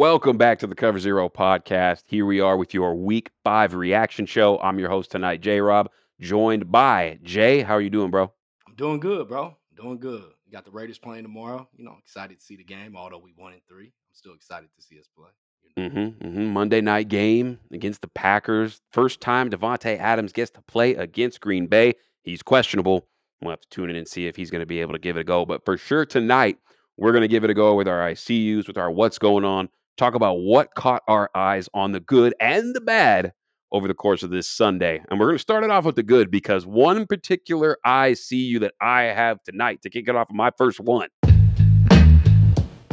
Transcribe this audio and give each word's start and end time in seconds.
Welcome 0.00 0.38
back 0.38 0.58
to 0.60 0.66
the 0.66 0.74
Cover 0.74 0.98
Zero 0.98 1.28
podcast. 1.28 2.04
Here 2.06 2.24
we 2.24 2.40
are 2.40 2.56
with 2.56 2.72
your 2.72 2.94
week 2.94 3.30
five 3.44 3.74
reaction 3.74 4.24
show. 4.24 4.58
I'm 4.60 4.78
your 4.78 4.88
host 4.88 5.10
tonight, 5.10 5.42
J 5.42 5.60
Rob, 5.60 5.90
joined 6.18 6.72
by 6.72 7.18
Jay. 7.22 7.60
How 7.60 7.74
are 7.74 7.82
you 7.82 7.90
doing, 7.90 8.10
bro? 8.10 8.32
I'm 8.66 8.74
doing 8.76 8.98
good, 8.98 9.28
bro. 9.28 9.58
Doing 9.76 9.98
good. 9.98 10.24
We 10.46 10.52
got 10.52 10.64
the 10.64 10.70
Raiders 10.70 10.96
playing 10.96 11.24
tomorrow. 11.24 11.68
You 11.76 11.84
know, 11.84 11.96
excited 11.98 12.40
to 12.40 12.42
see 12.42 12.56
the 12.56 12.64
game, 12.64 12.96
although 12.96 13.18
we 13.18 13.34
won 13.36 13.52
in 13.52 13.60
three. 13.68 13.88
I'm 13.88 14.14
still 14.14 14.32
excited 14.32 14.70
to 14.74 14.82
see 14.82 14.98
us 14.98 15.06
play. 15.14 15.28
you 15.76 15.82
know. 15.82 15.90
Mm-hmm, 15.90 16.26
mm-hmm. 16.26 16.46
Monday 16.46 16.80
night 16.80 17.08
game 17.08 17.58
against 17.70 18.00
the 18.00 18.08
Packers. 18.08 18.80
First 18.92 19.20
time 19.20 19.50
Davante 19.50 19.98
Adams 19.98 20.32
gets 20.32 20.50
to 20.52 20.62
play 20.62 20.94
against 20.94 21.42
Green 21.42 21.66
Bay. 21.66 21.92
He's 22.22 22.42
questionable. 22.42 23.06
We'll 23.42 23.50
have 23.50 23.60
to 23.60 23.68
tune 23.68 23.90
in 23.90 23.96
and 23.96 24.08
see 24.08 24.26
if 24.26 24.34
he's 24.34 24.50
going 24.50 24.60
to 24.60 24.66
be 24.66 24.80
able 24.80 24.94
to 24.94 24.98
give 24.98 25.18
it 25.18 25.20
a 25.20 25.24
go. 25.24 25.44
But 25.44 25.66
for 25.66 25.76
sure 25.76 26.06
tonight, 26.06 26.56
we're 26.96 27.12
going 27.12 27.20
to 27.20 27.28
give 27.28 27.44
it 27.44 27.50
a 27.50 27.54
go 27.54 27.74
with 27.74 27.86
our 27.86 28.10
ICUs, 28.10 28.66
with 28.66 28.78
our 28.78 28.90
what's 28.90 29.18
going 29.18 29.44
on, 29.44 29.68
talk 30.00 30.14
about 30.14 30.40
what 30.40 30.74
caught 30.74 31.02
our 31.08 31.30
eyes 31.34 31.68
on 31.74 31.92
the 31.92 32.00
good 32.00 32.34
and 32.40 32.74
the 32.74 32.80
bad 32.80 33.34
over 33.70 33.86
the 33.86 33.92
course 33.92 34.22
of 34.22 34.30
this 34.30 34.50
Sunday. 34.50 35.02
And 35.10 35.20
we're 35.20 35.26
going 35.26 35.36
to 35.36 35.42
start 35.42 35.62
it 35.62 35.70
off 35.70 35.84
with 35.84 35.94
the 35.94 36.02
good 36.02 36.30
because 36.30 36.64
one 36.64 37.06
particular 37.06 37.76
I 37.84 38.14
see 38.14 38.38
you 38.38 38.60
that 38.60 38.72
I 38.80 39.02
have 39.02 39.42
tonight 39.42 39.82
to 39.82 39.90
kick 39.90 40.08
it 40.08 40.16
off 40.16 40.30
of 40.30 40.36
my 40.36 40.52
first 40.56 40.80
one. 40.80 41.08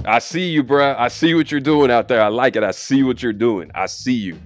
I 0.05 0.19
see 0.19 0.49
you, 0.49 0.65
bruh. 0.65 0.97
I 0.97 1.07
see 1.07 1.33
what 1.33 1.49
you're 1.49 1.61
doing 1.61 1.91
out 1.91 2.09
there. 2.09 2.21
I 2.21 2.27
like 2.27 2.57
it. 2.57 2.63
I 2.63 2.71
see 2.71 3.03
what 3.03 3.23
you're 3.23 3.31
doing. 3.31 3.71
I 3.73 3.85
see 3.85 4.13
you. 4.13 4.37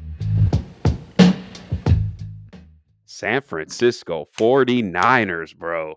San 3.05 3.41
Francisco 3.41 4.27
49ers, 4.37 5.55
bro. 5.55 5.95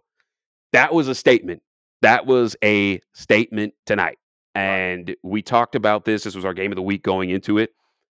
That 0.73 0.95
was 0.95 1.09
a 1.09 1.15
statement. 1.15 1.63
That 2.01 2.25
was 2.25 2.57
a 2.65 3.01
statement 3.13 3.75
tonight. 3.85 4.17
And 4.55 5.15
we 5.23 5.43
talked 5.43 5.75
about 5.75 6.05
this. 6.05 6.25
This 6.25 6.35
was 6.35 6.45
our 6.45 6.55
game 6.55 6.71
of 6.73 6.77
the 6.77 6.83
week 6.83 7.03
going 7.03 7.31
into 7.31 7.59
it. 7.59 7.71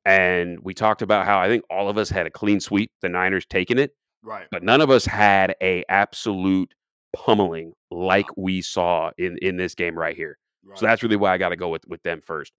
And 0.04 0.58
we 0.60 0.72
talked 0.72 1.02
about 1.02 1.26
how 1.26 1.38
I 1.38 1.48
think 1.48 1.64
all 1.70 1.88
of 1.88 1.98
us 1.98 2.08
had 2.08 2.26
a 2.26 2.30
clean 2.30 2.60
sweep, 2.60 2.90
the 3.02 3.08
Niners 3.08 3.44
taking 3.46 3.78
it, 3.78 3.92
Right. 4.22 4.46
but 4.50 4.62
none 4.62 4.80
of 4.80 4.90
us 4.90 5.04
had 5.04 5.54
a 5.60 5.84
absolute 5.88 6.72
pummeling 7.14 7.72
like 7.90 8.26
uh-huh. 8.26 8.34
we 8.42 8.62
saw 8.62 9.10
in 9.18 9.38
in 9.42 9.56
this 9.56 9.74
game 9.74 9.98
right 9.98 10.16
here. 10.16 10.38
right. 10.64 10.78
So 10.78 10.86
that's 10.86 11.02
really 11.02 11.16
why 11.16 11.32
I 11.32 11.38
got 11.38 11.50
to 11.50 11.56
go 11.56 11.68
with 11.68 11.86
with 11.88 12.02
them 12.02 12.20
first. 12.24 12.52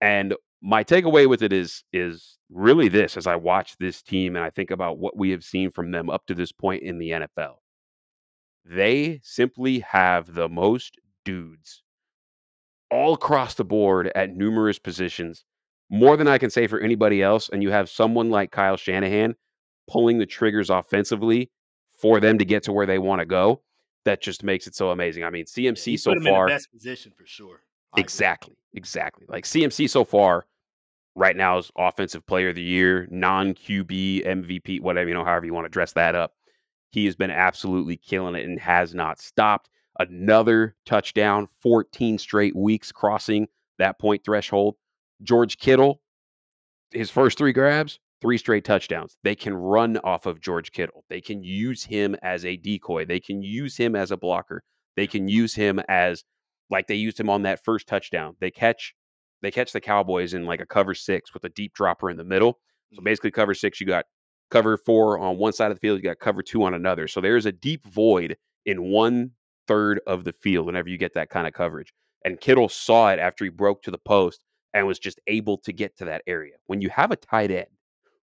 And 0.00 0.34
my 0.62 0.84
takeaway 0.84 1.28
with 1.28 1.42
it 1.42 1.52
is 1.52 1.84
is 1.92 2.38
really 2.50 2.88
this 2.88 3.16
as 3.16 3.26
I 3.26 3.36
watch 3.36 3.76
this 3.78 4.02
team 4.02 4.36
and 4.36 4.44
I 4.44 4.50
think 4.50 4.70
about 4.70 4.98
what 4.98 5.16
we 5.16 5.30
have 5.30 5.44
seen 5.44 5.70
from 5.70 5.90
them 5.90 6.08
up 6.10 6.26
to 6.26 6.34
this 6.34 6.52
point 6.52 6.82
in 6.82 6.98
the 6.98 7.10
NFL. 7.10 7.56
They 8.64 9.20
simply 9.22 9.80
have 9.80 10.34
the 10.34 10.48
most 10.48 10.96
dudes 11.24 11.82
all 12.90 13.14
across 13.14 13.54
the 13.54 13.64
board 13.64 14.10
at 14.14 14.34
numerous 14.34 14.78
positions, 14.78 15.44
more 15.90 16.16
than 16.16 16.28
I 16.28 16.38
can 16.38 16.50
say 16.50 16.66
for 16.66 16.80
anybody 16.80 17.22
else. 17.22 17.48
And 17.52 17.62
you 17.62 17.70
have 17.70 17.88
someone 17.88 18.30
like 18.30 18.50
Kyle 18.50 18.76
Shanahan 18.76 19.34
pulling 19.88 20.18
the 20.18 20.26
triggers 20.26 20.70
offensively 20.70 21.50
for 21.98 22.20
them 22.20 22.38
to 22.38 22.44
get 22.44 22.62
to 22.64 22.72
where 22.72 22.86
they 22.86 22.98
want 22.98 23.20
to 23.20 23.26
go. 23.26 23.62
That 24.04 24.22
just 24.22 24.42
makes 24.44 24.66
it 24.66 24.74
so 24.74 24.90
amazing. 24.90 25.24
I 25.24 25.30
mean, 25.30 25.46
CMC 25.46 25.84
he 25.84 25.96
so 25.96 26.14
far. 26.20 26.46
the 26.46 26.54
best 26.54 26.70
position 26.70 27.12
for 27.16 27.26
sure. 27.26 27.60
I 27.92 27.96
agree. 27.96 28.02
Exactly. 28.02 28.56
Exactly. 28.74 29.26
Like 29.28 29.44
CMC 29.44 29.90
so 29.90 30.04
far, 30.04 30.46
right 31.16 31.34
now 31.34 31.58
is 31.58 31.72
offensive 31.76 32.24
player 32.26 32.50
of 32.50 32.54
the 32.54 32.62
year, 32.62 33.08
non 33.10 33.54
QB 33.54 34.24
MVP, 34.26 34.80
whatever, 34.80 35.08
you 35.08 35.14
know, 35.14 35.24
however 35.24 35.46
you 35.46 35.54
want 35.54 35.64
to 35.64 35.70
dress 35.70 35.92
that 35.94 36.14
up. 36.14 36.34
He 36.90 37.06
has 37.06 37.16
been 37.16 37.30
absolutely 37.30 37.96
killing 37.96 38.36
it 38.36 38.44
and 38.44 38.60
has 38.60 38.94
not 38.94 39.18
stopped. 39.18 39.68
Another 39.98 40.76
touchdown, 40.84 41.48
14 41.62 42.18
straight 42.18 42.54
weeks 42.54 42.92
crossing 42.92 43.48
that 43.78 43.98
point 43.98 44.24
threshold. 44.24 44.76
George 45.22 45.58
Kittle, 45.58 46.00
his 46.90 47.10
first 47.10 47.38
three 47.38 47.52
grabs, 47.52 47.98
three 48.20 48.38
straight 48.38 48.64
touchdowns. 48.64 49.16
They 49.24 49.34
can 49.34 49.54
run 49.54 49.98
off 49.98 50.26
of 50.26 50.40
George 50.40 50.72
Kittle. 50.72 51.04
They 51.08 51.20
can 51.20 51.42
use 51.42 51.84
him 51.84 52.16
as 52.22 52.44
a 52.44 52.56
decoy. 52.56 53.04
They 53.06 53.20
can 53.20 53.42
use 53.42 53.76
him 53.76 53.96
as 53.96 54.10
a 54.10 54.16
blocker. 54.16 54.62
They 54.96 55.06
can 55.06 55.28
use 55.28 55.54
him 55.54 55.80
as 55.88 56.24
like 56.70 56.86
they 56.86 56.94
used 56.94 57.20
him 57.20 57.30
on 57.30 57.42
that 57.42 57.64
first 57.64 57.86
touchdown. 57.86 58.36
They 58.40 58.50
catch 58.50 58.94
they 59.42 59.50
catch 59.50 59.72
the 59.72 59.80
Cowboys 59.80 60.34
in 60.34 60.46
like 60.46 60.60
a 60.60 60.66
cover 60.66 60.94
six 60.94 61.34
with 61.34 61.44
a 61.44 61.50
deep 61.50 61.74
dropper 61.74 62.10
in 62.10 62.16
the 62.16 62.24
middle. 62.24 62.58
So 62.94 63.02
Mhm. 63.02 63.04
basically, 63.04 63.30
cover 63.30 63.54
six, 63.54 63.80
you 63.80 63.86
got 63.86 64.06
cover 64.50 64.76
four 64.78 65.18
on 65.18 65.36
one 65.38 65.52
side 65.52 65.70
of 65.70 65.76
the 65.76 65.80
field, 65.80 65.98
you 65.98 66.02
got 66.04 66.18
cover 66.18 66.42
two 66.42 66.62
on 66.64 66.74
another. 66.74 67.06
So 67.08 67.20
there's 67.20 67.46
a 67.46 67.52
deep 67.52 67.84
void 67.86 68.36
in 68.64 68.90
one 68.90 69.32
third 69.66 70.00
of 70.06 70.24
the 70.24 70.32
field 70.32 70.66
whenever 70.66 70.88
you 70.88 70.98
get 70.98 71.14
that 71.14 71.30
kind 71.30 71.46
of 71.46 71.52
coverage. 71.52 71.92
And 72.24 72.40
Kittle 72.40 72.68
saw 72.68 73.10
it 73.10 73.18
after 73.18 73.44
he 73.44 73.50
broke 73.50 73.82
to 73.82 73.90
the 73.90 73.98
post 73.98 74.40
and 74.74 74.86
was 74.86 74.98
just 74.98 75.20
able 75.26 75.58
to 75.58 75.72
get 75.72 75.96
to 75.98 76.04
that 76.06 76.22
area. 76.26 76.54
When 76.66 76.80
you 76.80 76.90
have 76.90 77.10
a 77.10 77.16
tight 77.16 77.50
end 77.50 77.66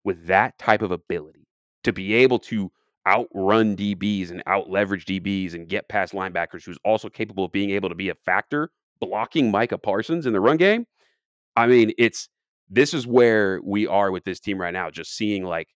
with 0.05 0.27
that 0.27 0.59
type 0.59 0.83
of 0.83 0.91
ability 0.91 1.47
to 1.85 1.93
be 1.93 2.15
able 2.15 2.39
to 2.41 2.71
outrun 3.07 3.77
DBs 3.77 4.31
and 4.31 4.43
out 4.47 4.71
leverage 4.71 5.05
DBs 5.07 5.55
and 5.55 5.69
get 5.69 5.89
past 5.89 6.13
linebackers, 6.13 6.65
who's 6.65 6.79
also 6.85 7.09
capable 7.09 7.45
of 7.45 7.53
being 7.53 7.71
able 7.71 7.89
to 7.89 7.95
be 7.95 8.09
a 8.09 8.15
factor 8.15 8.71
blocking 9.01 9.51
Micah 9.51 9.79
Parsons 9.79 10.27
in 10.27 10.33
the 10.33 10.41
run 10.41 10.57
game. 10.57 10.87
I 11.57 11.67
mean, 11.67 11.93
it's 11.99 12.29
this 12.71 12.95
is 12.95 13.07
where 13.07 13.61
we 13.63 13.87
are 13.87 14.11
with 14.11 14.25
this 14.25 14.41
team 14.41 14.61
right 14.61 14.73
now, 14.73 14.91
just 14.91 15.15
seeing 15.17 15.45
like 15.45 15.69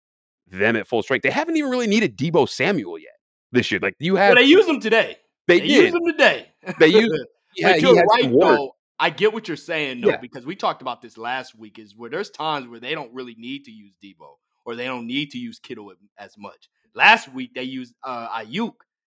them 0.47 0.77
at 0.77 0.87
full 0.87 1.03
strength. 1.03 1.23
They 1.23 1.31
haven't 1.31 1.57
even 1.57 1.71
really 1.71 1.87
needed 1.87 2.17
Deebo 2.17 2.49
Samuel 2.49 2.99
yet 2.99 3.17
this 3.53 3.71
year. 3.71 3.81
Like 3.83 3.95
you 3.99 4.15
Well, 4.15 4.23
have 4.23 4.37
they 4.37 4.45
use 4.45 4.67
him 4.67 4.81
today. 4.81 5.17
They, 5.47 5.61
They 5.61 5.67
used 5.67 5.95
him 5.95 6.07
today. 6.07 6.49
They 6.79 6.89
used- 6.89 7.27
Yeah, 7.57 7.73
but 7.73 7.81
you're 7.83 7.95
right 8.05 8.31
though. 8.31 8.77
I 8.99 9.11
get 9.11 9.33
what 9.35 9.47
you're 9.49 9.57
saying 9.57 10.01
though, 10.01 10.09
Yeah. 10.11 10.17
because 10.17 10.47
we 10.47 10.57
talked 10.57 10.81
about 10.83 11.03
this 11.03 11.17
last 11.19 11.55
week. 11.55 11.79
Is 11.79 11.95
where 11.97 12.09
there's 12.11 12.31
times 12.31 12.67
where 12.69 12.81
they 12.81 12.95
don't 12.95 13.13
really 13.13 13.35
need 13.39 13.65
to 13.67 13.71
use 13.71 13.93
Deebo 14.03 14.37
or 14.65 14.75
they 14.75 14.87
don't 14.87 15.07
need 15.07 15.31
to 15.33 15.39
use 15.39 15.59
Kittle 15.59 15.93
as 16.19 16.37
much. 16.39 16.69
Last 16.95 17.33
week 17.33 17.55
they 17.55 17.63
used 17.65 17.95
uh, 18.03 18.29
Aiyuk. 18.41 18.75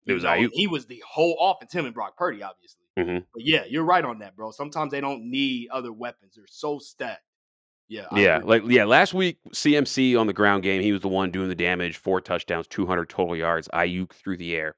It 0.06 0.14
was 0.14 0.24
know, 0.24 0.30
Aiyuk. 0.30 0.50
He 0.52 0.66
was 0.66 0.86
the 0.86 1.02
whole 1.08 1.36
offense. 1.40 1.72
Him 1.72 1.84
and 1.86 1.94
Brock 1.94 2.16
Purdy, 2.16 2.42
obviously. 2.42 2.86
Mhm. 2.98 3.24
But 3.32 3.44
yeah, 3.44 3.64
you're 3.68 3.84
right 3.84 4.04
on 4.04 4.18
that, 4.18 4.34
bro. 4.36 4.50
Sometimes 4.50 4.90
they 4.90 5.00
don't 5.00 5.30
need 5.30 5.68
other 5.70 5.92
weapons. 5.92 6.32
They're 6.34 6.44
so 6.48 6.78
stacked. 6.78 7.22
Yeah. 7.88 8.06
I 8.10 8.20
Yeah, 8.20 8.36
agree. 8.38 8.48
like 8.48 8.62
yeah, 8.66 8.84
last 8.84 9.14
week 9.14 9.38
CMC 9.54 10.18
on 10.18 10.26
the 10.26 10.32
ground 10.32 10.62
game, 10.64 10.82
he 10.82 10.92
was 10.92 11.00
the 11.02 11.08
one 11.08 11.30
doing 11.30 11.48
the 11.48 11.54
damage, 11.54 11.96
four 11.98 12.20
touchdowns, 12.20 12.66
200 12.66 13.08
total 13.08 13.36
yards, 13.36 13.68
Aiyuk 13.72 14.10
through 14.12 14.38
the 14.38 14.54
air. 14.56 14.74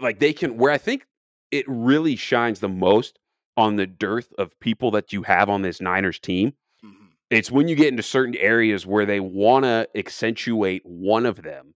Like 0.00 0.18
they 0.18 0.32
can 0.32 0.56
where 0.56 0.72
I 0.72 0.78
think 0.78 1.06
it 1.50 1.64
really 1.68 2.16
shines 2.16 2.60
the 2.60 2.68
most 2.68 3.18
on 3.56 3.76
the 3.76 3.86
dearth 3.86 4.32
of 4.38 4.58
people 4.60 4.90
that 4.92 5.12
you 5.12 5.22
have 5.22 5.48
on 5.48 5.62
this 5.62 5.80
Niners 5.80 6.18
team. 6.18 6.54
Mhm. 6.84 7.08
It's 7.30 7.50
when 7.50 7.68
you 7.68 7.76
get 7.76 7.88
into 7.88 8.02
certain 8.02 8.36
areas 8.36 8.86
where 8.86 9.06
they 9.06 9.20
want 9.20 9.64
to 9.64 9.88
accentuate 9.94 10.82
one 10.84 11.26
of 11.26 11.42
them 11.42 11.74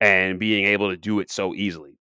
and 0.00 0.38
being 0.38 0.64
able 0.66 0.90
to 0.90 0.96
do 0.96 1.20
it 1.20 1.30
so 1.30 1.54
easily. 1.54 1.98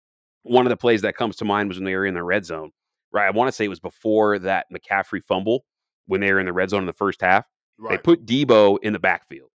One 0.42 0.66
of 0.66 0.70
the 0.70 0.76
plays 0.76 1.02
that 1.02 1.16
comes 1.16 1.36
to 1.36 1.44
mind 1.44 1.68
was 1.68 1.78
when 1.78 1.84
they 1.84 1.94
were 1.94 2.06
in 2.06 2.14
the 2.14 2.22
red 2.24 2.44
zone, 2.44 2.72
right? 3.12 3.26
I 3.26 3.30
want 3.30 3.48
to 3.48 3.52
say 3.52 3.64
it 3.64 3.68
was 3.68 3.80
before 3.80 4.38
that 4.40 4.66
McCaffrey 4.72 5.22
fumble 5.24 5.64
when 6.06 6.20
they 6.20 6.32
were 6.32 6.40
in 6.40 6.46
the 6.46 6.52
red 6.52 6.70
zone 6.70 6.80
in 6.80 6.86
the 6.86 6.92
first 6.92 7.20
half. 7.20 7.46
They 7.78 7.98
put 7.98 8.26
Deebo 8.26 8.78
in 8.82 8.92
the 8.92 8.98
backfield, 8.98 9.50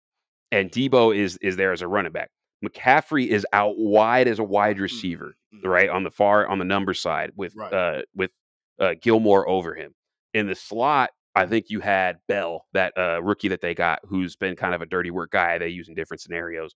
and 0.51 0.71
Deebo 0.71 1.15
is 1.15 1.37
is 1.41 1.55
there 1.57 1.71
as 1.73 1.81
a 1.81 1.87
running 1.87 2.11
back. 2.13 2.29
McCaffrey 2.65 3.27
is 3.27 3.45
out 3.53 3.77
wide 3.77 4.27
as 4.27 4.39
a 4.39 4.43
wide 4.43 4.79
receiver, 4.79 5.35
Mhm. 5.53 5.65
right 5.65 5.89
on 5.89 6.03
the 6.03 6.11
far 6.11 6.47
on 6.47 6.59
the 6.59 6.65
number 6.65 6.93
side 6.93 7.31
with 7.35 7.55
Right. 7.55 7.73
uh 7.73 8.01
with 8.15 8.31
uh 8.79 8.95
Gilmore 9.01 9.47
over 9.47 9.75
him. 9.75 9.93
In 10.33 10.47
the 10.47 10.55
slot, 10.55 11.11
I 11.35 11.45
think 11.45 11.69
you 11.69 11.79
had 11.81 12.17
Bell, 12.27 12.65
that 12.73 12.97
uh 12.97 13.21
rookie 13.23 13.47
that 13.49 13.61
they 13.61 13.73
got, 13.75 13.99
who's 14.03 14.35
been 14.35 14.55
kind 14.55 14.73
of 14.73 14.81
a 14.81 14.85
dirty 14.85 15.11
work 15.11 15.31
guy 15.31 15.57
they 15.57 15.69
use 15.69 15.87
in 15.87 15.95
different 15.95 16.21
scenarios. 16.21 16.73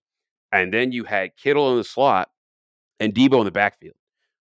And 0.52 0.72
then 0.72 0.92
you 0.92 1.04
had 1.04 1.36
Kittle 1.36 1.70
in 1.72 1.78
the 1.78 1.84
slot 1.84 2.28
and 3.00 3.14
Deebo 3.14 3.38
in 3.40 3.44
the 3.44 3.50
backfield. 3.50 3.96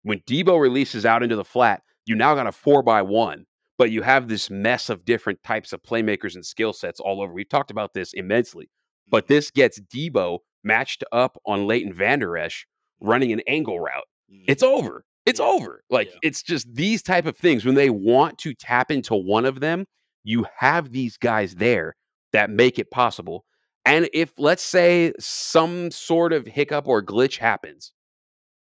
When 0.02 0.20
Deebo 0.20 0.60
releases 0.60 1.04
out 1.06 1.22
into 1.22 1.36
the 1.36 1.44
flat, 1.44 1.82
you 2.06 2.14
now 2.16 2.34
got 2.34 2.46
a 2.46 2.52
four 2.52 2.82
by 2.82 3.02
one, 3.02 3.44
but 3.76 3.90
you 3.90 4.02
have 4.02 4.28
this 4.28 4.48
mess 4.50 4.88
of 4.88 5.04
different 5.04 5.42
types 5.42 5.72
of 5.72 5.82
playmakers 5.82 6.34
and 6.34 6.44
skill 6.44 6.72
sets 6.72 6.98
all 7.00 7.20
over. 7.22 7.32
We've 7.32 7.48
talked 7.48 7.70
about 7.70 7.92
this 7.94 8.12
immensely, 8.14 8.70
but 9.10 9.26
this 9.28 9.50
gets 9.50 9.80
Deebo 9.80 10.38
matched 10.64 11.04
up 11.12 11.38
on 11.46 11.66
Leighton 11.66 11.92
Vander 11.92 12.36
Esch 12.36 12.66
running 13.00 13.32
an 13.32 13.40
angle 13.46 13.80
route. 13.80 14.06
Mhm. 14.32 14.44
It's 14.48 14.62
over. 14.62 15.04
It's 15.26 15.40
Yeah. 15.40 15.46
over. 15.46 15.84
Like 15.90 16.08
Yeah. 16.08 16.18
it's 16.22 16.42
just 16.42 16.72
these 16.74 17.02
type 17.02 17.26
of 17.26 17.36
things 17.36 17.64
when 17.64 17.74
they 17.74 17.90
want 17.90 18.38
to 18.38 18.54
tap 18.54 18.90
into 18.90 19.14
one 19.14 19.44
of 19.44 19.60
them, 19.60 19.86
you 20.24 20.46
have 20.56 20.90
these 20.92 21.16
guys 21.16 21.54
there 21.56 21.94
that 22.32 22.50
make 22.50 22.78
it 22.78 22.90
possible. 22.90 23.44
And 23.84 24.08
if 24.12 24.32
let's 24.38 24.62
say 24.62 25.12
some 25.18 25.90
sort 25.90 26.32
of 26.32 26.46
hiccup 26.46 26.86
or 26.86 27.02
glitch 27.02 27.38
happens, 27.38 27.92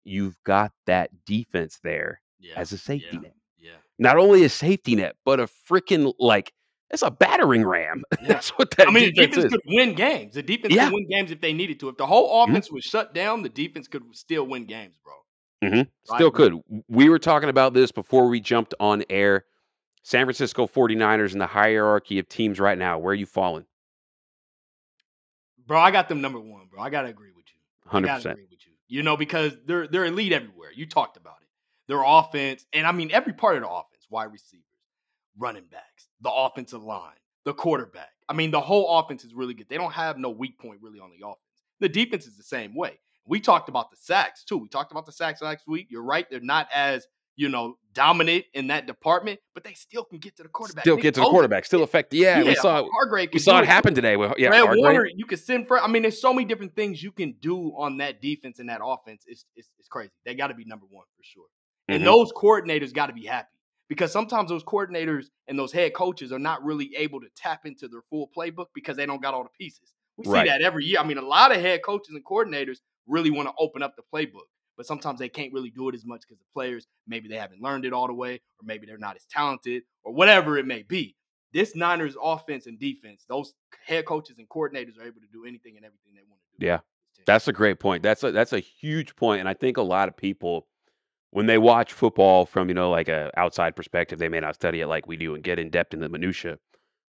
you've 0.04 0.38
got 0.44 0.72
that 0.88 1.12
defense 1.26 1.80
there 1.84 2.22
yeah. 2.40 2.54
as 2.56 2.72
a 2.72 2.78
safety 2.78 3.18
net. 3.18 3.36
Yeah. 3.58 3.74
Not 4.00 4.18
only 4.18 4.44
a 4.44 4.50
safety 4.50 4.96
net, 4.96 5.16
but 5.26 5.40
a 5.40 5.46
freaking 5.46 6.14
like 6.18 6.54
it's 6.92 7.02
a 7.02 7.12
battering 7.12 7.66
ram. 7.66 8.04
Yeah. 8.22 8.28
That's 8.28 8.50
what 8.52 8.72
that 8.78 8.88
I 8.88 8.92
mean, 8.92 9.06
the 9.06 9.12
defense 9.12 9.36
defense 9.36 9.46
is. 9.46 9.52
could 9.52 9.62
win 9.76 9.96
games. 9.96 10.34
The 10.36 10.44
defense 10.44 10.74
Yeah. 10.74 10.86
could 10.86 10.94
win 10.94 11.08
games 11.10 11.32
if 11.32 11.42
they 11.42 11.54
needed 11.54 11.80
to. 11.82 11.90
If 11.90 11.98
the 11.98 12.06
whole 12.06 12.46
Mhm. 12.46 12.50
offense 12.52 12.72
was 12.72 12.84
shut 12.84 13.14
down, 13.14 13.42
the 13.44 13.50
defense 13.50 13.88
could 13.88 14.04
still 14.14 14.46
win 14.46 14.66
games, 14.66 14.96
bro. 15.04 15.14
Mhm. 15.64 15.88
Still 16.06 16.32
could. 16.32 16.62
We 16.88 17.10
were 17.10 17.20
talking 17.20 17.50
about 17.50 17.74
this 17.74 17.92
before 17.92 18.28
we 18.28 18.40
jumped 18.40 18.74
on 18.80 19.04
air. 19.10 19.46
San 20.04 20.26
Francisco 20.26 20.66
49ers 20.68 21.34
in 21.34 21.40
the 21.40 21.48
hierarchy 21.48 22.18
of 22.20 22.28
teams 22.28 22.60
right 22.60 22.78
now. 22.78 22.98
Where 23.00 23.12
are 23.12 23.16
you 23.16 23.26
falling? 23.28 23.66
Bro, 25.66 25.80
I 25.80 25.92
got 25.92 26.10
them 26.10 26.22
number 26.22 26.40
one, 26.40 26.68
bro. 26.68 26.82
I 26.82 26.90
gotta 26.90 27.08
agree 27.10 27.32
with 27.32 27.46
you. 27.54 27.62
I 27.86 27.90
Hundred 27.92 28.08
gotta 28.08 28.20
percent. 28.20 28.34
agree 28.34 28.48
with 28.50 28.66
you. 28.66 28.74
You 28.88 29.04
know, 29.04 29.16
because 29.16 29.56
they're 29.66 29.88
they're 29.88 30.06
elite 30.06 30.34
everywhere. 30.34 30.72
You 30.74 30.86
talked 30.86 31.18
about 31.18 31.38
it. 31.42 31.48
Their 31.88 32.02
offense, 32.06 32.66
and 32.74 32.86
I 32.88 32.92
mean 32.92 33.12
every 33.12 33.34
part 33.34 33.56
of 33.58 33.62
the 33.64 33.70
offense, 33.70 34.06
wide 34.10 34.32
receivers, 34.32 34.66
running 35.38 35.66
backs, 35.72 36.08
the 36.22 36.32
offensive 36.32 36.84
line, 36.84 37.16
the 37.46 37.54
quarterback. 37.54 38.10
I 38.30 38.34
mean, 38.34 38.52
the 38.52 38.62
whole 38.62 39.00
offense 39.00 39.24
is 39.24 39.34
really 39.34 39.54
good. 39.54 39.68
They 39.70 39.78
don't 39.78 39.92
have 39.92 40.18
no 40.18 40.30
weak 40.30 40.58
point 40.60 40.80
really 40.82 41.00
on 41.00 41.12
the 41.12 41.26
offense. 41.26 41.40
The 41.80 41.90
defense 41.90 42.28
is 42.28 42.38
the 42.38 42.44
same 42.44 42.76
way. 42.76 43.00
We 43.26 43.40
talked 43.40 43.70
about 43.70 43.92
the 43.92 43.98
sacks 43.98 44.44
too. 44.44 44.58
We 44.58 44.68
talked 44.68 44.92
about 44.92 45.06
the 45.06 45.12
sacks 45.12 45.42
last 45.42 45.68
week. 45.68 45.88
You're 45.90 46.04
right; 46.04 46.26
they're 46.30 46.40
not 46.40 46.68
as 46.74 47.06
you 47.36 47.50
know 47.50 47.78
dominant 47.94 48.46
in 48.54 48.68
that 48.68 48.88
department, 48.88 49.40
but 49.54 49.64
they 49.64 49.74
still 49.74 50.04
can 50.04 50.20
get 50.20 50.36
to 50.38 50.44
the 50.44 50.50
quarterback. 50.50 50.84
Still 50.84 50.96
Nick 50.96 51.04
get 51.04 51.16
to 51.16 51.22
the 51.22 51.28
quarterback. 51.28 51.66
Still 51.66 51.84
affect. 51.84 52.14
Yeah, 52.14 52.44
we 52.44 52.56
saw 52.56 52.88
Hargrave. 52.94 53.30
we 53.34 53.40
saw 53.40 53.60
it 53.60 53.66
happen 53.66 53.94
today. 53.94 54.16
Yeah, 54.38 54.64
Warner, 54.64 55.08
you 55.14 55.26
can 55.26 55.38
send 55.38 55.68
for. 55.68 55.80
I 55.80 55.88
mean, 55.88 56.02
there's 56.02 56.22
so 56.22 56.34
many 56.34 56.46
different 56.46 56.76
things 56.76 57.02
you 57.02 57.12
can 57.12 57.36
do 57.42 57.74
on 57.78 57.98
that 57.98 58.22
defense 58.22 58.60
and 58.60 58.70
that 58.70 58.82
offense. 58.84 59.24
It's 59.28 59.46
it's, 59.56 59.70
it's 59.80 59.88
crazy. 59.88 60.12
They 60.26 60.36
got 60.36 60.48
to 60.48 60.54
be 60.54 60.66
number 60.66 60.86
one 60.90 61.06
for 61.16 61.24
sure. 61.24 61.46
And 61.88 61.98
mm-hmm. 61.98 62.06
those 62.06 62.32
coordinators 62.32 62.94
got 62.94 63.08
to 63.08 63.14
be 63.14 63.26
happy 63.26 63.50
because 63.92 64.10
sometimes 64.10 64.48
those 64.48 64.64
coordinators 64.64 65.26
and 65.50 65.60
those 65.60 65.74
head 65.74 65.94
coaches 65.94 66.32
are 66.32 66.40
not 66.40 66.64
really 66.64 66.96
able 66.96 67.20
to 67.20 67.28
tap 67.36 67.66
into 67.66 67.90
their 67.90 68.00
full 68.10 68.30
playbook 68.34 68.68
because 68.74 68.96
they 68.96 69.06
don't 69.06 69.22
got 69.22 69.34
all 69.34 69.44
the 69.44 69.50
pieces. 69.50 69.92
We 70.16 70.26
Right. 70.30 70.46
see 70.46 70.50
that 70.50 70.62
every 70.62 70.86
year. 70.86 70.98
I 70.98 71.04
mean, 71.04 71.18
a 71.18 71.22
lot 71.22 71.52
of 71.52 71.60
head 71.60 71.84
coaches 71.84 72.16
and 72.16 72.24
coordinators 72.24 72.78
really 73.06 73.32
want 73.32 73.50
to 73.50 73.54
open 73.58 73.84
up 73.84 73.98
the 73.98 74.04
playbook, 74.04 74.48
but 74.78 74.86
sometimes 74.86 75.20
they 75.20 75.28
can't 75.28 75.52
really 75.52 75.72
do 75.72 75.90
it 75.90 75.96
as 75.96 76.06
much 76.06 76.22
because 76.22 76.38
the 76.40 76.46
players 76.54 76.88
maybe 77.06 77.28
they 77.28 77.36
haven't 77.36 77.62
learned 77.62 77.84
it 77.84 77.92
all 77.92 78.08
the 78.08 78.14
way, 78.14 78.36
or 78.36 78.64
maybe 78.64 78.88
they're 78.88 78.98
not 78.98 79.18
as 79.18 79.26
talented, 79.26 79.84
or 80.06 80.14
whatever 80.14 80.58
it 80.58 80.66
may 80.66 80.84
be. 80.84 81.18
This 81.52 81.76
Niners 81.76 82.16
offense 82.24 82.68
and 82.68 82.80
defense, 82.80 83.26
those 83.28 83.54
head 83.86 84.06
coaches 84.06 84.38
and 84.38 84.48
coordinators 84.48 84.98
are 84.98 85.04
able 85.06 85.20
to 85.20 85.28
do 85.34 85.44
anything 85.46 85.76
and 85.76 85.86
everything 85.86 86.14
they 86.16 86.22
want 86.30 86.40
to 86.54 86.60
do. 86.60 86.66
Yeah. 86.66 86.80
That's 87.26 87.50
a 87.50 87.54
great 87.54 87.82
point. 87.82 88.04
That's 88.04 88.24
a 88.24 88.32
that's 88.32 88.54
a 88.54 88.60
huge 88.62 89.18
point, 89.18 89.42
and 89.42 89.50
I 89.50 89.54
think 89.54 89.76
a 89.76 89.82
lot 89.82 90.08
of 90.08 90.16
people, 90.16 90.70
when 91.32 91.46
they 91.48 91.58
watch 91.58 91.94
football 91.94 92.46
from 92.46 92.68
you 92.68 92.74
know 92.74 92.90
like 92.92 93.08
a 93.10 93.32
outside 93.38 93.76
perspective, 93.76 94.20
they 94.20 94.30
may 94.30 94.40
not 94.40 94.56
study 94.56 94.82
it 94.82 94.88
like 94.88 95.08
we 95.08 95.18
do 95.18 95.34
and 95.34 95.44
get 95.44 95.60
in 95.60 95.70
depth 95.70 95.94
in 95.94 96.00
the 96.00 96.10
minutia. 96.10 96.58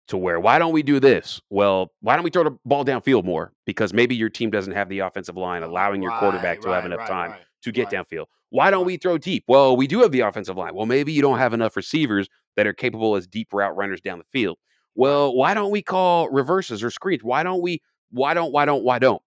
To 0.10 0.18
where 0.18 0.40
why 0.40 0.58
don't 0.58 0.72
we 0.72 0.84
do 0.84 1.00
this? 1.00 1.42
Well, 1.50 1.92
why 2.02 2.16
don't 2.16 2.24
we 2.24 2.30
throw 2.30 2.44
the 2.44 2.58
ball 2.66 2.86
downfield 2.86 3.26
more? 3.26 3.52
Because 3.66 3.94
maybe 3.94 4.16
your 4.16 4.30
team 4.30 4.50
doesn't 4.50 4.74
have 4.74 4.90
the 4.90 5.00
offensive 5.00 5.36
line 5.36 5.64
oh, 5.64 5.70
allowing 5.70 6.02
your 6.02 6.18
quarterback 6.20 6.58
Right, 6.58 6.62
to 6.64 6.70
have 6.70 6.86
enough 6.86 7.00
right, 7.00 7.10
time 7.10 7.32
right, 7.32 7.42
to 7.64 7.72
get 7.72 7.92
right. 7.92 8.06
downfield. 8.06 8.26
Why 8.50 8.72
don't 8.72 8.86
we 8.86 8.96
throw 8.96 9.18
deep? 9.18 9.44
Well, 9.48 9.76
we 9.76 9.86
do 9.86 10.00
have 10.02 10.12
the 10.12 10.22
offensive 10.22 10.56
line. 10.56 10.74
Well, 10.74 10.86
maybe 10.86 11.12
you 11.12 11.22
don't 11.22 11.38
have 11.38 11.54
enough 11.54 11.76
receivers 11.76 12.30
that 12.56 12.66
are 12.66 12.74
capable 12.74 13.18
as 13.18 13.28
deep 13.28 13.54
route 13.54 13.76
runners 13.76 14.00
down 14.00 14.20
the 14.20 14.26
field. 14.32 14.58
Well, 14.96 15.36
why 15.36 15.54
don't 15.54 15.72
we 15.72 15.82
call 15.82 16.30
reverses 16.30 16.82
or 16.84 16.90
screens? 16.90 17.24
Why 17.24 17.44
don't 17.44 17.62
we? 17.62 17.82
Why 18.12 18.34
don't? 18.34 18.54
Why 18.54 18.64
don't? 18.66 18.84
Why 18.84 19.00
don't? 19.00 19.22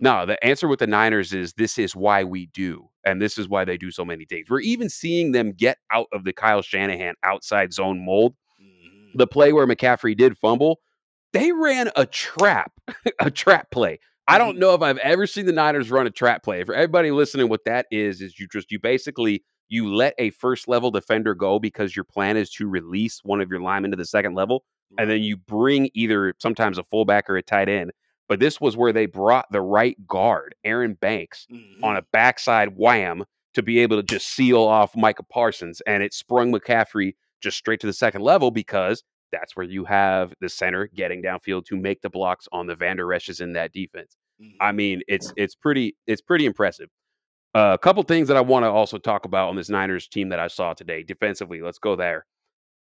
No, 0.00 0.26
the 0.26 0.42
answer 0.44 0.66
with 0.68 0.80
the 0.80 0.86
Niners 0.86 1.32
is 1.32 1.52
this 1.54 1.78
is 1.78 1.94
why 1.94 2.24
we 2.24 2.46
do. 2.46 2.88
And 3.06 3.20
this 3.22 3.38
is 3.38 3.48
why 3.48 3.64
they 3.64 3.76
do 3.76 3.90
so 3.90 4.04
many 4.04 4.24
things. 4.24 4.48
We're 4.50 4.60
even 4.60 4.88
seeing 4.88 5.32
them 5.32 5.52
get 5.52 5.78
out 5.92 6.06
of 6.12 6.24
the 6.24 6.32
Kyle 6.32 6.62
Shanahan 6.62 7.14
outside 7.22 7.72
zone 7.72 8.04
mold. 8.04 8.34
Mhm. 8.60 9.12
The 9.14 9.26
play 9.26 9.52
where 9.52 9.66
McCaffrey 9.66 10.16
did 10.16 10.36
fumble, 10.38 10.80
they 11.32 11.52
ran 11.52 11.90
a 11.96 12.06
trap, 12.06 12.72
a 13.20 13.30
trap 13.30 13.70
play. 13.70 14.00
I 14.26 14.38
don't 14.38 14.56
Mhm. 14.56 14.60
know 14.60 14.74
if 14.74 14.82
I've 14.82 14.98
ever 14.98 15.26
seen 15.26 15.46
the 15.46 15.52
Niners 15.52 15.90
run 15.90 16.06
a 16.06 16.10
trap 16.10 16.42
play. 16.42 16.64
For 16.64 16.74
everybody 16.74 17.10
listening, 17.10 17.48
what 17.48 17.64
that 17.66 17.86
is 17.90 18.20
is 18.22 18.38
you 18.40 18.48
just 18.48 18.72
you 18.72 18.80
basically 18.80 19.44
you 19.68 19.92
let 19.94 20.14
a 20.18 20.30
first 20.30 20.66
level 20.68 20.90
defender 20.90 21.34
go 21.34 21.58
because 21.58 21.94
your 21.96 22.04
plan 22.04 22.36
is 22.36 22.50
to 22.52 22.68
release 22.68 23.20
one 23.24 23.40
of 23.40 23.50
your 23.50 23.60
linemen 23.60 23.90
to 23.92 23.96
the 23.96 24.04
second 24.06 24.34
level, 24.34 24.64
and 24.98 25.10
then 25.10 25.22
you 25.22 25.36
bring 25.36 25.90
either 25.94 26.34
sometimes 26.38 26.78
a 26.78 26.84
fullback 26.84 27.28
or 27.30 27.36
a 27.36 27.42
tight 27.42 27.68
end. 27.68 27.92
But 28.28 28.40
this 28.40 28.60
was 28.60 28.76
where 28.76 28.92
they 28.92 29.06
brought 29.06 29.46
the 29.52 29.60
right 29.60 29.96
guard, 30.06 30.54
Aaron 30.64 30.94
Banks, 30.94 31.46
Mhm. 31.50 31.82
on 31.82 31.96
a 31.96 32.02
backside 32.12 32.76
wham 32.76 33.24
to 33.54 33.62
be 33.62 33.78
able 33.80 33.96
to 33.96 34.02
just 34.02 34.28
seal 34.28 34.62
off 34.62 34.96
Micah 34.96 35.22
Parsons, 35.22 35.80
and 35.82 36.02
it 36.02 36.12
sprung 36.14 36.50
McCaffrey 36.52 37.14
just 37.40 37.56
straight 37.58 37.80
to 37.80 37.86
the 37.86 37.92
second 37.92 38.22
level 38.22 38.50
because 38.50 39.04
that's 39.30 39.54
where 39.56 39.66
you 39.66 39.84
have 39.84 40.32
the 40.40 40.48
center 40.48 40.86
getting 40.88 41.22
downfield 41.22 41.66
to 41.66 41.76
make 41.76 42.00
the 42.00 42.10
blocks 42.10 42.48
on 42.52 42.66
the 42.66 42.74
Vander 42.74 43.12
Esch's 43.12 43.40
in 43.40 43.52
that 43.52 43.72
defense. 43.72 44.16
Mhm. 44.40 44.56
I 44.60 44.72
mean, 44.72 45.02
it's 45.08 45.32
it's 45.36 45.54
pretty 45.54 45.94
it's 46.06 46.22
pretty 46.22 46.46
impressive. 46.46 46.88
Uh, 47.54 47.72
a 47.74 47.78
couple 47.78 48.02
things 48.02 48.26
that 48.28 48.36
I 48.36 48.40
want 48.40 48.64
to 48.64 48.68
also 48.70 48.98
talk 48.98 49.24
about 49.24 49.48
on 49.48 49.56
this 49.56 49.68
Niners 49.68 50.08
team 50.08 50.28
that 50.30 50.40
I 50.40 50.48
saw 50.48 50.72
today 50.74 51.02
defensively. 51.04 51.60
Let's 51.62 51.78
go 51.78 51.94
there. 51.94 52.26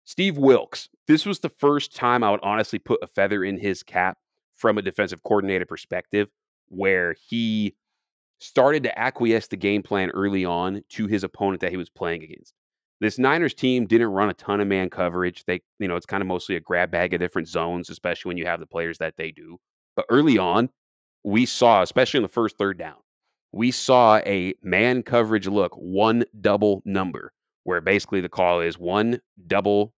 Steve 0.06 0.38
Wilks. 0.38 0.90
This 1.08 1.26
was 1.26 1.40
the 1.40 1.50
first 1.50 1.96
time 1.96 2.24
I 2.24 2.32
would 2.32 2.40
honestly 2.44 2.80
put 2.80 3.00
a 3.02 3.08
feather 3.08 3.44
in 3.44 3.58
his 3.58 3.84
cap 3.84 4.18
from 4.56 4.78
a 4.78 4.82
defensive 4.82 5.24
coordinator 5.24 5.66
perspective, 5.66 6.30
where 6.70 7.16
he 7.28 7.76
started 8.40 8.84
to 8.84 9.00
acquiesce 9.00 9.48
the 9.48 9.56
game 9.56 9.82
plan 9.82 10.10
early 10.12 10.46
on 10.46 10.84
to 10.90 11.08
his 11.08 11.24
opponent 11.24 11.62
that 11.62 11.72
he 11.72 11.78
was 11.78 11.90
playing 11.90 12.24
against. 12.24 12.54
This 13.00 13.20
Niners 13.20 13.54
team 13.54 13.86
didn't 13.86 14.10
run 14.10 14.30
a 14.30 14.34
ton 14.34 14.62
of 14.62 14.68
man 14.68 14.90
coverage. 14.90 15.44
They, 15.46 15.62
you 15.80 15.88
know, 15.88 15.96
it's 15.96 16.06
kind 16.06 16.22
of 16.22 16.28
mostly 16.28 16.56
a 16.56 16.60
grab 16.60 16.92
bag 16.92 17.14
of 17.14 17.20
different 17.20 17.48
zones, 17.48 17.90
especially 17.90 18.30
when 18.30 18.38
you 18.38 18.46
have 18.46 18.60
the 18.60 18.66
players 18.66 18.98
that 19.00 19.16
they 19.18 19.32
do. 19.32 19.58
But 19.96 20.06
early 20.10 20.38
on, 20.38 20.70
we 21.24 21.46
saw, 21.46 21.82
especially 21.82 22.20
in 22.20 22.24
the 22.24 22.30
first 22.30 22.58
third 22.58 22.78
down, 22.78 22.96
we 23.52 23.72
saw 23.72 24.18
a 24.26 24.54
man 24.64 25.04
coverage 25.04 25.48
look, 25.48 25.74
one 25.76 26.26
double 26.42 26.82
number, 26.86 27.32
where 27.64 27.82
basically 27.82 28.22
the 28.22 28.30
call 28.30 28.62
is 28.62 28.78
one 28.78 29.20
double 29.48 29.94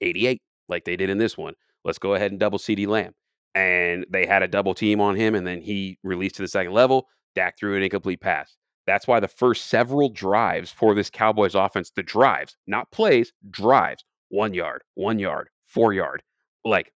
88, 0.00 0.40
like 0.68 0.84
they 0.84 0.96
did 0.96 1.10
in 1.10 1.18
this 1.18 1.36
one. 1.36 1.54
Let's 1.84 1.98
go 1.98 2.14
ahead 2.14 2.30
and 2.30 2.40
double 2.40 2.58
CeeDee 2.58 2.86
Lamb. 2.86 3.14
And 3.54 4.06
they 4.10 4.26
had 4.26 4.42
a 4.42 4.48
double 4.48 4.74
team 4.74 5.00
on 5.00 5.16
him, 5.16 5.34
and 5.34 5.46
then 5.46 5.60
he 5.60 5.98
released 6.02 6.36
to 6.36 6.42
the 6.42 6.48
second 6.48 6.72
level. 6.72 7.08
Dak 7.34 7.58
threw 7.58 7.76
an 7.76 7.82
incomplete 7.82 8.20
pass. 8.20 8.56
That's 8.86 9.06
why 9.06 9.20
the 9.20 9.28
first 9.28 9.66
several 9.66 10.08
drives 10.08 10.70
for 10.70 10.94
this 10.94 11.10
Cowboys 11.10 11.54
offense, 11.54 11.90
the 11.90 12.02
drives, 12.02 12.56
not 12.66 12.90
plays, 12.90 13.32
drives, 13.50 14.04
one 14.30 14.54
yard, 14.54 14.82
one 14.94 15.18
yard, 15.18 15.48
four 15.66 15.92
yard, 15.92 16.22
like 16.64 16.92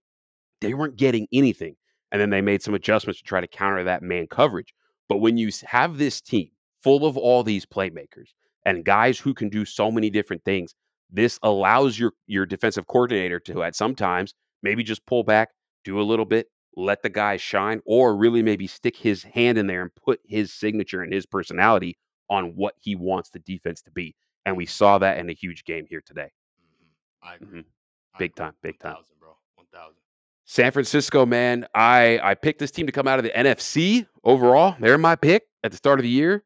they 0.62 0.74
weren't 0.74 0.96
getting 0.96 1.28
anything. 1.34 1.76
And 2.12 2.22
then 2.22 2.30
they 2.30 2.42
made 2.42 2.62
some 2.62 2.74
adjustments 2.74 3.20
to 3.20 3.26
try 3.26 3.42
to 3.42 3.48
counter 3.48 3.84
that 3.84 4.04
man 4.04 4.28
coverage. 4.28 4.74
But 5.10 5.18
when 5.18 5.38
you 5.38 5.50
have 5.66 5.98
this 5.98 6.22
team 6.22 6.50
full 6.82 7.06
of 7.06 7.18
all 7.18 7.44
these 7.44 7.66
playmakers 7.66 8.30
and 8.66 8.86
guys 8.86 9.20
who 9.20 9.34
can 9.34 9.50
do 9.50 9.66
so 9.66 9.92
many 9.92 10.10
different 10.10 10.44
things, 10.44 10.74
this 11.10 11.40
allows 11.44 12.00
your 12.00 12.14
your 12.28 12.46
defensive 12.46 12.88
coordinator 12.88 13.40
to 13.42 13.64
at 13.64 13.76
sometimes 13.76 14.34
maybe 14.64 14.84
just 14.84 15.06
pull 15.06 15.24
back, 15.24 15.50
do 15.84 16.00
a 16.00 16.04
little 16.04 16.26
bit, 16.26 16.48
let 16.76 17.02
the 17.04 17.10
guys 17.10 17.42
shine, 17.42 17.82
or 17.86 18.16
really 18.16 18.42
maybe 18.42 18.68
stick 18.68 18.96
his 18.96 19.24
hand 19.24 19.58
in 19.58 19.68
there 19.68 19.82
and 19.82 19.94
put 19.96 20.20
his 20.26 20.54
signature 20.54 21.02
and 21.02 21.14
his 21.14 21.26
personality 21.26 21.98
on 22.30 22.56
what 22.56 22.76
he 22.80 22.96
wants 22.96 23.30
the 23.30 23.40
defense 23.40 23.82
to 23.82 23.92
be. 23.92 24.16
And 24.46 24.56
we 24.56 24.66
saw 24.66 24.98
that 25.00 25.18
in 25.18 25.30
a 25.30 25.34
huge 25.34 25.64
game 25.66 25.86
here 25.90 26.02
today. 26.06 26.32
Mhm. 26.60 26.88
I 27.22 27.36
agree. 27.36 27.60
Mhm. 27.62 27.66
I 28.14 28.18
Big 28.18 28.36
time, 28.36 28.54
big 28.62 28.80
time. 28.80 28.94
1000, 28.96 29.20
bro. 29.20 29.36
1000. 29.56 29.98
San 30.46 30.72
Francisco, 30.72 31.26
man, 31.26 31.66
I 31.76 32.20
I 32.24 32.36
picked 32.36 32.60
this 32.60 32.72
team 32.72 32.86
to 32.86 32.92
come 32.92 33.08
out 33.08 33.20
of 33.20 33.24
the 33.24 33.38
NFC 33.38 34.08
overall. 34.24 34.76
They're 34.80 34.98
my 34.98 35.16
pick 35.16 35.44
at 35.64 35.72
the 35.72 35.78
start 35.78 36.00
of 36.00 36.04
the 36.04 36.10
year, 36.10 36.44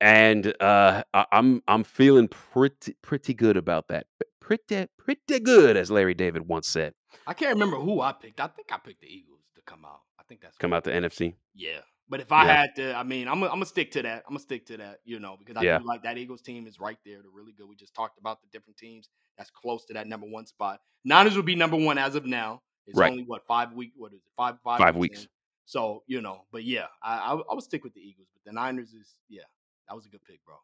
and 0.00 0.54
uh, 0.60 1.04
I, 1.14 1.26
I'm 1.32 1.62
I'm 1.68 1.84
feeling 1.84 2.28
pretty 2.28 2.96
pretty 3.02 3.34
good 3.34 3.56
about 3.56 3.88
that. 3.88 4.06
Pretty 4.46 4.86
pretty 4.96 5.40
good, 5.40 5.76
as 5.76 5.90
Larry 5.90 6.14
David 6.14 6.46
once 6.46 6.68
said. 6.68 6.94
I 7.26 7.34
can't 7.34 7.52
remember 7.54 7.78
who 7.78 8.00
I 8.00 8.12
picked. 8.12 8.38
I 8.38 8.46
think 8.46 8.68
I 8.72 8.78
picked 8.78 9.00
the 9.00 9.08
Eagles 9.08 9.40
to 9.56 9.62
come 9.62 9.84
out. 9.84 10.02
I 10.20 10.22
think 10.28 10.40
that's 10.40 10.56
Come 10.58 10.72
out 10.72 10.84
the 10.84 10.92
NFC. 10.92 11.34
Yeah. 11.52 11.80
But 12.08 12.20
if 12.20 12.30
I 12.30 12.44
Yeah. 12.46 12.56
had 12.60 12.76
to, 12.76 12.94
I 12.96 13.02
mean, 13.02 13.26
I'm 13.26 13.40
gonna 13.40 13.66
stick 13.66 13.90
to 13.92 14.02
that. 14.02 14.22
I'm 14.24 14.34
gonna 14.34 14.38
stick 14.38 14.64
to 14.66 14.76
that, 14.76 15.00
you 15.04 15.18
know, 15.18 15.36
because 15.36 15.56
I 15.56 15.62
Yeah. 15.64 15.78
do 15.78 15.84
like 15.84 16.04
that 16.04 16.16
Eagles 16.16 16.42
team 16.42 16.68
is 16.68 16.78
right 16.78 16.96
there. 17.04 17.22
They're 17.22 17.30
really 17.32 17.54
good. 17.54 17.68
We 17.68 17.74
just 17.74 17.92
talked 17.92 18.20
about 18.20 18.40
the 18.40 18.46
different 18.52 18.76
teams 18.76 19.08
that's 19.36 19.50
close 19.50 19.84
to 19.86 19.94
that 19.94 20.06
number 20.06 20.28
one 20.28 20.46
spot. 20.46 20.80
Niners 21.04 21.34
would 21.36 21.44
be 21.44 21.56
number 21.56 21.76
one 21.76 21.98
as 21.98 22.14
of 22.14 22.24
now. 22.24 22.62
It's 22.86 22.96
Right. 22.96 23.10
only 23.10 23.24
what 23.24 23.44
five 23.48 23.72
week. 23.72 23.94
What 23.96 24.12
is 24.12 24.20
it? 24.24 24.30
Five 24.36 24.60
five 24.62 24.78
Five 24.78 24.94
weeks. 24.94 25.22
in. 25.24 25.28
So 25.64 26.04
you 26.06 26.20
know, 26.20 26.46
but 26.52 26.62
yeah, 26.62 26.86
I, 27.02 27.16
I 27.16 27.34
I 27.34 27.54
would 27.54 27.64
stick 27.64 27.82
with 27.82 27.94
the 27.94 28.00
Eagles. 28.00 28.28
But 28.32 28.44
the 28.44 28.52
Niners 28.52 28.92
is 28.94 29.16
yeah, 29.28 29.42
that 29.88 29.96
was 29.96 30.06
a 30.06 30.08
good 30.08 30.22
pick, 30.22 30.44
bro. 30.44 30.54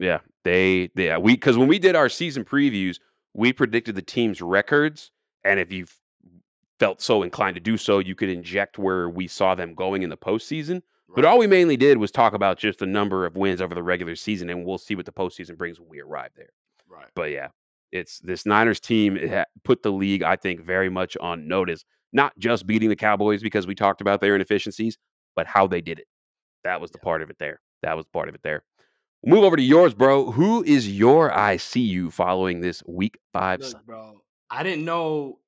Yeah, 0.00 0.22
they 0.42 0.90
yeah 0.96 1.18
we 1.18 1.34
because 1.34 1.56
when 1.56 1.68
we 1.68 1.78
did 1.78 1.94
our 1.94 2.08
season 2.08 2.44
previews, 2.44 2.98
we 3.34 3.52
predicted 3.52 3.94
the 3.94 4.02
team's 4.02 4.40
records, 4.42 5.10
and 5.44 5.60
if 5.60 5.72
you 5.72 5.86
felt 6.78 7.00
so 7.00 7.22
inclined 7.22 7.54
to 7.54 7.60
do 7.60 7.76
so, 7.76 7.98
you 7.98 8.14
could 8.14 8.28
inject 8.28 8.78
where 8.78 9.08
we 9.08 9.26
saw 9.26 9.54
them 9.54 9.74
going 9.74 10.02
in 10.02 10.10
the 10.10 10.16
postseason. 10.16 10.82
But 11.14 11.24
all 11.24 11.38
we 11.38 11.46
mainly 11.46 11.76
did 11.78 11.96
was 11.96 12.10
talk 12.10 12.34
about 12.34 12.58
just 12.58 12.80
the 12.80 12.86
number 12.86 13.24
of 13.24 13.34
wins 13.34 13.62
over 13.62 13.74
the 13.74 13.82
regular 13.82 14.14
season, 14.14 14.50
and 14.50 14.64
we'll 14.64 14.76
see 14.78 14.94
what 14.94 15.06
the 15.06 15.12
postseason 15.12 15.56
brings 15.56 15.80
when 15.80 15.88
we 15.88 16.00
arrive 16.00 16.30
there. 16.36 16.50
right. 16.86 17.08
But 17.14 17.30
yeah, 17.30 17.48
it's 17.92 18.18
this 18.20 18.44
Niners 18.44 18.78
team 18.78 19.18
ha- 19.28 19.46
put 19.64 19.82
the 19.82 19.90
league, 19.90 20.22
I 20.22 20.36
think, 20.36 20.60
very 20.60 20.90
much 20.90 21.16
on 21.16 21.48
notice. 21.48 21.84
Not 22.12 22.38
just 22.38 22.66
beating 22.66 22.90
the 22.90 22.96
Cowboys 22.96 23.42
because 23.42 23.66
we 23.66 23.74
talked 23.74 24.00
about 24.02 24.20
their 24.20 24.34
inefficiencies, 24.34 24.98
but 25.34 25.46
how 25.46 25.66
they 25.66 25.80
did 25.80 25.98
it. 25.98 26.06
That 26.64 26.80
was 26.80 26.90
the 26.90 26.98
Yeah. 26.98 27.04
part 27.04 27.22
of 27.22 27.30
it 27.30 27.38
there. 27.38 27.60
That 27.82 27.96
was 27.96 28.04
part 28.06 28.28
of 28.28 28.34
it 28.34 28.42
there. 28.42 28.62
Move 29.24 29.44
over 29.44 29.56
to 29.56 29.62
yours, 29.62 29.94
bro. 29.94 30.30
Who 30.30 30.62
is 30.62 30.88
your 30.88 31.30
ICU 31.30 32.12
following 32.12 32.60
this 32.60 32.82
week 32.86 33.18
five? 33.32 33.60
Look, 33.60 33.84
bro. 33.84 34.22
I 34.50 34.62
didn't 34.62 34.84
know. 34.84 35.40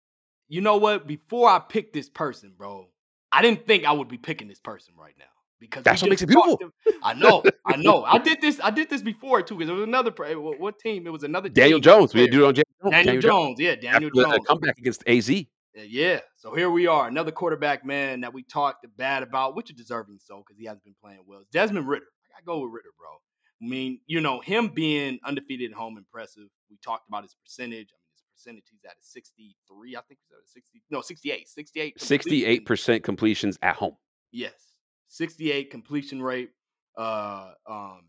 You 0.48 0.60
know 0.60 0.76
what? 0.76 1.06
Before 1.06 1.48
I 1.48 1.60
picked 1.60 1.92
this 1.92 2.08
person, 2.08 2.52
bro, 2.56 2.88
I 3.30 3.42
didn't 3.42 3.66
think 3.66 3.84
I 3.84 3.92
would 3.92 4.08
be 4.08 4.18
picking 4.18 4.48
this 4.48 4.58
person 4.58 4.94
right 4.98 5.14
now 5.18 5.24
because 5.60 5.84
That's 5.84 6.02
what 6.02 6.10
makes 6.10 6.22
it 6.22 6.26
beautiful. 6.26 6.58
I 7.02 7.14
know, 7.14 7.44
I 7.64 7.76
know. 7.76 8.02
I 8.04 8.18
did 8.18 8.40
this. 8.40 8.58
I 8.62 8.70
did 8.70 8.90
this 8.90 9.02
before 9.02 9.42
too 9.42 9.54
because 9.54 9.68
there 9.68 9.76
was 9.76 9.84
another. 9.86 10.10
What, 10.40 10.58
what 10.58 10.78
team? 10.80 11.06
It 11.06 11.10
was 11.10 11.22
another. 11.22 11.48
Daniel 11.48 11.78
Jones. 11.78 12.12
We 12.12 12.26
player. 12.28 12.44
had 12.46 12.54
to 12.56 12.62
do 12.62 12.62
it 12.62 12.64
on 12.82 12.90
Daniel, 12.90 13.04
Daniel, 13.04 13.22
Jones. 13.22 13.58
Jones. 13.58 13.60
Yeah, 13.60 13.70
After 13.70 13.80
Daniel 13.82 14.10
the 14.12 14.22
Jones. 14.24 14.46
comeback 14.48 14.78
against 14.78 15.04
AZ. 15.06 15.30
Yeah. 15.76 16.20
So 16.36 16.54
here 16.54 16.70
we 16.70 16.88
are, 16.88 17.06
another 17.06 17.30
quarterback 17.30 17.84
man 17.84 18.22
that 18.22 18.34
we 18.34 18.42
talked 18.42 18.84
bad 18.96 19.22
about, 19.22 19.54
which 19.54 19.70
is 19.70 19.76
deserving 19.76 20.18
so 20.20 20.38
because 20.38 20.58
he 20.58 20.64
hasn't 20.64 20.82
been 20.84 20.96
playing 21.00 21.20
well. 21.26 21.42
Desmond 21.52 21.86
Ridder. 21.86 22.06
I 22.26 22.40
gotta 22.40 22.46
go 22.46 22.64
with 22.64 22.72
Ridder, 22.72 22.90
bro. 22.98 23.10
I 23.62 23.66
mean, 23.66 24.00
you 24.06 24.20
know, 24.20 24.40
him 24.40 24.68
being 24.68 25.18
undefeated 25.24 25.70
at 25.72 25.76
home, 25.76 25.98
impressive. 25.98 26.48
We 26.70 26.78
talked 26.82 27.08
about 27.08 27.24
his 27.24 27.34
percentage. 27.44 27.88
I 27.92 27.98
mean, 27.98 28.12
his 28.12 28.24
percentage, 28.34 28.64
he's 28.70 28.84
at 28.86 28.92
a 28.92 29.02
63, 29.02 29.96
I 29.96 30.00
think 30.08 30.20
he's 30.20 30.32
at 30.32 30.42
a 30.42 30.48
60, 30.48 30.82
no, 30.90 31.00
68. 31.02 31.48
68. 31.48 31.98
68% 31.98 33.02
completions 33.02 33.58
at 33.62 33.76
home. 33.76 33.96
Yes. 34.32 34.54
68 35.08 35.70
completion 35.70 36.22
rate. 36.22 36.50
Uh 36.96 37.52
um 37.66 38.02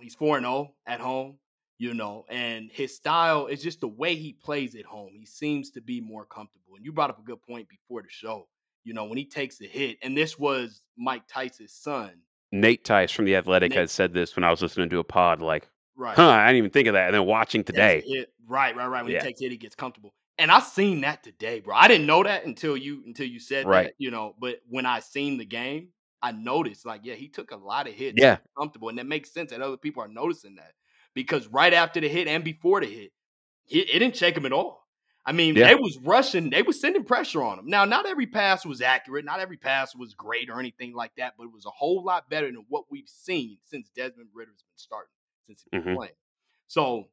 he's 0.00 0.14
4 0.14 0.36
and 0.38 0.46
0 0.46 0.74
at 0.86 1.00
home, 1.00 1.38
you 1.78 1.94
know, 1.94 2.24
and 2.28 2.70
his 2.72 2.94
style 2.94 3.46
is 3.46 3.62
just 3.62 3.80
the 3.80 3.88
way 3.88 4.14
he 4.14 4.32
plays 4.32 4.74
at 4.74 4.84
home. 4.84 5.10
He 5.18 5.26
seems 5.26 5.70
to 5.72 5.80
be 5.80 6.00
more 6.00 6.24
comfortable. 6.24 6.76
And 6.76 6.84
you 6.84 6.92
brought 6.92 7.10
up 7.10 7.18
a 7.18 7.22
good 7.22 7.42
point 7.42 7.68
before 7.68 8.02
the 8.02 8.08
show. 8.08 8.48
You 8.84 8.94
know, 8.94 9.04
when 9.04 9.18
he 9.18 9.24
takes 9.24 9.60
a 9.60 9.64
hit, 9.66 9.98
and 10.02 10.16
this 10.16 10.38
was 10.38 10.82
Mike 10.96 11.22
Tice's 11.28 11.72
son. 11.72 12.12
Nate 12.52 12.84
Tice 12.84 13.10
from 13.10 13.24
The 13.24 13.36
Athletic 13.36 13.70
Nate- 13.70 13.78
had 13.78 13.90
said 13.90 14.12
this 14.12 14.36
when 14.36 14.44
I 14.44 14.50
was 14.50 14.62
listening 14.62 14.90
to 14.90 14.98
a 14.98 15.04
pod, 15.04 15.40
like, 15.40 15.68
Right. 15.96 16.14
huh, 16.16 16.28
I 16.28 16.46
didn't 16.46 16.58
even 16.58 16.70
think 16.70 16.88
of 16.88 16.94
that. 16.94 17.06
And 17.06 17.14
then 17.14 17.26
watching 17.26 17.64
today. 17.64 18.26
Right, 18.46 18.76
right, 18.76 18.86
right. 18.86 19.02
When 19.02 19.12
Yeah. 19.12 19.20
he 19.20 19.26
takes 19.26 19.40
it, 19.40 19.44
hit, 19.44 19.52
he 19.52 19.58
gets 19.58 19.74
comfortable. 19.74 20.14
And 20.38 20.50
I 20.50 20.60
seen 20.60 21.02
that 21.02 21.22
today, 21.22 21.60
bro. 21.60 21.74
I 21.76 21.88
didn't 21.88 22.06
know 22.06 22.22
that 22.22 22.44
until 22.44 22.76
you 22.76 23.02
until 23.06 23.26
you 23.26 23.38
said 23.38 23.66
Right. 23.66 23.84
that, 23.88 23.94
you 23.98 24.10
know. 24.10 24.34
But 24.38 24.60
when 24.68 24.86
I 24.86 25.00
seen 25.00 25.36
the 25.38 25.44
game, 25.44 25.88
I 26.22 26.32
noticed 26.32 26.86
like, 26.86 27.02
yeah, 27.04 27.14
he 27.14 27.28
took 27.28 27.50
a 27.50 27.56
lot 27.56 27.86
of 27.86 27.94
hits. 27.94 28.14
Yeah. 28.20 28.38
comfortable, 28.56 28.88
and 28.88 28.98
that 28.98 29.06
makes 29.06 29.30
sense 29.32 29.50
that 29.50 29.60
other 29.60 29.76
people 29.76 30.02
are 30.02 30.08
noticing 30.08 30.54
that 30.56 30.72
because 31.14 31.46
right 31.48 31.72
after 31.74 32.00
the 32.00 32.08
hit 32.08 32.28
and 32.28 32.42
before 32.42 32.80
the 32.80 32.86
hit, 32.86 33.12
it, 33.68 33.90
it 33.90 33.98
didn't 33.98 34.16
shake 34.16 34.36
him 34.36 34.46
at 34.46 34.52
all. 34.52 34.81
I 35.24 35.32
mean, 35.32 35.54
Yeah. 35.54 35.68
they 35.68 35.74
was 35.76 35.98
rushing, 35.98 36.50
they 36.50 36.62
was 36.62 36.80
sending 36.80 37.04
pressure 37.04 37.42
on 37.42 37.58
him. 37.60 37.66
Now, 37.66 37.84
not 37.84 38.06
every 38.06 38.26
pass 38.26 38.66
was 38.66 38.80
accurate, 38.80 39.24
not 39.24 39.38
every 39.40 39.56
pass 39.56 39.94
was 39.94 40.14
great 40.14 40.50
or 40.50 40.58
anything 40.58 40.94
like 40.94 41.14
that, 41.16 41.34
but 41.38 41.44
it 41.44 41.52
was 41.52 41.64
a 41.64 41.70
whole 41.70 42.02
lot 42.02 42.28
better 42.28 42.46
than 42.46 42.64
what 42.68 42.84
we've 42.90 43.08
seen 43.08 43.58
since 43.64 43.88
Desmond 43.90 44.30
Ridder's 44.34 44.62
been 44.62 44.76
starting, 44.76 45.12
since 45.46 45.62
he's 45.62 45.70
been 45.70 45.94
Mhm. 45.94 45.96
playing. 45.96 46.14
So 46.66 47.08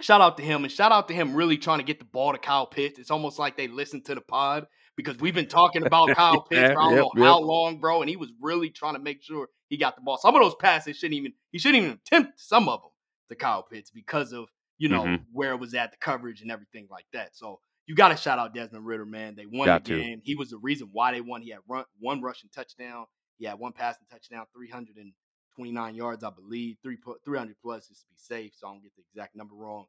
shout 0.00 0.20
out 0.20 0.36
to 0.36 0.42
him 0.44 0.62
and 0.64 0.72
shout 0.72 0.92
out 0.92 1.08
to 1.08 1.14
him 1.14 1.34
really 1.34 1.58
trying 1.58 1.78
to 1.78 1.84
get 1.84 1.98
the 1.98 2.04
ball 2.04 2.32
to 2.32 2.38
Kyle 2.38 2.66
Pitts. 2.66 2.98
It's 2.98 3.10
almost 3.10 3.38
like 3.38 3.56
they 3.56 3.66
listened 3.68 4.04
to 4.06 4.14
the 4.14 4.20
pod 4.20 4.66
because 4.96 5.16
we've 5.18 5.34
been 5.34 5.48
talking 5.48 5.84
about 5.84 6.08
Kyle 6.16 6.42
Pitts 6.42 6.60
Yeah, 6.60 6.74
for 6.74 6.80
I 6.82 6.94
don't 6.94 6.96
yep, 6.96 7.14
know 7.16 7.24
how 7.24 7.40
long, 7.40 7.80
bro. 7.80 8.00
And 8.00 8.08
he 8.08 8.16
was 8.16 8.32
really 8.40 8.70
trying 8.70 8.94
to 8.94 9.00
make 9.00 9.22
sure 9.22 9.48
he 9.68 9.76
got 9.76 9.96
the 9.96 10.02
ball. 10.02 10.18
Some 10.18 10.36
of 10.36 10.40
those 10.42 10.54
passes 10.54 10.96
shouldn't 10.98 11.18
even 11.18 11.32
he 11.50 11.58
shouldn't 11.58 11.82
even 11.82 11.96
attempt 11.96 12.38
some 12.40 12.68
of 12.68 12.80
them 12.82 12.90
to 13.30 13.34
Kyle 13.34 13.62
Pitts 13.64 13.90
because 13.90 14.32
of 14.32 14.48
you 14.80 14.88
know 14.88 15.04
Mhm. 15.04 15.26
where 15.32 15.52
it 15.52 15.58
was 15.60 15.74
at 15.74 15.92
the 15.92 15.98
coverage 15.98 16.42
and 16.42 16.50
everything 16.50 16.88
like 16.90 17.06
that. 17.12 17.36
So 17.36 17.60
you 17.86 17.94
got 17.94 18.08
to 18.08 18.16
shout 18.16 18.38
out 18.40 18.54
Desmond 18.54 18.86
Ridder, 18.86 19.06
man. 19.06 19.36
They 19.36 19.46
won 19.46 19.66
Got 19.66 19.84
the 19.84 19.90
to. 19.90 20.02
game. 20.02 20.20
He 20.24 20.34
was 20.36 20.50
the 20.50 20.58
reason 20.58 20.88
why 20.92 21.12
they 21.12 21.20
won. 21.20 21.42
He 21.42 21.50
had 21.50 21.60
run, 21.68 21.84
one 21.98 22.22
rushing 22.22 22.50
touchdown. 22.50 23.06
He 23.38 23.46
had 23.46 23.58
one 23.58 23.72
passing 23.72 24.06
touchdown, 24.10 24.46
329 24.54 25.94
yards, 25.94 26.24
I 26.24 26.30
believe, 26.30 26.78
three 26.82 26.98
300 27.24 27.56
plus 27.62 27.88
just 27.88 28.02
to 28.02 28.08
be 28.08 28.16
safe. 28.16 28.52
So 28.56 28.68
I 28.68 28.72
don't 28.72 28.82
get 28.82 28.92
the 28.96 29.02
exact 29.12 29.36
number 29.36 29.54
wrong. 29.54 29.86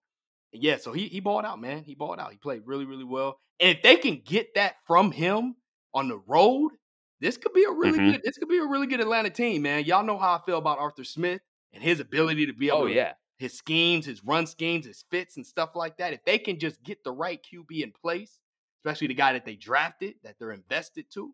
And 0.54 0.64
yeah, 0.64 0.78
so 0.78 0.94
he 0.94 1.08
he 1.08 1.20
balled 1.20 1.46
out, 1.46 1.60
man. 1.62 1.84
He 1.84 1.96
balled 1.96 2.20
out. 2.20 2.32
He 2.32 2.38
played 2.38 2.64
really, 2.66 2.86
really 2.86 3.04
well. 3.06 3.40
And 3.60 3.70
if 3.78 3.84
they 3.84 3.96
can 3.98 4.22
get 4.26 4.54
that 4.56 4.76
from 4.86 5.12
him 5.12 5.56
on 5.94 6.08
the 6.10 6.18
road, 6.18 6.72
this 7.20 7.38
could 7.38 7.54
be 7.54 7.64
a 7.64 7.72
really 7.72 8.00
Mhm. 8.00 8.12
good. 8.14 8.22
This 8.24 8.38
could 8.38 8.50
be 8.50 8.58
a 8.58 8.66
really 8.66 8.88
good 8.88 9.00
Atlanta 9.00 9.30
team, 9.30 9.62
man. 9.62 9.86
Y'all 9.86 10.04
know 10.04 10.18
how 10.18 10.34
I 10.36 10.42
feel 10.46 10.58
about 10.58 10.80
Arthur 10.80 11.04
Smith 11.04 11.42
and 11.74 11.84
his 11.84 12.00
ability 12.00 12.48
to 12.48 12.54
be 12.54 12.68
able 12.70 12.80
Oh, 12.80 12.88
to 12.88 12.94
yeah. 12.94 13.14
His 13.42 13.54
schemes, 13.58 14.06
his 14.06 14.24
run 14.24 14.46
schemes, 14.46 14.86
his 14.86 15.04
fits, 15.10 15.36
and 15.36 15.46
stuff 15.46 15.76
like 15.76 15.98
that. 15.98 16.14
If 16.14 16.24
they 16.26 16.38
can 16.38 16.60
just 16.60 16.84
get 16.84 17.04
the 17.04 17.12
right 17.12 17.42
QB 17.44 17.82
in 17.82 17.92
place, 17.92 18.40
especially 18.80 19.08
the 19.08 19.16
guy 19.16 19.34
that 19.34 19.46
they 19.46 19.56
drafted, 19.56 20.14
that 20.24 20.36
they're 20.40 20.52
invested 20.52 21.06
to, 21.16 21.34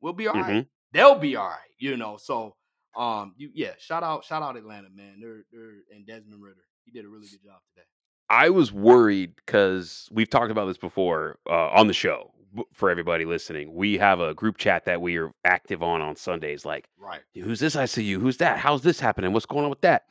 we'll 0.00 0.12
be 0.12 0.26
all 0.26 0.34
right. 0.34 0.64
Mhm. 0.64 0.68
They'll 0.90 1.14
be 1.18 1.36
all 1.36 1.46
right, 1.48 1.70
you 1.78 1.96
know. 1.96 2.16
So, 2.16 2.56
um, 2.96 3.32
you 3.36 3.50
yeah, 3.54 3.74
shout 3.78 4.02
out, 4.02 4.24
shout 4.24 4.42
out 4.42 4.56
Atlanta, 4.56 4.88
man. 4.90 5.20
They're 5.20 5.44
they're 5.52 5.74
and 5.94 6.04
Desmond 6.04 6.42
Ridder, 6.42 6.64
he 6.84 6.90
did 6.90 7.04
a 7.04 7.08
really 7.08 7.28
good 7.28 7.44
job 7.44 7.60
today. 7.74 7.86
I 8.28 8.50
was 8.50 8.72
worried 8.72 9.36
because 9.36 10.08
we've 10.10 10.28
talked 10.28 10.50
about 10.50 10.66
this 10.66 10.78
before 10.78 11.38
uh, 11.48 11.68
on 11.68 11.86
the 11.86 11.94
show. 11.94 12.32
For 12.72 12.90
everybody 12.90 13.24
listening, 13.26 13.74
we 13.74 13.98
have 13.98 14.18
a 14.18 14.32
group 14.34 14.56
chat 14.56 14.86
that 14.86 15.00
we 15.00 15.16
are 15.18 15.30
active 15.44 15.82
on 15.82 16.00
on 16.00 16.16
Sundays. 16.16 16.64
Like, 16.64 16.88
Right, 16.98 17.20
who's 17.34 17.60
this 17.60 17.76
ICU? 17.76 18.18
Who's 18.18 18.38
that? 18.38 18.58
How's 18.58 18.82
this 18.82 18.98
happening? 18.98 19.32
What's 19.32 19.46
going 19.46 19.64
on 19.64 19.70
with 19.70 19.82
that? 19.82 20.06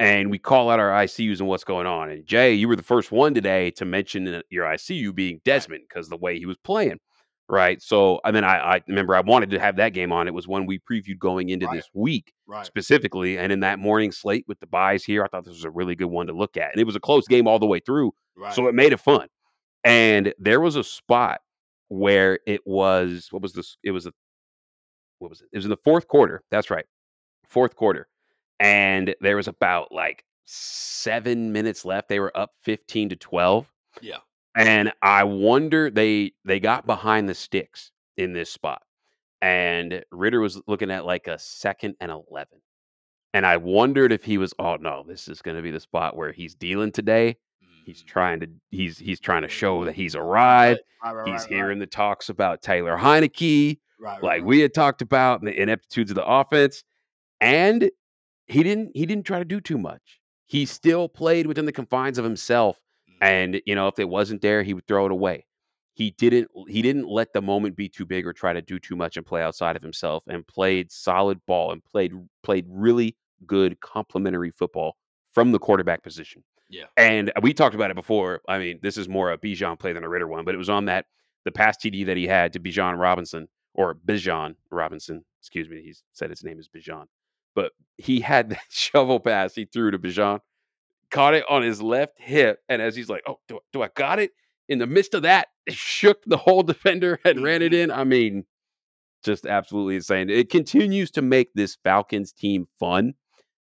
And 0.00 0.30
we 0.30 0.38
call 0.38 0.70
out 0.70 0.78
our 0.78 0.90
ICUs 0.90 1.40
and 1.40 1.48
what's 1.48 1.64
going 1.64 1.86
on. 1.86 2.08
And 2.10 2.24
Jay, 2.24 2.54
you 2.54 2.68
were 2.68 2.76
the 2.76 2.82
first 2.84 3.10
one 3.10 3.34
today 3.34 3.70
to 3.72 3.84
mention 3.84 4.42
your 4.48 4.64
ICU 4.64 5.12
being 5.14 5.40
Desmond 5.44 5.82
because 5.88 6.08
the 6.08 6.16
way 6.16 6.38
he 6.38 6.46
was 6.46 6.56
playing. 6.58 6.98
Right. 7.48 7.80
So, 7.82 8.20
I 8.24 8.30
mean, 8.30 8.44
I, 8.44 8.74
I 8.76 8.82
remember 8.86 9.16
I 9.16 9.20
wanted 9.22 9.50
to 9.50 9.58
have 9.58 9.76
that 9.76 9.94
game 9.94 10.12
on. 10.12 10.28
It 10.28 10.34
was 10.34 10.46
one 10.46 10.66
we 10.66 10.78
previewed 10.78 11.18
going 11.18 11.48
into 11.48 11.66
Right. 11.66 11.76
this 11.76 11.88
week 11.94 12.32
right, 12.46 12.64
specifically. 12.66 13.38
And 13.38 13.50
in 13.50 13.60
that 13.60 13.78
morning 13.78 14.12
slate 14.12 14.44
with 14.46 14.60
the 14.60 14.66
buys 14.66 15.02
here, 15.02 15.24
I 15.24 15.28
thought 15.28 15.44
this 15.46 15.54
was 15.54 15.64
a 15.64 15.70
really 15.70 15.94
good 15.96 16.06
one 16.10 16.26
to 16.26 16.32
look 16.34 16.56
at. 16.58 16.72
And 16.72 16.80
it 16.80 16.84
was 16.84 16.94
a 16.94 17.00
close 17.00 17.26
game 17.26 17.48
all 17.48 17.58
the 17.58 17.66
way 17.66 17.80
through. 17.80 18.12
right. 18.36 18.54
So 18.54 18.68
it 18.68 18.74
made 18.74 18.92
it 18.92 19.00
fun. 19.00 19.28
And 19.82 20.34
there 20.38 20.60
was 20.60 20.76
a 20.76 20.84
spot 20.84 21.40
where 21.88 22.38
it 22.46 22.60
was 22.66 23.28
what 23.30 23.40
was 23.42 23.54
this? 23.54 23.78
It 23.82 23.92
was 23.92 24.04
a 24.06 24.12
what 25.20 25.30
was 25.30 25.40
it? 25.40 25.48
It 25.52 25.56
was 25.56 25.64
in 25.64 25.70
the 25.70 25.76
fourth 25.78 26.06
quarter. 26.06 26.42
That's 26.50 26.70
right. 26.70 26.84
Fourth 27.48 27.74
quarter. 27.74 28.08
And 28.60 29.14
there 29.20 29.36
was 29.36 29.48
about 29.48 29.92
like 29.92 30.24
seven 30.44 31.52
minutes 31.52 31.84
left. 31.84 32.08
They 32.08 32.20
were 32.20 32.36
up 32.36 32.52
15 32.64 33.10
to 33.10 33.16
12. 33.16 33.70
yeah, 34.00 34.16
And 34.56 34.92
I 35.02 35.24
wonder 35.24 35.90
they 35.90 36.32
they 36.44 36.58
got 36.60 36.86
behind 36.86 37.28
the 37.28 37.34
sticks 37.34 37.90
in 38.16 38.32
this 38.32 38.50
spot. 38.50 38.82
And 39.40 40.02
Ridder 40.10 40.40
was 40.40 40.60
looking 40.66 40.90
at 40.90 41.04
like 41.04 41.28
a 41.28 41.38
second 41.38 41.94
and 42.00 42.10
11. 42.10 42.58
And 43.34 43.46
I 43.46 43.56
wondered 43.58 44.10
if 44.10 44.24
he 44.24 44.38
was, 44.38 44.52
oh 44.58 44.76
no, 44.76 45.04
this 45.06 45.28
is 45.28 45.42
going 45.42 45.56
to 45.56 45.62
be 45.62 45.70
the 45.70 45.78
spot 45.80 46.16
where 46.16 46.32
he's 46.32 46.54
dealing 46.54 46.90
today. 46.92 47.36
He's 47.84 48.02
Mhm. 48.02 48.06
trying 48.06 48.40
to 48.40 48.48
he's 48.70 48.98
he's 48.98 49.20
trying 49.20 49.42
to 49.42 49.48
show 49.48 49.84
that 49.84 49.94
he's 49.94 50.16
arrived. 50.16 50.80
right, 51.04 51.12
right, 51.14 51.28
He's 51.28 51.42
right, 51.42 51.48
hearing 51.52 51.78
the 51.78 51.86
talks 51.86 52.28
about 52.28 52.60
Taylor 52.62 52.96
Heinicke, 52.96 53.78
like 54.22 54.42
we 54.44 54.60
had 54.60 54.74
talked 54.74 55.00
about, 55.02 55.40
and 55.40 55.48
the 55.48 55.58
ineptitudes 55.60 56.10
of 56.10 56.14
the 56.16 56.26
offense. 56.26 56.82
And 57.40 57.90
he 58.48 58.62
didn't 58.62 58.92
he 58.94 59.06
didn't 59.06 59.24
try 59.26 59.38
to 59.38 59.44
do 59.44 59.60
too 59.60 59.78
much. 59.78 60.20
He 60.46 60.64
still 60.66 61.08
played 61.08 61.46
within 61.46 61.66
the 61.66 61.72
confines 61.72 62.18
of 62.18 62.24
himself. 62.24 62.80
Mhm. 63.10 63.16
And 63.20 63.62
you 63.66 63.74
know, 63.74 63.88
if 63.88 63.98
it 63.98 64.08
wasn't 64.08 64.42
there, 64.42 64.62
he 64.62 64.74
would 64.74 64.86
throw 64.86 65.06
it 65.06 65.12
away. 65.12 65.46
He 65.94 66.12
didn't 66.12 66.50
he 66.68 66.80
didn't 66.82 67.08
let 67.08 67.32
the 67.32 67.42
moment 67.42 67.76
be 67.76 67.88
too 67.88 68.06
big 68.06 68.26
or 68.26 68.32
try 68.32 68.52
to 68.52 68.62
do 68.62 68.78
too 68.78 68.96
much 68.96 69.16
and 69.16 69.26
play 69.26 69.42
outside 69.42 69.76
of 69.76 69.82
himself 69.82 70.24
and 70.28 70.46
played 70.46 70.90
solid 70.92 71.44
ball 71.46 71.72
and 71.72 71.84
played 71.84 72.12
played 72.42 72.66
really 72.68 73.16
good 73.46 73.80
complementary 73.80 74.50
football 74.50 74.96
from 75.32 75.52
the 75.52 75.58
quarterback 75.58 76.02
position. 76.02 76.42
yeah, 76.68 76.86
And 76.96 77.32
we 77.42 77.54
talked 77.54 77.74
about 77.74 77.90
it 77.90 77.94
before. 77.94 78.42
I 78.48 78.58
mean, 78.58 78.78
this 78.82 78.96
is 78.96 79.08
more 79.08 79.30
a 79.32 79.38
Bijan 79.38 79.78
play 79.78 79.92
than 79.92 80.04
a 80.04 80.08
Ridder 80.08 80.26
one, 80.26 80.44
but 80.44 80.54
it 80.54 80.58
was 80.58 80.68
on 80.70 80.86
that 80.86 81.06
the 81.44 81.52
pass 81.52 81.76
TD 81.76 82.04
that 82.06 82.16
he 82.16 82.26
had 82.26 82.52
to 82.54 82.60
Bijan 82.60 82.98
Robinson 82.98 83.48
or 83.74 83.94
Bijan 83.94 84.56
Robinson. 84.70 85.24
Excuse 85.40 85.68
me, 85.68 85.82
he 85.82 85.94
said 86.12 86.30
his 86.30 86.44
name 86.44 86.58
is 86.58 86.68
Bijan, 86.68 87.06
but 87.58 87.72
he 87.96 88.20
had 88.20 88.50
that 88.50 88.62
shovel 88.70 89.18
pass 89.18 89.54
he 89.54 89.64
threw 89.64 89.90
to 89.90 89.98
Bijan, 89.98 90.38
caught 91.10 91.34
it 91.34 91.44
on 91.50 91.62
his 91.62 91.82
left 91.82 92.14
hip, 92.18 92.60
and 92.68 92.80
as 92.80 92.94
he's 92.94 93.08
like, 93.08 93.22
"Oh, 93.26 93.40
do, 93.48 93.58
do 93.72 93.82
I 93.82 93.88
got 93.96 94.20
it?" 94.20 94.30
In 94.68 94.78
the 94.78 94.86
midst 94.86 95.14
of 95.14 95.22
that, 95.22 95.48
shook 95.68 96.22
the 96.24 96.36
whole 96.36 96.62
defender 96.74 97.18
and 97.24 97.42
ran 97.42 97.62
it 97.62 97.74
in. 97.74 97.90
I 97.90 98.04
mean, 98.04 98.44
just 99.24 99.44
absolutely 99.44 99.96
insane. 99.96 100.30
It 100.30 100.50
continues 100.50 101.10
to 101.12 101.22
make 101.22 101.48
this 101.54 101.76
Falcons 101.82 102.32
team 102.32 102.68
fun. 102.78 103.14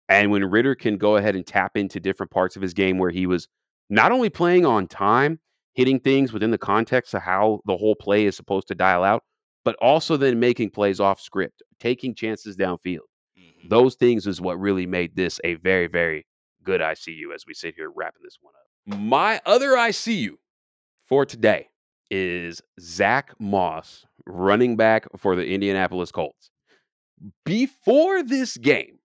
And 0.08 0.30
when 0.30 0.44
Ridder 0.44 0.74
can 0.76 0.96
go 0.96 1.16
ahead 1.16 1.34
and 1.34 1.46
tap 1.46 1.76
into 1.76 2.00
different 2.00 2.30
parts 2.30 2.54
of 2.56 2.62
his 2.62 2.74
game 2.74 2.98
where 2.98 3.10
he 3.10 3.26
was 3.26 3.48
not 3.88 4.12
only 4.12 4.28
playing 4.28 4.66
on 4.66 4.86
time, 4.86 5.40
hitting 5.74 5.98
things 5.98 6.32
within 6.32 6.50
the 6.50 6.58
context 6.58 7.14
of 7.14 7.22
how 7.22 7.60
the 7.64 7.76
whole 7.76 7.96
play 7.96 8.26
is 8.26 8.36
supposed 8.36 8.68
to 8.68 8.74
dial 8.74 9.02
out, 9.02 9.22
but 9.64 9.76
also 9.80 10.16
then 10.16 10.38
making 10.38 10.70
plays 10.70 11.00
off 11.00 11.20
script, 11.20 11.62
taking 11.80 12.14
chances 12.14 12.56
downfield. 12.56 13.09
Those 13.68 13.94
things 13.94 14.26
is 14.26 14.40
what 14.40 14.58
really 14.58 14.86
made 14.86 15.16
this 15.16 15.40
a 15.44 15.54
very, 15.54 15.86
very 15.86 16.26
good 16.64 16.80
ICU 16.80 17.34
as 17.34 17.44
we 17.46 17.54
sit 17.54 17.74
here 17.74 17.90
wrapping 17.94 18.22
this 18.22 18.38
one 18.40 18.54
up. 18.54 18.98
My 18.98 19.40
other 19.46 19.70
ICU 19.70 20.30
for 21.06 21.24
today 21.24 21.68
is 22.10 22.60
Zack 22.80 23.34
Moss, 23.38 24.04
running 24.26 24.76
back 24.76 25.06
for 25.16 25.36
the 25.36 25.46
Indianapolis 25.46 26.10
Colts. 26.10 26.50
Before 27.44 28.22
this 28.22 28.56
game, 28.56 28.98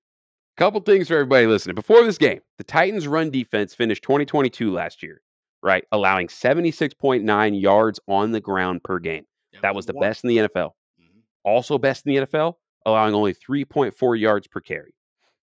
couple 0.57 0.79
things 0.81 1.07
for 1.07 1.15
everybody 1.15 1.47
listening. 1.47 1.75
Before 1.75 2.03
this 2.03 2.17
game, 2.17 2.39
the 2.57 2.63
Titans' 2.63 3.07
run 3.07 3.29
defense 3.29 3.73
finished 3.73 4.03
2022 4.03 4.71
last 4.71 5.03
year, 5.03 5.21
right? 5.61 5.83
Allowing 5.91 6.27
76.9 6.27 7.61
yards 7.61 7.99
on 8.07 8.31
the 8.31 8.39
ground 8.39 8.83
per 8.83 8.99
game. 8.99 9.25
That 9.61 9.75
was 9.75 9.85
the 9.85 9.93
best 9.93 10.23
in 10.23 10.29
the 10.29 10.37
NFL. 10.37 10.75
Mhm. 10.99 11.21
Also 11.43 11.77
best 11.77 12.05
in 12.05 12.13
the 12.13 12.17
NFL, 12.17 12.57
allowing 12.85 13.13
only 13.13 13.33
3.4 13.33 14.19
yards 14.19 14.47
per 14.47 14.59
carry, 14.61 14.93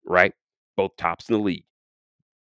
right? 0.04 0.32
Both 0.76 0.96
tops 0.96 1.28
in 1.28 1.34
the 1.34 1.40
league. 1.42 1.64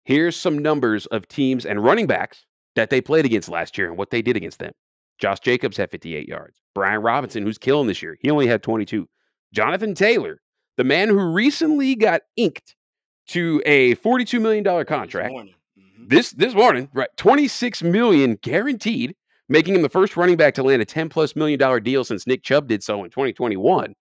Here's 0.04 0.36
some 0.36 0.58
numbers 0.58 1.06
of 1.06 1.28
teams 1.28 1.66
and 1.66 1.82
running 1.84 2.06
backs 2.06 2.46
that 2.76 2.90
they 2.90 3.00
played 3.00 3.26
against 3.26 3.48
last 3.48 3.76
year 3.76 3.88
and 3.88 3.98
what 3.98 4.10
they 4.10 4.22
did 4.22 4.36
against 4.36 4.58
them. 4.58 4.72
Josh 5.18 5.40
Jacobs 5.40 5.76
had 5.76 5.90
58 5.90 6.28
yards. 6.28 6.58
Brian 6.74 7.02
Robinson, 7.02 7.42
who's 7.42 7.58
killing 7.58 7.88
this 7.88 8.02
year, 8.02 8.16
he 8.20 8.30
only 8.30 8.46
had 8.46 8.62
22. 8.62 9.06
Jonathan 9.52 9.94
Taylor, 9.94 10.40
the 10.76 10.84
man 10.84 11.08
who 11.08 11.18
recently 11.32 11.94
got 11.94 12.22
inked 12.36 12.76
to 13.28 13.60
a 13.66 13.96
$42 13.96 14.40
million 14.40 14.62
This 14.64 14.84
contract 14.86 15.30
morning. 15.32 15.54
Mhm. 15.78 16.08
this 16.08 16.30
this 16.32 16.54
morning, 16.54 16.88
right? 16.94 17.08
26 17.16 17.82
million 17.82 18.38
guaranteed, 18.42 19.14
making 19.48 19.74
him 19.74 19.82
the 19.82 19.88
first 19.88 20.16
running 20.16 20.36
back 20.36 20.54
to 20.54 20.62
land 20.62 20.80
a 20.80 20.84
10 20.84 21.08
plus 21.08 21.34
million 21.34 21.58
dollar 21.58 21.80
deal 21.80 22.04
since 22.04 22.26
Nick 22.26 22.42
Chubb 22.42 22.68
did 22.68 22.82
so 22.82 23.02
in 23.04 23.10
2021, 23.10 23.90
Mhm. 23.90 23.94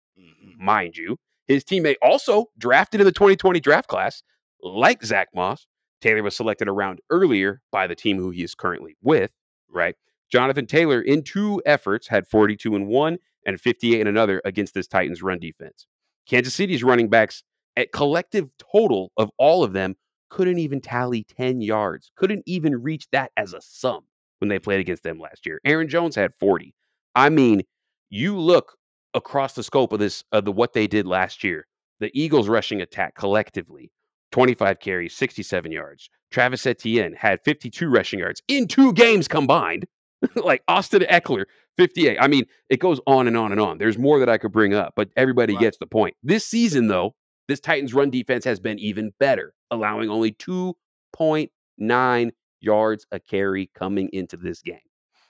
Mind 0.57 0.97
you. 0.97 1.17
His 1.47 1.63
teammate 1.63 1.95
also 2.01 2.45
drafted 2.57 2.99
in 2.99 3.05
the 3.05 3.11
2020 3.11 3.59
draft 3.59 3.87
class, 3.87 4.21
like 4.61 5.03
Zack 5.03 5.29
Moss. 5.33 5.65
Taylor 6.01 6.23
was 6.23 6.35
selected 6.35 6.67
a 6.67 6.71
round 6.71 6.99
earlier 7.09 7.61
by 7.71 7.87
the 7.87 7.95
team 7.95 8.17
who 8.17 8.29
he 8.29 8.43
is 8.43 8.53
currently 8.53 8.95
with, 9.01 9.31
right? 9.69 9.95
Jonathan 10.31 10.67
Taylor, 10.67 11.01
in 11.01 11.23
two 11.23 11.61
efforts, 11.65 12.07
had 12.07 12.27
42 12.27 12.75
and 12.75 12.87
one 12.87 13.17
and 13.45 13.59
58 13.59 14.01
in 14.01 14.07
another 14.07 14.41
against 14.45 14.73
this 14.73 14.87
Titans 14.87 15.23
run 15.23 15.39
defense. 15.39 15.87
Kansas 16.27 16.53
City's 16.53 16.83
running 16.83 17.09
backs, 17.09 17.43
at 17.77 17.91
collective 17.93 18.49
total 18.57 19.11
of 19.17 19.29
all 19.37 19.63
of 19.63 19.73
them, 19.73 19.95
couldn't 20.29 20.59
even 20.59 20.81
tally 20.81 21.23
10 21.23 21.61
yards, 21.61 22.11
couldn't 22.17 22.43
even 22.45 22.81
reach 22.81 23.07
that 23.11 23.31
as 23.37 23.53
a 23.53 23.61
sum 23.61 24.01
when 24.39 24.49
they 24.49 24.59
played 24.59 24.81
against 24.81 25.03
them 25.03 25.19
last 25.19 25.45
year. 25.45 25.61
Aaron 25.63 25.87
Jones 25.87 26.15
had 26.15 26.33
40. 26.39 26.75
I 27.15 27.29
mean, 27.29 27.63
you 28.09 28.37
look 28.37 28.77
across 29.17 29.53
the 29.53 29.63
scope 29.63 29.91
of 29.91 29.99
this 29.99 30.23
of 30.31 30.45
the 30.45 30.51
what 30.51 30.73
they 30.73 30.87
did 30.87 31.05
last 31.05 31.43
year. 31.43 31.67
The 31.99 32.11
Eagles 32.13 32.47
rushing 32.47 32.81
attack 32.81 33.15
collectively, 33.15 33.91
25 34.31 34.79
carries, 34.79 35.15
67 35.15 35.71
yards. 35.71 36.09
Travis 36.31 36.65
Etienne 36.65 37.13
had 37.13 37.41
52 37.43 37.89
rushing 37.89 38.19
yards 38.19 38.41
in 38.47 38.67
two 38.67 38.93
games 38.93 39.27
combined. 39.27 39.85
like 40.35 40.63
Austin 40.67 41.01
Ekeler, 41.01 41.45
58. 41.77 42.17
I 42.19 42.27
mean, 42.27 42.45
it 42.69 42.79
goes 42.79 42.99
on 43.05 43.27
and 43.27 43.37
on 43.37 43.51
and 43.51 43.61
on. 43.61 43.77
There's 43.77 43.99
more 43.99 44.19
that 44.19 44.29
I 44.29 44.39
could 44.39 44.51
bring 44.51 44.73
up, 44.73 44.93
but 44.95 45.09
everybody 45.15 45.55
gets 45.57 45.77
the 45.77 45.85
point. 45.85 46.15
This 46.23 46.45
season, 46.45 46.87
though, 46.87 47.13
this 47.47 47.59
Titans 47.59 47.93
run 47.93 48.09
defense 48.09 48.43
has 48.43 48.59
been 48.59 48.79
even 48.79 49.13
better, 49.19 49.53
allowing 49.69 50.09
only 50.09 50.31
2.9 50.31 52.31
yards 52.61 53.05
a 53.11 53.19
carry 53.19 53.69
coming 53.75 54.09
into 54.11 54.37
this 54.37 54.61
game. 54.61 54.79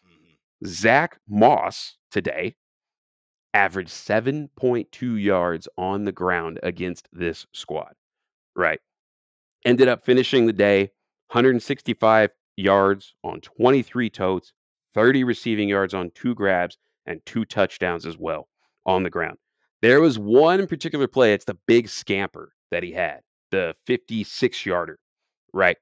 Mhm. 0.08 0.38
Zack 0.66 1.20
Moss 1.28 1.98
today 2.10 2.56
averaged 3.54 3.90
7.2 3.90 5.22
yards 5.22 5.68
on 5.78 6.06
the 6.06 6.12
ground 6.12 6.60
against 6.64 7.08
this 7.12 7.46
squad. 7.52 7.94
Right. 8.56 8.80
Ended 9.66 9.88
up 9.88 10.06
finishing 10.06 10.46
the 10.46 10.54
day 10.54 10.92
165 11.32 12.32
yards 12.56 13.14
on 13.24 13.42
23 13.42 14.10
totes, 14.10 14.54
30 14.94 15.24
receiving 15.24 15.70
yards 15.70 15.94
on 15.94 16.12
two 16.12 16.34
grabs, 16.34 16.78
and 17.06 17.26
two 17.26 17.46
touchdowns 17.46 18.06
as 18.06 18.18
well 18.18 18.48
on 18.86 19.04
the 19.04 19.10
ground. 19.10 19.38
There 19.82 20.02
was 20.02 20.20
one 20.20 20.66
particular 20.68 21.08
play, 21.08 21.34
it's 21.34 21.46
the 21.46 21.58
big 21.68 21.88
scamper 21.88 22.54
that 22.72 22.84
he 22.84 22.92
had, 22.92 23.22
the 23.52 23.76
56 23.86 24.66
yarder, 24.66 25.00
right? 25.54 25.78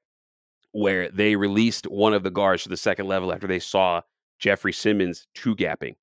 Where 0.72 1.10
they 1.10 1.34
released 1.36 1.86
one 1.86 2.14
of 2.14 2.22
the 2.22 2.30
guards 2.30 2.62
to 2.64 2.68
the 2.68 2.76
second 2.76 3.08
level 3.08 3.32
after 3.32 3.46
they 3.46 3.58
saw 3.58 4.02
Jeffrey 4.38 4.72
Simmons 4.72 5.26
two 5.34 5.56
gapping. 5.56 5.96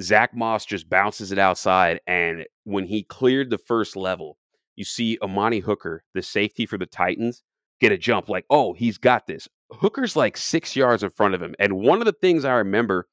Zack 0.00 0.34
Moss 0.34 0.64
just 0.64 0.88
bounces 0.88 1.32
it 1.32 1.38
outside, 1.38 2.00
and 2.06 2.44
when 2.64 2.84
he 2.84 3.02
cleared 3.04 3.50
the 3.50 3.58
first 3.58 3.96
level, 3.96 4.38
you 4.76 4.84
see 4.84 5.18
Amani 5.22 5.60
Hooker, 5.60 6.02
the 6.14 6.22
safety 6.22 6.66
for 6.66 6.78
the 6.78 6.86
Titans, 6.86 7.42
get 7.80 7.92
a 7.92 7.98
jump 7.98 8.28
like, 8.28 8.44
oh, 8.50 8.72
he's 8.72 8.98
got 8.98 9.26
this. 9.26 9.48
Hooker's 9.70 10.16
like 10.16 10.36
six 10.36 10.74
yards 10.74 11.02
in 11.02 11.10
front 11.10 11.34
of 11.34 11.42
him. 11.42 11.54
And 11.58 11.78
one 11.78 12.00
of 12.00 12.06
the 12.06 12.12
things 12.20 12.44
I 12.44 12.54
remember 12.54 13.06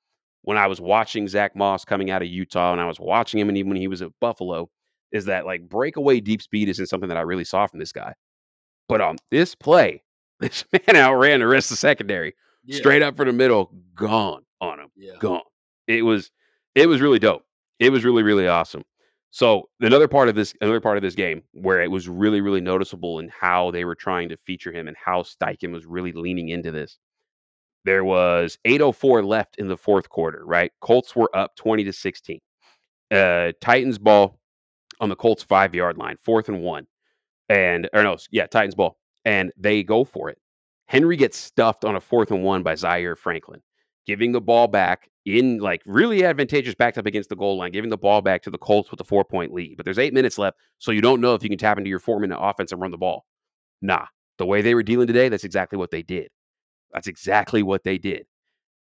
when 0.43 0.57
I 0.57 0.67
was 0.67 0.81
watching 0.81 1.27
Zack 1.27 1.55
Moss 1.55 1.85
coming 1.85 2.09
out 2.09 2.21
of 2.21 2.27
Utah 2.27 2.71
and 2.71 2.81
I 2.81 2.87
was 2.87 2.99
watching 2.99 3.39
him 3.39 3.49
and 3.49 3.57
even 3.57 3.69
when 3.69 3.77
he 3.81 3.87
was 3.87 4.01
at 4.01 4.11
Buffalo 4.19 4.69
is 5.11 5.25
that 5.25 5.45
like 5.45 5.67
breakaway 5.69 6.19
deep 6.19 6.41
speed 6.41 6.69
isn't 6.69 6.87
something 6.87 7.09
that 7.09 7.17
I 7.17 7.21
really 7.21 7.43
saw 7.43 7.67
from 7.67 7.79
this 7.79 7.91
guy. 7.91 8.13
But 8.87 9.01
on 9.01 9.17
this 9.29 9.53
play, 9.55 10.03
this 10.39 10.65
man 10.73 10.95
outran 10.95 11.39
the 11.41 11.47
rest 11.47 11.67
of 11.67 11.75
the 11.75 11.79
secondary 11.79 12.33
Yeah. 12.63 12.79
straight 12.79 13.01
up 13.03 13.15
for 13.15 13.25
the 13.25 13.33
middle, 13.33 13.71
gone 13.93 14.43
on 14.59 14.79
him 14.79 14.89
Yeah. 14.95 15.17
gone. 15.19 15.41
It 15.87 16.03
was 16.03 16.31
it 16.75 16.87
was 16.87 17.01
really 17.01 17.19
dope. 17.19 17.43
It 17.79 17.91
was 17.91 18.03
really 18.05 18.23
really 18.23 18.47
awesome. 18.47 18.83
So 19.31 19.69
another 19.79 20.07
part 20.07 20.29
of 20.29 20.35
this 20.35 20.53
another 20.61 20.81
part 20.81 20.97
of 20.97 21.03
this 21.03 21.15
game 21.15 21.43
where 21.53 21.81
it 21.81 21.89
was 21.89 22.07
really 22.07 22.41
really 22.41 22.61
noticeable 22.61 23.19
in 23.19 23.29
how 23.29 23.71
they 23.71 23.85
were 23.85 23.95
trying 23.95 24.29
to 24.29 24.37
feature 24.37 24.71
him 24.71 24.87
and 24.87 24.97
how 24.97 25.23
Steichen 25.23 25.71
was 25.71 25.85
really 25.85 26.11
leaning 26.11 26.49
into 26.49 26.71
this. 26.71 26.97
There 27.85 28.03
was 28.03 28.57
804 28.65 29.23
left 29.23 29.57
in 29.57 29.67
the 29.67 29.77
fourth 29.77 30.09
quarter, 30.09 30.45
right? 30.45 30.71
Colts 30.81 31.15
were 31.15 31.35
up 31.35 31.55
20 31.55 31.83
to 31.85 31.93
16. 31.93 32.39
Uh 33.11 33.51
Titans 33.61 33.97
ball 33.97 34.39
on 34.99 35.09
the 35.09 35.15
Colts 35.15 35.43
5-yard 35.43 35.97
line, 35.97 36.17
fourth 36.21 36.49
and 36.49 36.61
1. 36.61 36.87
And 37.49 37.89
or 37.93 38.03
no, 38.03 38.17
yeah, 38.31 38.47
Titans 38.47 38.75
ball. 38.75 38.97
And 39.25 39.51
they 39.57 39.83
go 39.83 40.03
for 40.03 40.29
it. 40.29 40.39
Henry 40.87 41.15
gets 41.17 41.37
stuffed 41.37 41.85
on 41.85 41.95
a 41.95 42.01
fourth 42.01 42.31
and 42.31 42.43
1 42.43 42.63
by 42.63 42.75
Zaire 42.75 43.15
Franklin 43.15 43.61
giving 44.05 44.31
the 44.31 44.41
ball 44.41 44.67
back 44.67 45.09
in 45.25 45.59
like 45.59 45.81
really 45.85 46.25
advantageous 46.25 46.75
backed 46.75 46.97
up 46.97 47.05
against 47.05 47.29
the 47.29 47.35
goal 47.35 47.57
line, 47.57 47.71
giving 47.71 47.89
the 47.89 47.97
ball 47.97 48.21
back 48.21 48.41
to 48.43 48.49
the 48.49 48.57
Colts 48.57 48.89
with 48.91 48.99
a 48.99 49.03
four 49.03 49.23
point 49.23 49.53
lead. 49.53 49.77
But 49.77 49.85
there's 49.85 49.99
eight 49.99 50.13
minutes 50.13 50.37
left, 50.37 50.57
so 50.79 50.91
you 50.91 51.01
don't 51.01 51.21
know 51.21 51.35
if 51.35 51.43
you 51.43 51.49
can 51.49 51.57
tap 51.57 51.77
into 51.77 51.89
your 51.89 51.99
four 51.99 52.19
minute 52.19 52.39
offense 52.39 52.71
and 52.71 52.81
run 52.81 52.91
the 52.91 52.97
ball. 52.97 53.25
Nah, 53.81 54.05
the 54.37 54.45
way 54.45 54.61
they 54.61 54.75
were 54.75 54.83
dealing 54.83 55.07
today, 55.07 55.29
that's 55.29 55.43
exactly 55.43 55.77
what 55.77 55.91
they 55.91 56.03
did. 56.03 56.29
That's 56.93 57.07
exactly 57.07 57.63
what 57.63 57.83
they 57.83 57.97
did. 57.97 58.25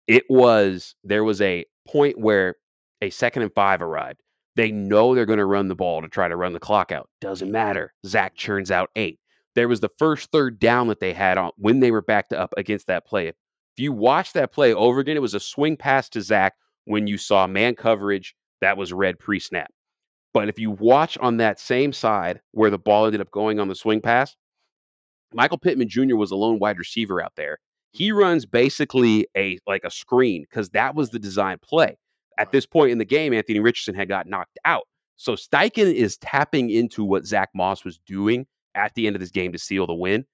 It 0.07 0.23
was, 0.29 0.95
there 1.03 1.23
was 1.23 1.41
a 1.41 1.65
point 1.87 2.19
where 2.19 2.55
a 3.01 3.09
second 3.09 3.43
and 3.43 3.53
five 3.53 3.81
arrived. 3.81 4.21
They 4.55 4.71
know 4.71 5.13
they're 5.13 5.25
going 5.25 5.39
to 5.39 5.45
run 5.45 5.67
the 5.67 5.75
ball 5.75 6.01
to 6.01 6.07
try 6.07 6.27
to 6.27 6.35
run 6.35 6.53
the 6.53 6.59
clock 6.59 6.91
out. 6.91 7.09
Doesn't 7.21 7.51
matter. 7.51 7.93
Zack 8.05 8.35
churns 8.35 8.71
out 8.71 8.89
eight. 8.95 9.19
There 9.55 9.67
was 9.67 9.79
the 9.79 9.91
first 9.97 10.31
third 10.31 10.59
down 10.59 10.87
that 10.87 10.99
they 10.99 11.13
had 11.13 11.37
on 11.37 11.51
when 11.57 11.79
they 11.79 11.91
were 11.91 12.01
backed 12.01 12.33
up 12.33 12.53
against 12.57 12.87
that 12.87 13.05
play. 13.05 13.27
If 13.27 13.35
you 13.79 13.91
watch 13.91 14.33
that 14.33 14.51
play 14.51 14.73
over 14.73 14.99
again, 14.99 15.17
it 15.17 15.21
was 15.21 15.33
a 15.33 15.39
swing 15.39 15.77
pass 15.77 16.09
to 16.09 16.21
Zack 16.21 16.53
when 16.85 17.07
you 17.07 17.17
saw 17.17 17.47
man 17.47 17.75
coverage 17.75 18.35
that 18.61 18.77
was 18.77 18.93
red 18.93 19.19
pre 19.19 19.39
snap. 19.39 19.71
But 20.33 20.49
if 20.49 20.59
you 20.59 20.71
watch 20.71 21.17
on 21.17 21.37
that 21.37 21.59
same 21.59 21.91
side 21.91 22.39
where 22.51 22.69
the 22.69 22.77
ball 22.77 23.05
ended 23.05 23.21
up 23.21 23.31
going 23.31 23.59
on 23.59 23.67
the 23.67 23.75
swing 23.75 24.01
pass, 24.01 24.35
Michael 25.33 25.57
Pittman 25.57 25.89
Jr. 25.89 26.15
was 26.15 26.31
a 26.31 26.35
lone 26.35 26.59
wide 26.59 26.77
receiver 26.77 27.21
out 27.23 27.33
there. 27.35 27.57
He 27.91 28.11
runs 28.11 28.45
basically 28.45 29.27
a 29.35 29.57
like 29.65 29.83
a 29.83 29.91
screen 29.91 30.43
because 30.43 30.69
that 30.69 30.95
was 30.95 31.09
the 31.09 31.19
design 31.19 31.57
play. 31.63 31.97
At 32.37 32.51
this 32.51 32.65
point 32.65 32.91
in 32.91 32.99
the 32.99 33.05
game, 33.05 33.33
Anthony 33.33 33.59
Richardson 33.59 33.95
had 33.95 34.07
got 34.07 34.27
knocked 34.27 34.57
out. 34.65 34.83
So 35.17 35.33
Steichen 35.33 35.93
is 35.93 36.17
tapping 36.17 36.69
into 36.69 37.03
what 37.03 37.25
Zack 37.25 37.49
Moss 37.53 37.83
was 37.83 37.99
doing 38.05 38.45
at 38.75 38.93
the 38.93 39.07
end 39.07 39.15
of 39.15 39.19
this 39.19 39.31
game 39.31 39.51
to 39.51 39.59
seal 39.59 39.85
the 39.85 39.93
win. 39.93 40.25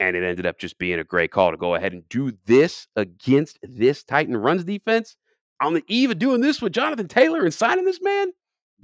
And 0.00 0.16
it 0.16 0.24
ended 0.24 0.46
up 0.46 0.58
just 0.58 0.78
being 0.78 0.98
a 0.98 1.04
great 1.04 1.30
call 1.30 1.50
to 1.50 1.56
go 1.58 1.74
ahead 1.74 1.92
and 1.92 2.08
do 2.08 2.32
this 2.46 2.88
against 2.96 3.58
this 3.62 4.02
Titan 4.02 4.36
runs 4.36 4.64
defense 4.64 5.14
on 5.60 5.74
the 5.74 5.84
eve 5.88 6.10
of 6.10 6.18
doing 6.18 6.40
this 6.40 6.62
with 6.62 6.72
Jonathan 6.72 7.06
Taylor 7.06 7.44
and 7.44 7.52
signing 7.52 7.84
this 7.84 8.00
man. 8.00 8.32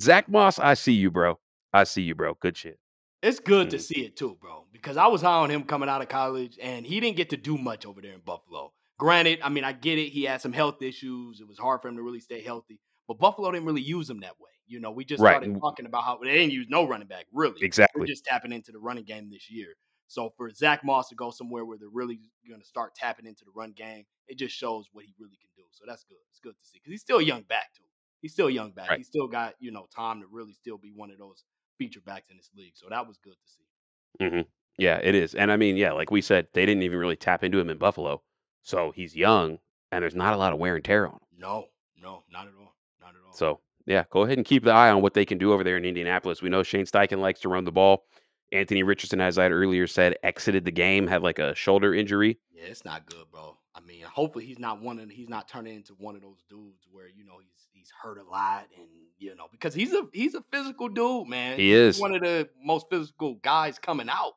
Zack 0.00 0.28
Moss, 0.28 0.58
I 0.58 0.74
see 0.74 0.92
you, 0.92 1.10
bro. 1.10 1.38
I 1.72 1.84
see 1.84 2.02
you, 2.02 2.14
bro. 2.14 2.34
Good 2.34 2.56
shit. 2.58 2.78
It's 3.22 3.40
good 3.40 3.70
to 3.70 3.78
Mhm. 3.78 3.80
see 3.80 4.04
it 4.04 4.14
too, 4.16 4.36
bro, 4.40 4.66
because 4.72 4.98
I 4.98 5.06
was 5.06 5.22
high 5.22 5.38
on 5.38 5.50
him 5.50 5.64
coming 5.64 5.88
out 5.88 6.02
of 6.02 6.08
college, 6.10 6.58
and 6.60 6.86
he 6.86 7.00
didn't 7.00 7.16
get 7.16 7.30
to 7.30 7.38
do 7.38 7.56
much 7.56 7.86
over 7.86 8.02
there 8.02 8.12
in 8.12 8.20
Buffalo. 8.20 8.74
Granted, 8.98 9.40
I 9.42 9.48
mean, 9.48 9.64
I 9.64 9.72
get 9.72 9.98
it. 9.98 10.10
He 10.10 10.24
had 10.24 10.42
some 10.42 10.52
health 10.52 10.82
issues. 10.82 11.40
It 11.40 11.48
was 11.48 11.58
hard 11.58 11.80
for 11.80 11.88
him 11.88 11.96
to 11.96 12.02
really 12.02 12.20
stay 12.20 12.42
healthy, 12.42 12.78
but 13.08 13.18
Buffalo 13.18 13.50
didn't 13.50 13.66
really 13.66 13.80
use 13.82 14.08
him 14.10 14.20
that 14.20 14.38
way. 14.38 14.50
You 14.66 14.80
know, 14.80 14.90
we 14.90 15.04
just 15.06 15.22
Right. 15.22 15.32
started 15.42 15.58
talking 15.60 15.86
about 15.86 16.04
how 16.04 16.18
they 16.18 16.32
didn't 16.34 16.52
use 16.52 16.66
no 16.68 16.86
running 16.86 17.08
back, 17.08 17.26
really. 17.32 17.62
Exactly. 17.62 18.06
just 18.06 18.24
tapping 18.26 18.52
into 18.52 18.70
the 18.70 18.78
running 18.78 19.04
game 19.04 19.30
this 19.30 19.50
year. 19.50 19.74
So 20.08 20.32
for 20.36 20.50
Zack 20.50 20.84
Moss 20.84 21.08
to 21.08 21.14
go 21.14 21.30
somewhere 21.30 21.64
where 21.64 21.78
they're 21.78 21.88
really 21.88 22.20
going 22.48 22.60
to 22.60 22.66
start 22.66 22.94
tapping 22.94 23.26
into 23.26 23.44
the 23.44 23.50
run 23.54 23.72
game, 23.72 24.04
it 24.28 24.38
just 24.38 24.54
shows 24.54 24.86
what 24.92 25.04
he 25.04 25.14
really 25.18 25.36
can 25.40 25.50
do. 25.56 25.62
So 25.70 25.84
that's 25.86 26.04
good. 26.04 26.18
It's 26.30 26.40
good 26.40 26.56
to 26.56 26.64
see 26.64 26.78
because 26.78 26.92
he's 26.92 27.00
still 27.00 27.18
a 27.18 27.24
young 27.24 27.42
back 27.42 27.74
too. 27.76 27.84
He's 28.22 28.32
still 28.32 28.46
a 28.46 28.52
young 28.52 28.70
back. 28.70 28.90
Right. 28.90 28.98
He's 28.98 29.08
still 29.08 29.28
got 29.28 29.54
you 29.58 29.72
know 29.72 29.86
time 29.94 30.20
to 30.20 30.26
really 30.30 30.52
still 30.52 30.78
be 30.78 30.92
one 30.94 31.10
of 31.10 31.18
those 31.18 31.44
feature 31.78 32.00
backs 32.04 32.30
in 32.30 32.36
this 32.36 32.50
league. 32.56 32.72
So 32.74 32.86
that 32.88 33.06
was 33.06 33.18
good 33.18 33.34
to 33.34 33.48
see. 33.48 34.24
Mm-hmm. 34.24 34.48
Yeah, 34.78 35.00
it 35.02 35.14
is. 35.14 35.34
And 35.34 35.50
I 35.50 35.56
mean, 35.56 35.76
yeah, 35.76 35.92
like 35.92 36.10
we 36.10 36.20
said, 36.20 36.48
they 36.52 36.66
didn't 36.66 36.82
even 36.82 36.98
really 36.98 37.16
tap 37.16 37.44
into 37.44 37.58
him 37.58 37.70
in 37.70 37.78
Buffalo. 37.78 38.22
So 38.62 38.92
he's 38.94 39.14
young 39.14 39.58
and 39.92 40.02
there's 40.02 40.14
not 40.14 40.34
a 40.34 40.36
lot 40.36 40.52
of 40.52 40.58
wear 40.58 40.76
and 40.76 40.84
tear 40.84 41.06
on 41.06 41.14
him. 41.14 41.20
No, 41.38 41.66
no, 42.00 42.24
not 42.30 42.46
at 42.46 42.54
all. 42.58 42.74
Not 43.00 43.10
at 43.10 43.26
all. 43.26 43.32
So 43.32 43.60
yeah, 43.86 44.04
go 44.10 44.22
ahead 44.22 44.38
and 44.38 44.46
keep 44.46 44.64
the 44.64 44.72
eye 44.72 44.90
on 44.90 45.02
what 45.02 45.14
they 45.14 45.24
can 45.24 45.38
do 45.38 45.52
over 45.52 45.64
there 45.64 45.76
in 45.76 45.84
Indianapolis. 45.84 46.42
We 46.42 46.48
know 46.48 46.62
Shane 46.62 46.86
Steichen 46.86 47.20
likes 47.20 47.40
to 47.40 47.48
run 47.48 47.64
the 47.64 47.72
ball. 47.72 48.04
Anthony 48.52 48.82
Richardson, 48.82 49.20
as 49.20 49.38
I 49.38 49.44
had 49.44 49.52
earlier 49.52 49.86
said, 49.86 50.16
exited 50.22 50.64
the 50.64 50.70
game, 50.70 51.06
had 51.06 51.22
like 51.22 51.38
a 51.38 51.54
shoulder 51.54 51.94
injury. 51.94 52.38
yeah, 52.52 52.64
it's 52.64 52.84
not 52.84 53.06
good, 53.06 53.24
bro. 53.30 53.56
I 53.74 53.80
mean, 53.80 54.02
hopefully 54.02 54.46
he's 54.46 54.58
not 54.58 54.80
one 54.80 54.98
of 54.98 55.10
he's 55.10 55.28
not 55.28 55.48
turning 55.48 55.76
into 55.76 55.92
one 55.94 56.16
of 56.16 56.22
those 56.22 56.42
dudes 56.48 56.86
where 56.90 57.08
you 57.08 57.24
know 57.24 57.38
he's 57.40 57.68
he's 57.72 57.90
hurt 58.02 58.18
a 58.18 58.24
lot 58.24 58.66
and 58.76 58.86
you 59.18 59.34
know 59.34 59.46
because 59.52 59.74
he's 59.74 59.92
a 59.92 60.02
he's 60.12 60.34
a 60.34 60.42
physical 60.50 60.88
dude, 60.88 61.28
man. 61.28 61.58
He 61.58 61.72
is 61.72 61.96
He's 61.96 62.00
one 62.02 62.14
of 62.14 62.22
the 62.22 62.48
most 62.62 62.86
physical 62.90 63.34
guys 63.42 63.78
coming 63.78 64.08
out. 64.08 64.32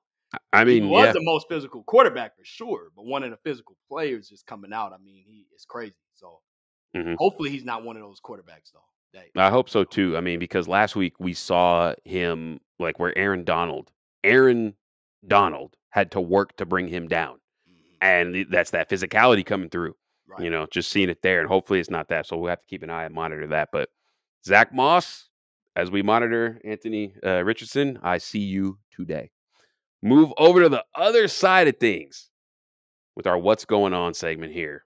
I 0.54 0.64
mean, 0.64 0.84
he 0.84 0.90
was 0.90 1.06
yeah, 1.08 1.12
the 1.14 1.24
most 1.24 1.48
physical 1.50 1.84
quarterback 1.84 2.36
for 2.36 2.44
sure, 2.44 2.90
but 2.96 3.06
one 3.06 3.24
of 3.24 3.32
the 3.32 3.38
physical 3.38 3.78
players 3.88 4.30
just 4.30 4.46
coming 4.46 4.74
out. 4.74 4.94
I 4.94 4.98
mean, 4.98 5.24
he 5.26 5.48
is 5.56 5.66
crazy. 5.66 5.96
So 6.16 6.42
Mhm. 6.96 7.16
hopefully 7.18 7.50
he's 7.52 7.64
not 7.64 7.84
one 7.84 7.96
of 7.96 8.02
those 8.04 8.20
quarterbacks 8.20 8.72
though. 8.74 8.84
That, 9.14 9.26
I 9.36 9.50
hope 9.50 9.70
so 9.70 9.84
too. 9.84 10.18
I 10.18 10.22
mean, 10.22 10.38
because 10.40 10.68
last 10.68 10.96
week 10.96 11.14
we 11.20 11.34
saw 11.34 11.94
him 12.04 12.60
like 12.78 13.00
where 13.00 13.18
Aaron 13.18 13.44
Donald, 13.44 13.92
Aaron 14.24 14.76
Donald 15.28 15.76
had 15.90 16.12
to 16.12 16.22
work 16.22 16.56
to 16.58 16.66
bring 16.66 16.88
him 16.88 17.08
down, 17.08 17.40
Mhm. 17.70 17.74
and 18.02 18.46
that's 18.52 18.72
that 18.72 18.90
physicality 18.90 19.46
coming 19.46 19.70
through. 19.70 19.96
right. 20.28 20.42
You 20.44 20.50
know, 20.52 20.68
just 20.68 20.90
seeing 20.92 21.10
it 21.10 21.22
there, 21.24 21.40
and 21.40 21.48
hopefully 21.50 21.80
it's 21.80 21.90
not 21.90 22.08
that. 22.10 22.28
So 22.28 22.38
we'll 22.38 22.50
have 22.52 22.62
to 22.62 22.68
keep 22.68 22.84
an 22.84 22.90
eye 22.92 23.06
and 23.06 23.16
monitor 23.16 23.48
that. 23.48 23.70
But 23.74 23.90
Zack 24.46 24.72
Moss, 24.74 25.28
as 25.76 25.90
we 25.90 26.04
monitor 26.04 26.62
Anthony 26.64 27.16
uh, 27.26 27.44
Richardson, 27.44 27.98
I 28.04 28.20
see 28.20 28.40
you 28.40 28.78
today. 28.92 29.32
Move 30.04 30.32
over 30.38 30.62
to 30.62 30.70
the 30.70 30.86
other 30.96 31.28
side 31.28 31.68
of 31.68 31.78
things 31.78 32.30
with 33.16 33.26
our 33.26 33.40
"What's 33.40 33.66
Going 33.66 33.94
On" 33.94 34.14
segment 34.14 34.54
here, 34.54 34.86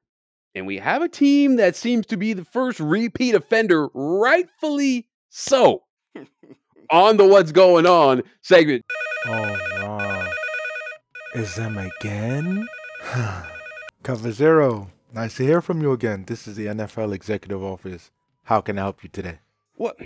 and 0.56 0.65
we 0.65 0.78
have 0.78 1.02
a 1.02 1.10
team 1.10 1.58
that 1.58 1.76
seems 1.76 2.06
to 2.08 2.15
be 2.17 2.32
the 2.34 2.46
first 2.46 2.80
repeat 2.80 3.36
offender, 3.36 3.89
rightfully 3.93 5.08
so, 5.30 5.84
on 6.89 7.17
the 7.17 7.28
"What's 7.28 7.52
Going 7.52 7.86
On" 7.86 8.24
segment. 8.41 8.84
Oh 9.25 9.57
no. 9.79 11.41
Is 11.41 11.55
them 11.55 11.77
again? 11.77 12.67
Cover 14.03 14.31
Zero. 14.31 14.89
Nice 15.13 15.38
to 15.38 15.43
hear 15.43 15.62
from 15.62 15.81
you 15.81 15.93
again. 15.93 16.25
This 16.27 16.45
is 16.45 16.57
the 16.57 16.65
NFL 16.65 17.13
Executive 17.13 17.63
Office. 17.63 18.12
How 18.43 18.59
can 18.59 18.77
I 18.77 18.81
help 18.81 19.01
you 19.01 19.09
today? 19.09 19.39
What? 19.75 19.97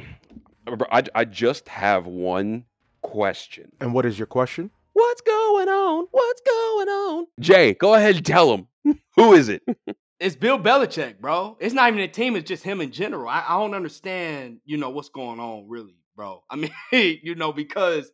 Bro, 0.66 0.88
I, 0.92 1.04
I 1.16 1.26
just 1.26 1.68
have 1.68 2.06
one 2.06 2.66
question. 3.02 3.72
And 3.80 3.94
what 3.94 4.06
is 4.06 4.20
your 4.20 4.28
question? 4.28 4.70
What's 4.94 5.22
going 5.22 5.68
on? 5.68 6.08
What's 6.12 6.42
going 6.42 6.88
on? 6.88 7.28
Jay, 7.40 7.74
go 7.74 7.96
ahead 7.96 8.18
and 8.18 8.26
tell 8.26 8.54
him. 8.54 8.68
Who 9.16 9.34
is 9.34 9.50
it? 9.50 9.64
It's 10.20 10.36
Bill 10.36 10.58
Belichick, 10.58 11.20
bro. 11.20 11.58
It's 11.60 11.76
not 11.76 11.90
even 11.90 12.00
a 12.00 12.08
team. 12.08 12.36
It's 12.36 12.48
just 12.48 12.64
him 12.64 12.82
in 12.82 12.90
general. 12.92 13.30
I, 13.30 13.46
I 13.48 13.60
don't 13.60 13.76
understand, 13.76 14.58
you 14.66 14.78
know, 14.78 14.90
what's 14.90 15.10
going 15.10 15.40
on, 15.40 15.70
really, 15.70 15.94
bro. 16.16 16.42
I 16.50 16.56
mean, 16.56 16.72
you 16.92 17.36
know, 17.36 17.54
because 17.54 18.12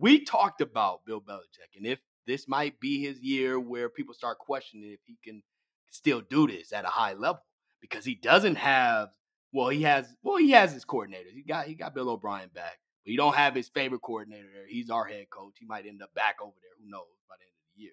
we 0.00 0.24
talked 0.24 0.60
about 0.60 1.04
Bill 1.04 1.20
Belichick, 1.20 1.76
and 1.76 1.86
if 1.86 1.98
this 2.26 2.48
might 2.48 2.80
be 2.80 3.02
his 3.02 3.20
year 3.20 3.58
where 3.60 3.88
people 3.88 4.14
start 4.14 4.38
questioning 4.38 4.90
if 4.92 5.00
he 5.06 5.16
can 5.22 5.42
still 5.90 6.20
do 6.20 6.46
this 6.46 6.72
at 6.72 6.84
a 6.84 6.88
high 6.88 7.12
level, 7.12 7.42
because 7.80 8.04
he 8.04 8.14
doesn't 8.14 8.56
have. 8.56 9.08
Well, 9.52 9.68
he 9.68 9.82
has. 9.82 10.14
Well, 10.22 10.36
he 10.36 10.52
has 10.52 10.72
his 10.72 10.84
coordinators. 10.84 11.34
He 11.34 11.42
got 11.42 11.66
he 11.66 11.74
got 11.74 11.94
Bill 11.94 12.10
O'Brien 12.10 12.50
back, 12.54 12.78
but 13.04 13.10
he 13.10 13.16
don't 13.16 13.34
have 13.34 13.54
his 13.54 13.68
favorite 13.68 14.02
coordinator 14.02 14.46
there. 14.54 14.66
He's 14.68 14.90
our 14.90 15.04
head 15.04 15.28
coach. 15.30 15.54
He 15.58 15.66
might 15.66 15.86
end 15.86 16.02
up 16.02 16.14
back 16.14 16.36
over 16.42 16.54
there. 16.62 16.70
Who 16.78 16.90
knows 16.90 17.02
by 17.28 17.34
the 17.38 17.44
end 17.44 17.52
of 17.52 17.76
the 17.76 17.82
year, 17.82 17.92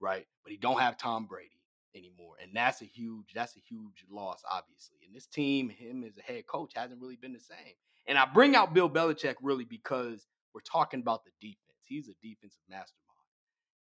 right? 0.00 0.26
But 0.42 0.52
he 0.52 0.58
don't 0.58 0.80
have 0.80 0.98
Tom 0.98 1.26
Brady 1.26 1.50
anymore. 1.94 2.34
And 2.42 2.50
that's 2.54 2.82
a 2.82 2.84
huge, 2.84 3.32
that's 3.34 3.56
a 3.56 3.60
huge 3.60 4.04
loss, 4.10 4.42
obviously. 4.50 4.98
And 5.06 5.14
this 5.14 5.26
team, 5.26 5.68
him 5.68 6.04
as 6.04 6.16
a 6.18 6.22
head 6.22 6.46
coach, 6.46 6.72
hasn't 6.74 7.00
really 7.00 7.16
been 7.16 7.32
the 7.32 7.40
same. 7.40 7.74
And 8.06 8.18
I 8.18 8.24
bring 8.26 8.56
out 8.56 8.74
Bill 8.74 8.90
Belichick 8.90 9.34
really 9.42 9.64
because 9.64 10.26
we're 10.58 10.62
talking 10.62 10.98
about 11.00 11.22
the 11.24 11.30
defense. 11.40 11.78
He's 11.86 12.08
a 12.08 12.14
defensive 12.20 12.62
mastermind. 12.68 13.04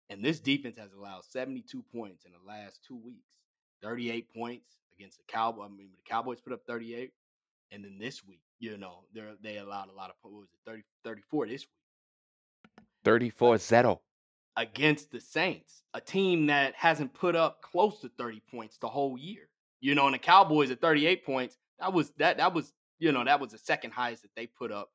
And 0.09 0.23
this 0.23 0.39
defense 0.39 0.77
has 0.77 0.93
allowed 0.93 1.23
72 1.25 1.83
points 1.91 2.25
in 2.25 2.31
the 2.33 2.47
last 2.47 2.81
two 2.87 2.97
weeks. 3.03 3.25
38 3.81 4.31
points 4.31 4.77
against 4.95 5.17
the 5.17 5.23
Cowboys. 5.27 5.69
I 5.71 5.75
mean, 5.75 5.89
the 5.95 6.07
Cowboys 6.07 6.39
put 6.39 6.53
up 6.53 6.61
38. 6.67 7.11
And 7.71 7.83
then 7.83 7.97
this 7.99 8.23
week, 8.23 8.41
you 8.59 8.77
know, 8.77 9.05
they 9.13 9.23
they 9.41 9.57
allowed 9.57 9.89
a 9.89 9.93
lot 9.93 10.11
of 10.11 10.15
what 10.21 10.33
was 10.33 10.49
it, 10.53 10.69
30, 10.69 10.83
34 11.03 11.47
this 11.47 11.63
week 11.63 11.69
34 13.05 13.55
Zetto. 13.55 13.99
against 14.55 15.11
the 15.11 15.19
Saints, 15.19 15.81
a 15.95 16.01
team 16.01 16.45
that 16.47 16.75
hasn't 16.75 17.13
put 17.13 17.35
up 17.35 17.61
close 17.63 18.01
to 18.01 18.09
30 18.17 18.41
points 18.51 18.77
the 18.77 18.87
whole 18.87 19.17
year. 19.17 19.49
You 19.81 19.95
know, 19.95 20.05
and 20.05 20.13
the 20.13 20.19
Cowboys 20.19 20.71
at 20.71 20.79
38 20.79 21.25
points, 21.25 21.57
that 21.79 21.91
was 21.91 22.11
that 22.17 22.37
that 22.37 22.53
was, 22.53 22.71
you 22.99 23.11
know, 23.11 23.23
that 23.23 23.39
was 23.39 23.51
the 23.51 23.57
second 23.57 23.91
highest 23.91 24.21
that 24.21 24.31
they 24.35 24.45
put 24.47 24.71
up. 24.71 24.91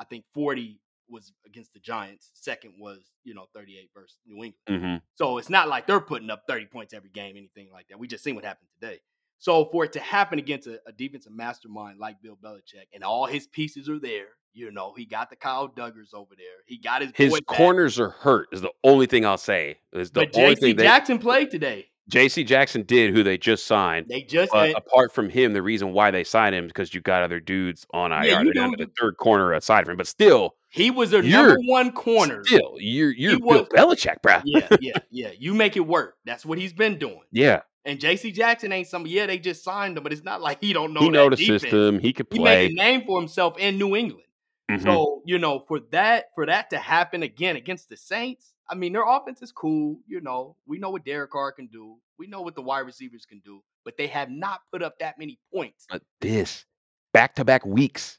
I 0.00 0.04
think 0.04 0.24
40 0.34 0.80
was 1.10 1.32
against 1.46 1.72
the 1.72 1.80
Giants. 1.80 2.30
Second 2.34 2.74
was, 2.78 3.10
you 3.24 3.34
know, 3.34 3.46
38 3.54 3.90
versus 3.94 4.16
New 4.26 4.44
England. 4.44 4.82
hmm 4.84 4.96
So 5.16 5.38
it's 5.38 5.50
not 5.50 5.68
like 5.68 5.86
they're 5.86 6.00
putting 6.00 6.30
up 6.30 6.42
30 6.48 6.66
points 6.66 6.92
every 6.94 7.10
game, 7.10 7.36
anything 7.36 7.68
like 7.72 7.88
that. 7.88 7.98
We 7.98 8.06
just 8.06 8.24
seen 8.24 8.34
what 8.34 8.44
happened 8.44 8.68
today. 8.80 9.00
So 9.38 9.66
for 9.70 9.84
it 9.84 9.92
to 9.92 10.00
happen 10.00 10.38
against 10.38 10.66
a, 10.66 10.80
a 10.86 10.92
defensive 10.92 11.32
mastermind 11.32 11.98
like 12.00 12.20
Bill 12.22 12.36
Belichick, 12.42 12.86
and 12.92 13.04
all 13.04 13.26
his 13.26 13.46
pieces 13.46 13.88
are 13.88 14.00
there, 14.00 14.26
you 14.52 14.72
know, 14.72 14.92
he 14.96 15.04
got 15.04 15.30
the 15.30 15.36
Kyle 15.36 15.68
Duggers 15.68 16.12
over 16.12 16.34
there. 16.36 16.46
He 16.66 16.78
got 16.78 17.02
his 17.02 17.12
His 17.14 17.30
boy 17.32 17.38
back. 17.46 17.56
corners 17.56 18.00
are 18.00 18.08
hurt, 18.10 18.48
is 18.52 18.60
the 18.62 18.72
only 18.82 19.06
thing 19.06 19.24
I'll 19.24 19.38
say. 19.38 19.78
Is 19.92 20.10
the 20.10 20.20
But 20.26 20.36
only 20.36 20.56
JC 20.56 20.60
thing 20.60 20.76
they, 20.76 20.82
Jackson 20.82 21.18
played 21.18 21.50
today. 21.52 21.86
JC 22.10 22.44
Jackson 22.44 22.82
did, 22.84 23.14
who 23.14 23.22
they 23.22 23.36
just 23.38 23.66
signed. 23.66 24.06
They 24.08 24.22
just 24.22 24.52
and- 24.54 24.74
apart 24.74 25.12
from 25.12 25.28
him, 25.28 25.52
the 25.52 25.62
reason 25.62 25.92
why 25.92 26.10
they 26.10 26.24
signed 26.24 26.54
him 26.56 26.64
is 26.64 26.68
because 26.70 26.92
you 26.92 27.00
got 27.02 27.22
other 27.22 27.38
dudes 27.38 27.86
on 27.92 28.10
IR. 28.10 28.24
Yeah, 28.24 28.42
They're 28.42 28.52
down 28.54 28.70
to 28.76 28.84
the 28.84 28.90
third 28.98 29.18
corner 29.18 29.52
aside 29.52 29.84
from 29.84 29.92
him. 29.92 29.96
But 29.98 30.06
still, 30.08 30.56
he 30.70 30.90
was 30.90 31.10
their 31.10 31.22
You're- 31.22 31.54
number 31.54 31.60
one 31.66 31.92
corner. 31.92 32.44
still, 32.44 32.76
you're 32.78 33.10
you're 33.10 33.38
Bill 33.38 33.46
was- 33.48 33.68
Belichick, 33.68 34.20
bro. 34.22 34.40
yeah, 34.44 34.68
yeah, 34.80 34.98
yeah. 35.10 35.30
You 35.38 35.54
make 35.54 35.76
it 35.76 35.80
work. 35.86 36.16
That's 36.24 36.44
what 36.46 36.58
he's 36.58 36.72
been 36.72 36.98
doing. 36.98 37.20
Yeah, 37.32 37.62
And 37.84 37.98
JC 37.98 38.32
Jackson 38.34 38.72
ain't 38.72 38.86
some. 38.88 39.06
Yeah, 39.06 39.26
they 39.26 39.38
just 39.38 39.64
signed 39.64 39.96
him, 39.96 40.02
but 40.02 40.12
it's 40.12 40.24
not 40.24 40.40
like 40.42 40.60
he 40.60 40.72
don't 40.72 40.92
know. 40.92 41.00
he 41.00 41.08
know 41.10 41.30
the 41.30 41.36
defense. 41.36 41.62
system. 41.62 41.98
He 41.98 42.12
could 42.12 42.26
He 42.30 42.38
made 42.38 42.72
a 42.72 42.74
name 42.74 43.04
for 43.06 43.18
himself 43.20 43.56
in 43.58 43.78
New 43.78 43.96
England. 43.96 44.24
Mhm. 44.70 44.82
So 44.82 45.22
you 45.24 45.38
know, 45.38 45.60
for 45.66 45.80
that 45.92 46.26
for 46.34 46.44
that 46.46 46.68
to 46.70 46.78
happen 46.78 47.22
again 47.22 47.56
against 47.56 47.88
the 47.88 47.96
Saints, 47.96 48.52
I 48.68 48.74
mean, 48.74 48.92
their 48.92 49.08
offense 49.08 49.40
is 49.40 49.50
cool. 49.52 49.98
You 50.06 50.20
know, 50.20 50.56
we 50.66 50.78
know 50.78 50.90
what 50.90 51.04
Derek 51.06 51.30
Carr 51.30 51.52
can 51.52 51.68
do. 51.68 51.96
We 52.18 52.26
know 52.26 52.42
what 52.42 52.54
the 52.54 52.60
wide 52.62 52.80
receivers 52.80 53.24
can 53.24 53.38
do, 53.38 53.62
but 53.84 53.96
they 53.96 54.08
have 54.08 54.28
not 54.28 54.60
put 54.70 54.82
up 54.82 54.98
that 54.98 55.18
many 55.18 55.38
points 55.54 55.86
But 55.88 56.02
this 56.20 56.66
back 57.14 57.34
to 57.36 57.44
back 57.46 57.64
weeks. 57.64 58.18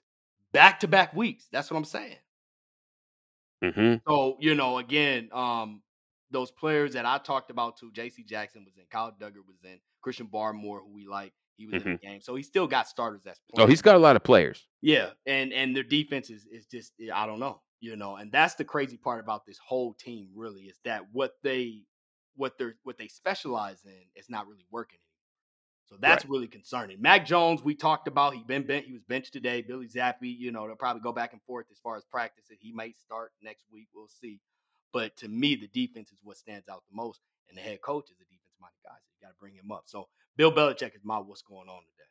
back 0.51 0.79
to 0.79 0.87
back 0.87 1.13
weeks. 1.13 1.47
That's 1.51 1.69
what 1.69 1.77
I'm 1.77 1.85
saying. 1.85 2.15
Hmm 3.61 4.01
So 4.07 4.37
you 4.39 4.55
know, 4.55 4.77
again, 4.77 5.29
um, 5.31 5.83
those 6.31 6.51
players 6.51 6.93
that 6.93 7.05
I 7.05 7.17
talked 7.17 7.51
about 7.51 7.77
too. 7.77 7.91
J.C. 7.91 8.23
Jackson 8.23 8.65
was 8.65 8.77
in. 8.77 8.85
Kyle 8.89 9.11
Dugger 9.11 9.45
was 9.45 9.63
in. 9.63 9.79
Christian 10.01 10.27
Barmore, 10.27 10.79
who 10.81 10.93
we 10.93 11.05
like, 11.07 11.33
he 11.57 11.65
was 11.67 11.79
in 11.79 11.89
the 11.89 11.95
game. 12.07 12.21
So 12.21 12.35
he 12.35 12.43
still 12.43 12.67
got 12.67 12.87
starters 12.87 13.23
that's 13.23 13.41
Oh, 13.57 13.67
he's 13.67 13.81
got 13.81 13.95
a 13.95 13.99
lot 13.99 14.15
of 14.15 14.23
players. 14.23 14.67
Yeah, 14.81 15.11
and 15.25 15.51
and 15.51 15.75
their 15.75 15.83
defense 15.83 16.29
is 16.29 16.45
is 16.45 16.65
just 16.65 16.93
eh, 17.01 17.09
I 17.13 17.25
don't 17.25 17.39
know, 17.39 17.61
you 17.81 17.95
know, 17.95 18.15
and 18.15 18.31
that's 18.31 18.55
the 18.55 18.63
crazy 18.65 18.97
part 18.97 19.19
about 19.19 19.45
this 19.45 19.57
whole 19.57 19.93
team. 19.93 20.31
Really, 20.35 20.63
is 20.63 20.79
that 20.85 21.11
what 21.11 21.33
they 21.43 21.83
what 22.35 22.57
they're 22.57 22.75
what 22.83 22.97
they 22.97 23.07
specialize 23.09 23.83
in 23.85 24.03
is 24.15 24.29
not 24.29 24.47
really 24.47 24.65
working. 24.71 24.99
So 25.89 25.95
that's 25.99 26.23
really 26.25 26.47
concerning. 26.47 27.01
Mac 27.01 27.25
Jones, 27.25 27.63
we 27.63 27.73
talked 27.73 28.07
about. 28.07 28.35
He 28.35 28.43
been 28.43 28.65
bent. 28.65 28.85
He 28.85 28.93
was 28.93 29.01
benched 29.01 29.33
today. 29.33 29.63
Billy 29.63 29.87
Zappe, 29.87 30.15
you 30.21 30.51
know, 30.51 30.67
they'll 30.67 30.75
probably 30.75 31.01
go 31.01 31.11
back 31.11 31.33
and 31.33 31.41
forth 31.41 31.65
as 31.71 31.79
far 31.79 31.97
as 31.97 32.03
practice. 32.05 32.45
He 32.59 32.71
might 32.71 32.95
start 32.99 33.31
next 33.41 33.65
week. 33.73 33.87
We'll 33.95 34.07
see. 34.07 34.39
But 34.93 35.17
to 35.17 35.27
me, 35.27 35.55
the 35.55 35.67
defense 35.67 36.11
is 36.11 36.19
what 36.23 36.37
stands 36.37 36.69
out 36.69 36.83
the 36.89 36.95
most, 36.95 37.21
and 37.47 37.57
the 37.57 37.61
head 37.61 37.81
coach 37.81 38.05
is 38.05 38.17
a 38.17 38.23
defense-minded 38.25 38.77
guy. 38.83 38.95
So 38.95 39.09
you 39.19 39.27
got 39.27 39.29
to 39.29 39.39
bring 39.39 39.55
him 39.55 39.71
up. 39.71 39.83
So 39.87 40.07
Bill 40.37 40.51
Belichick 40.51 40.95
is 40.95 41.01
my 41.03 41.17
what's 41.17 41.41
going 41.41 41.67
on 41.67 41.81
today. 41.81 42.09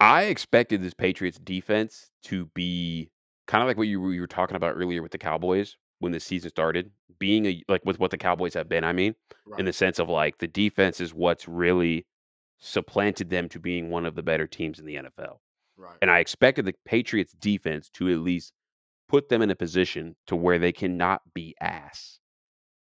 I 0.00 0.24
expected 0.24 0.82
this 0.82 0.94
Patriots 0.94 1.38
defense 1.38 2.10
to 2.24 2.46
be 2.54 3.10
kind 3.46 3.62
of 3.62 3.68
like 3.68 3.76
what 3.76 3.86
you 3.88 4.00
were, 4.00 4.12
you 4.14 4.22
were 4.22 4.26
talking 4.26 4.56
about 4.56 4.74
earlier 4.76 5.02
with 5.02 5.12
the 5.12 5.18
Cowboys 5.18 5.76
when 5.98 6.12
the 6.12 6.20
season 6.20 6.48
started, 6.48 6.90
being 7.18 7.44
a 7.44 7.62
like 7.68 7.84
with 7.84 7.98
what 7.98 8.10
the 8.10 8.16
Cowboys 8.16 8.54
have 8.54 8.68
been. 8.68 8.84
I 8.84 8.92
mean, 8.92 9.14
Right. 9.46 9.60
in 9.60 9.66
the 9.66 9.72
sense 9.72 9.98
of 9.98 10.08
like 10.08 10.38
the 10.38 10.46
defense 10.46 11.00
is 11.00 11.12
what's 11.12 11.46
really 11.48 12.06
supplanted 12.60 13.30
them 13.30 13.48
to 13.48 13.58
being 13.58 13.90
one 13.90 14.06
of 14.06 14.14
the 14.14 14.22
better 14.22 14.46
teams 14.46 14.78
in 14.78 14.86
the 14.86 14.96
NFL. 14.96 15.38
right. 15.76 15.96
And 16.02 16.10
I 16.10 16.20
expected 16.20 16.66
the 16.66 16.74
Patriots 16.84 17.32
defense 17.32 17.88
to 17.94 18.10
at 18.10 18.18
least 18.18 18.52
put 19.08 19.28
them 19.28 19.42
in 19.42 19.50
a 19.50 19.56
position 19.56 20.14
to 20.28 20.36
where 20.36 20.58
they 20.58 20.72
cannot 20.72 21.22
be 21.34 21.54
ass. 21.60 22.20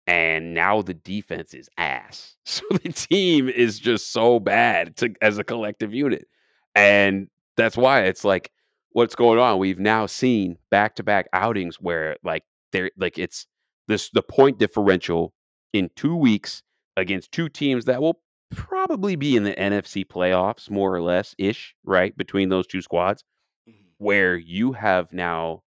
And 0.05 0.53
now 0.53 0.81
the 0.81 0.93
defense 0.93 1.53
is 1.53 1.69
ass. 1.77 2.35
So 2.45 2.63
the 2.71 2.91
team 2.91 3.47
is 3.47 3.77
just 3.79 4.11
so 4.11 4.39
bad 4.39 4.97
to, 4.97 5.13
as 5.21 5.37
a 5.37 5.43
collective 5.43 5.93
unit. 5.93 6.27
And 6.73 7.27
that's 7.57 7.77
why 7.77 8.01
it's 8.01 8.23
like 8.23 8.51
what's 8.91 9.13
going 9.13 9.37
on. 9.37 9.59
We've 9.59 9.79
now 9.79 10.07
seen 10.07 10.57
back 10.71 10.95
to 10.95 11.03
back 11.03 11.27
outings 11.31 11.79
where 11.79 12.17
like 12.23 12.43
they're 12.71 12.89
like 12.97 13.19
it's 13.19 13.45
this 13.87 14.09
the 14.09 14.23
point 14.23 14.57
differential 14.57 15.33
in 15.73 15.91
two 15.95 16.15
weeks 16.15 16.63
against 16.97 17.31
two 17.31 17.49
teams 17.49 17.85
that 17.85 18.01
will 18.01 18.19
probably 18.51 19.15
be 19.15 19.35
in 19.35 19.43
the 19.43 19.53
NFC 19.59 20.05
playoffs, 20.05 20.69
more 20.69 20.93
or 20.93 21.01
less 21.01 21.35
ish, 21.37 21.75
right? 21.83 22.15
Between 22.17 22.49
those 22.49 22.67
two 22.67 22.81
squads, 22.81 23.23
Mhm. 23.67 23.93
where 23.97 24.35
you 24.37 24.73
have 24.73 25.13
now 25.13 25.63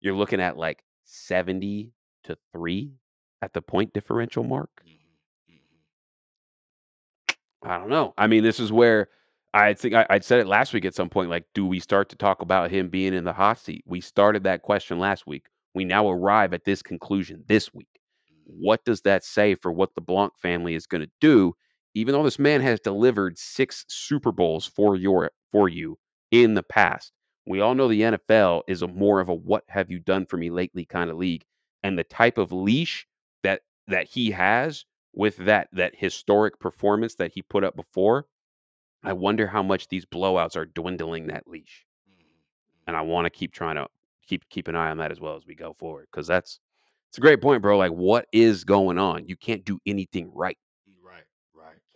you're 0.00 0.14
looking 0.16 0.40
at 0.40 0.56
like 0.56 0.84
70 1.04 1.92
to 2.24 2.36
3 2.52 2.92
at 3.42 3.52
the 3.54 3.62
point 3.62 3.92
differential 3.92 4.44
mark. 4.44 4.70
Mhm. 4.84 5.18
Mhm. 5.48 5.82
I 7.62 7.78
don't 7.78 7.88
know. 7.88 8.14
I 8.18 8.26
mean, 8.26 8.42
this 8.42 8.60
is 8.60 8.72
where 8.72 9.08
I 9.54 9.74
think 9.74 9.94
I, 9.94 10.06
I 10.10 10.18
said 10.20 10.40
it 10.40 10.46
last 10.46 10.72
week 10.72 10.84
at 10.84 10.94
some 10.94 11.08
point. 11.08 11.30
Like, 11.30 11.46
do 11.54 11.66
we 11.66 11.80
start 11.80 12.08
to 12.10 12.16
talk 12.16 12.42
about 12.42 12.70
him 12.70 12.88
being 12.88 13.14
in 13.14 13.24
the 13.24 13.32
hot 13.32 13.58
seat? 13.58 13.82
We 13.86 14.00
started 14.00 14.44
that 14.44 14.62
question 14.62 14.98
last 14.98 15.26
week. 15.26 15.46
We 15.74 15.84
now 15.84 16.08
arrive 16.10 16.52
at 16.54 16.64
this 16.64 16.82
conclusion 16.82 17.44
this 17.48 17.72
week. 17.72 17.88
What 18.44 18.84
does 18.84 19.00
that 19.02 19.24
say 19.24 19.54
for 19.54 19.72
what 19.72 19.94
the 19.94 20.00
Blanc 20.00 20.32
family 20.38 20.74
is 20.74 20.86
going 20.86 21.02
to 21.02 21.10
do? 21.20 21.54
Even 21.96 22.12
though 22.12 22.24
this 22.24 22.38
man 22.38 22.60
has 22.60 22.78
delivered 22.78 23.38
six 23.38 23.86
Super 23.88 24.30
Bowls 24.30 24.66
for 24.66 24.96
your 24.96 25.30
for 25.50 25.66
you 25.66 25.98
in 26.30 26.52
the 26.52 26.62
past, 26.62 27.10
we 27.46 27.62
all 27.62 27.74
know 27.74 27.88
the 27.88 28.02
NFL 28.02 28.64
is 28.68 28.82
a 28.82 28.86
more 28.86 29.18
of 29.18 29.30
a 29.30 29.34
"what 29.34 29.64
have 29.68 29.90
you 29.90 29.98
done 29.98 30.26
for 30.26 30.36
me 30.36 30.50
lately" 30.50 30.84
kind 30.84 31.08
of 31.08 31.16
league, 31.16 31.46
and 31.82 31.98
the 31.98 32.04
type 32.04 32.36
of 32.36 32.52
leash 32.52 33.06
that 33.42 33.62
that 33.88 34.06
he 34.08 34.30
has 34.32 34.84
with 35.14 35.38
that 35.38 35.68
that 35.72 35.94
historic 35.96 36.60
performance 36.60 37.14
that 37.14 37.32
he 37.32 37.40
put 37.40 37.64
up 37.64 37.74
before, 37.74 38.26
I 39.02 39.14
wonder 39.14 39.46
how 39.46 39.62
much 39.62 39.88
these 39.88 40.04
blowouts 40.04 40.54
are 40.54 40.66
dwindling 40.66 41.28
that 41.28 41.48
leash. 41.48 41.86
Mm-hmm. 42.10 42.88
And 42.88 42.96
I 42.98 43.00
want 43.00 43.24
to 43.24 43.30
keep 43.30 43.52
trying 43.52 43.76
to 43.76 43.86
keep 44.26 44.46
keep 44.50 44.68
an 44.68 44.76
eye 44.76 44.90
on 44.90 44.98
that 44.98 45.12
as 45.12 45.20
well 45.20 45.34
as 45.34 45.46
we 45.46 45.54
go 45.54 45.72
forward 45.72 46.08
because 46.12 46.26
that's 46.26 46.60
it's 47.08 47.16
a 47.16 47.22
great 47.22 47.40
point, 47.40 47.62
bro. 47.62 47.78
Like, 47.78 47.92
what 47.92 48.26
is 48.32 48.64
going 48.64 48.98
on? 48.98 49.26
You 49.26 49.36
can't 49.36 49.64
do 49.64 49.78
anything 49.86 50.30
right. 50.34 50.58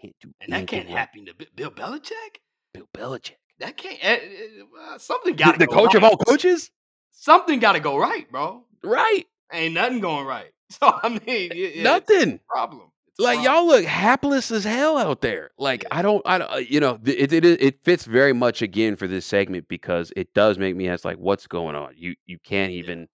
Can't 0.00 0.14
do 0.20 0.32
And 0.40 0.52
that 0.52 0.66
can't 0.66 0.88
right. 0.88 0.96
happen 0.98 1.26
to 1.26 1.34
Bill 1.54 1.70
Belichick. 1.70 2.38
Bill 2.72 2.86
Belichick, 2.96 3.34
That 3.58 3.76
can't. 3.76 3.98
eh, 4.02 4.18
eh, 4.22 4.62
uh, 4.94 4.98
something 4.98 5.34
got 5.36 5.52
to 5.52 5.58
the 5.58 5.66
go 5.66 5.74
coach 5.74 5.94
of 5.94 6.04
all 6.04 6.16
coaches, 6.16 6.70
Something 7.12 7.58
got 7.58 7.72
to 7.72 7.80
go 7.80 7.96
right, 7.98 8.30
bro. 8.30 8.64
right? 8.82 9.26
Ain't 9.52 9.74
nothing 9.74 10.00
going 10.00 10.26
right. 10.26 10.50
So 10.70 10.92
I 11.02 11.08
mean, 11.08 11.20
it, 11.26 11.52
it- 11.56 11.76
it's 11.76 11.82
Nothing. 11.84 12.34
a 12.36 12.40
problem. 12.48 12.92
Like 13.18 13.42
y'all 13.44 13.66
look 13.66 13.84
hapless 13.84 14.50
as 14.50 14.64
hell 14.64 14.96
out 14.96 15.20
there. 15.20 15.50
Like 15.58 15.82
Yeah. 15.82 15.88
I 15.90 16.00
don't, 16.00 16.22
I 16.24 16.38
don't, 16.38 16.50
uh, 16.52 16.56
you 16.56 16.80
know, 16.80 16.98
it, 17.04 17.32
it 17.32 17.44
it 17.44 17.60
it 17.60 17.84
fits 17.84 18.04
very 18.06 18.32
much 18.32 18.62
again 18.62 18.96
for 18.96 19.06
this 19.06 19.26
segment 19.26 19.68
because 19.68 20.10
it 20.16 20.32
does 20.32 20.56
make 20.58 20.74
me 20.76 20.88
ask 20.88 21.04
like, 21.04 21.18
what's 21.18 21.46
going 21.46 21.74
on? 21.76 21.92
You 21.96 22.14
you 22.24 22.38
can't 22.42 22.70
even, 22.72 23.08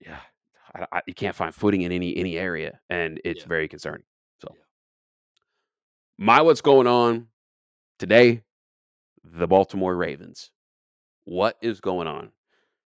yeah, 0.00 0.20
I, 0.74 0.86
I, 0.92 1.02
you 1.06 1.12
can't 1.14 1.34
find 1.36 1.54
footing 1.54 1.82
in 1.82 1.92
any 1.92 2.16
any 2.16 2.38
area, 2.38 2.80
and 2.88 3.20
it's 3.24 3.40
Yeah. 3.42 3.48
very 3.48 3.68
concerning. 3.68 4.04
My 6.22 6.42
what's 6.42 6.60
going 6.60 6.86
on 6.86 7.28
today? 7.98 8.42
The 9.24 9.46
Baltimore 9.46 9.96
Ravens. 9.96 10.50
What 11.24 11.56
is 11.62 11.80
going 11.80 12.06
on? 12.06 12.28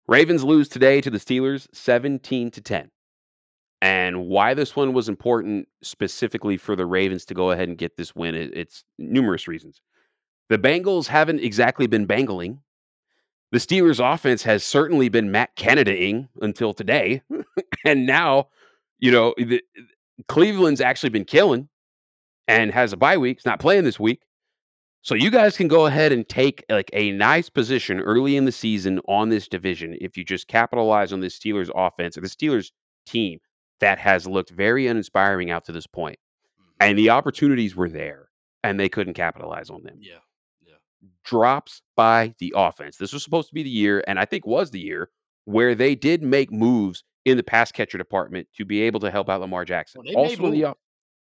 Ravens 0.06 0.44
lose 0.44 0.66
today 0.66 1.02
to 1.02 1.10
the 1.10 1.18
Steelers, 1.18 1.68
seventeen 1.74 2.50
to 2.52 2.62
ten. 2.62 2.90
And 3.82 4.28
why 4.28 4.54
this 4.54 4.74
one 4.74 4.94
was 4.94 5.10
important 5.10 5.68
specifically 5.82 6.56
for 6.56 6.74
the 6.74 6.86
Ravens 6.86 7.26
to 7.26 7.34
go 7.34 7.50
ahead 7.50 7.68
and 7.68 7.76
get 7.76 7.98
this 7.98 8.16
win, 8.16 8.34
it's 8.34 8.82
numerous 8.98 9.46
reasons. 9.46 9.82
The 10.48 10.56
Bengals 10.56 11.06
haven't 11.06 11.40
exactly 11.40 11.86
been 11.86 12.06
bangling. 12.06 12.60
The 13.52 13.58
Steelers' 13.58 14.00
offense 14.02 14.42
has 14.44 14.64
certainly 14.64 15.10
been 15.10 15.30
Matt 15.30 15.54
Canadaing 15.54 16.30
until 16.40 16.72
today. 16.72 17.20
and 17.84 18.06
now, 18.06 18.48
you 18.98 19.12
know, 19.12 19.34
the, 19.36 19.62
Cleveland's 20.28 20.80
actually 20.80 21.10
been 21.10 21.26
killing 21.26 21.68
and 22.48 22.72
has 22.72 22.92
a 22.92 22.96
bye 22.96 23.16
week. 23.18 23.36
It's 23.36 23.46
not 23.46 23.60
playing 23.60 23.84
this 23.84 24.00
week. 24.00 24.22
So 25.02 25.14
you 25.14 25.30
guys 25.30 25.56
can 25.56 25.68
go 25.68 25.86
ahead 25.86 26.10
and 26.10 26.28
take 26.28 26.64
like 26.68 26.90
a 26.92 27.12
nice 27.12 27.48
position 27.48 28.00
early 28.00 28.36
in 28.36 28.44
the 28.46 28.52
season 28.52 29.00
on 29.06 29.28
this 29.28 29.46
division 29.46 29.96
if 30.00 30.16
you 30.16 30.24
just 30.24 30.48
capitalize 30.48 31.12
on 31.12 31.20
this 31.20 31.38
Steelers 31.38 31.70
offense 31.74 32.18
or 32.18 32.20
the 32.22 32.26
Steelers 32.28 32.72
team 33.06 33.38
that 33.80 33.98
has 33.98 34.26
looked 34.26 34.50
very 34.50 34.88
uninspiring 34.88 35.50
out 35.52 35.64
to 35.66 35.72
this 35.72 35.86
point. 35.86 36.18
Mhm. 36.60 36.64
And 36.88 36.98
the 36.98 37.10
opportunities 37.10 37.76
were 37.76 37.88
there 37.88 38.28
and 38.64 38.78
they 38.78 38.88
couldn't 38.88 39.14
capitalize 39.14 39.70
on 39.70 39.84
them. 39.84 39.98
yeah, 40.00 40.18
yeah, 40.66 40.74
Drops 41.24 41.80
by 41.94 42.34
the 42.40 42.52
offense. 42.56 42.96
This 42.96 43.12
was 43.12 43.22
supposed 43.22 43.48
to 43.48 43.54
be 43.54 43.62
the 43.62 43.70
year, 43.70 44.02
and 44.08 44.18
I 44.18 44.24
think 44.24 44.46
was 44.46 44.72
the 44.72 44.80
year 44.80 45.10
where 45.44 45.76
they 45.76 45.94
did 45.94 46.22
make 46.22 46.50
moves 46.50 47.04
in 47.24 47.36
the 47.36 47.42
pass 47.44 47.70
catcher 47.70 47.98
department 47.98 48.48
to 48.56 48.64
be 48.64 48.80
able 48.82 48.98
to 49.00 49.10
help 49.10 49.28
out 49.28 49.40
Lamar 49.40 49.64
Jackson. 49.64 50.02
Well, 50.04 50.16
also 50.16 50.50
the 50.50 50.74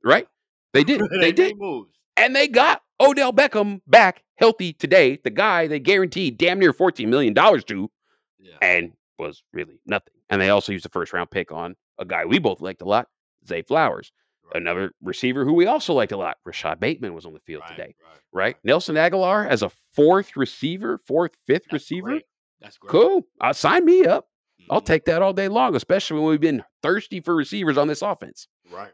right? 0.05 0.29
They 0.75 0.85
did. 0.85 1.01
they, 1.11 1.19
They 1.19 1.33
did. 1.33 1.57
moves. 1.59 1.91
And 2.17 2.37
they 2.37 2.47
got 2.49 2.83
Odell 3.01 3.33
Beckham 3.33 3.81
back 3.87 4.23
healthy 4.37 4.73
today, 4.75 5.19
the 5.25 5.31
guy 5.31 5.67
they 5.67 5.81
guaranteed 5.81 6.37
damn 6.39 6.59
near 6.59 6.73
$14 6.73 7.09
million 7.09 7.35
to, 7.35 7.91
Yeah, 8.39 8.53
and 8.61 8.93
was 9.19 9.43
really 9.53 9.81
nothing. 9.87 10.15
And 10.31 10.41
they 10.41 10.51
also 10.51 10.73
used 10.73 10.87
a 10.87 10.89
first 10.91 11.13
round 11.13 11.31
pick 11.31 11.51
on 11.53 11.75
a 11.99 12.05
guy 12.05 12.25
we 12.25 12.39
both 12.39 12.61
liked 12.61 12.83
a 12.83 12.85
lot, 12.85 13.09
Zay 13.49 13.63
Flowers, 13.63 14.13
right, 14.45 14.61
another 14.61 14.93
receiver 15.03 15.45
who 15.45 15.55
we 15.55 15.67
also 15.67 15.93
liked 15.95 16.13
a 16.13 16.17
lot. 16.17 16.37
Rashod 16.45 16.79
Bateman 16.81 17.15
was 17.15 17.25
on 17.27 17.33
the 17.33 17.41
field 17.41 17.63
right, 17.69 17.77
today, 17.77 17.95
right, 18.03 18.19
right? 18.33 18.57
Nelson 18.65 18.97
Agholor 18.97 19.47
as 19.49 19.63
a 19.63 19.71
fourth 19.93 20.37
receiver, 20.37 20.99
fourth, 21.07 21.33
fifth 21.47 21.65
That's 21.65 21.73
receiver. 21.73 22.09
great. 22.09 22.25
That's 22.61 22.79
great. 22.79 22.91
Cool. 22.91 23.23
Uh, 23.41 23.53
sign 23.53 23.85
me 23.85 24.05
up. 24.07 24.29
I'll 24.71 24.81
Mhm. 24.81 24.87
take 24.87 25.05
that 25.07 25.21
all 25.21 25.33
day 25.33 25.49
long, 25.49 25.75
especially 25.77 26.19
when 26.21 26.31
we've 26.31 26.41
been 26.41 26.63
thirsty 26.83 27.21
for 27.21 27.35
receivers 27.35 27.77
on 27.77 27.87
this 27.89 28.03
offense. 28.03 28.49
Right. 28.73 28.93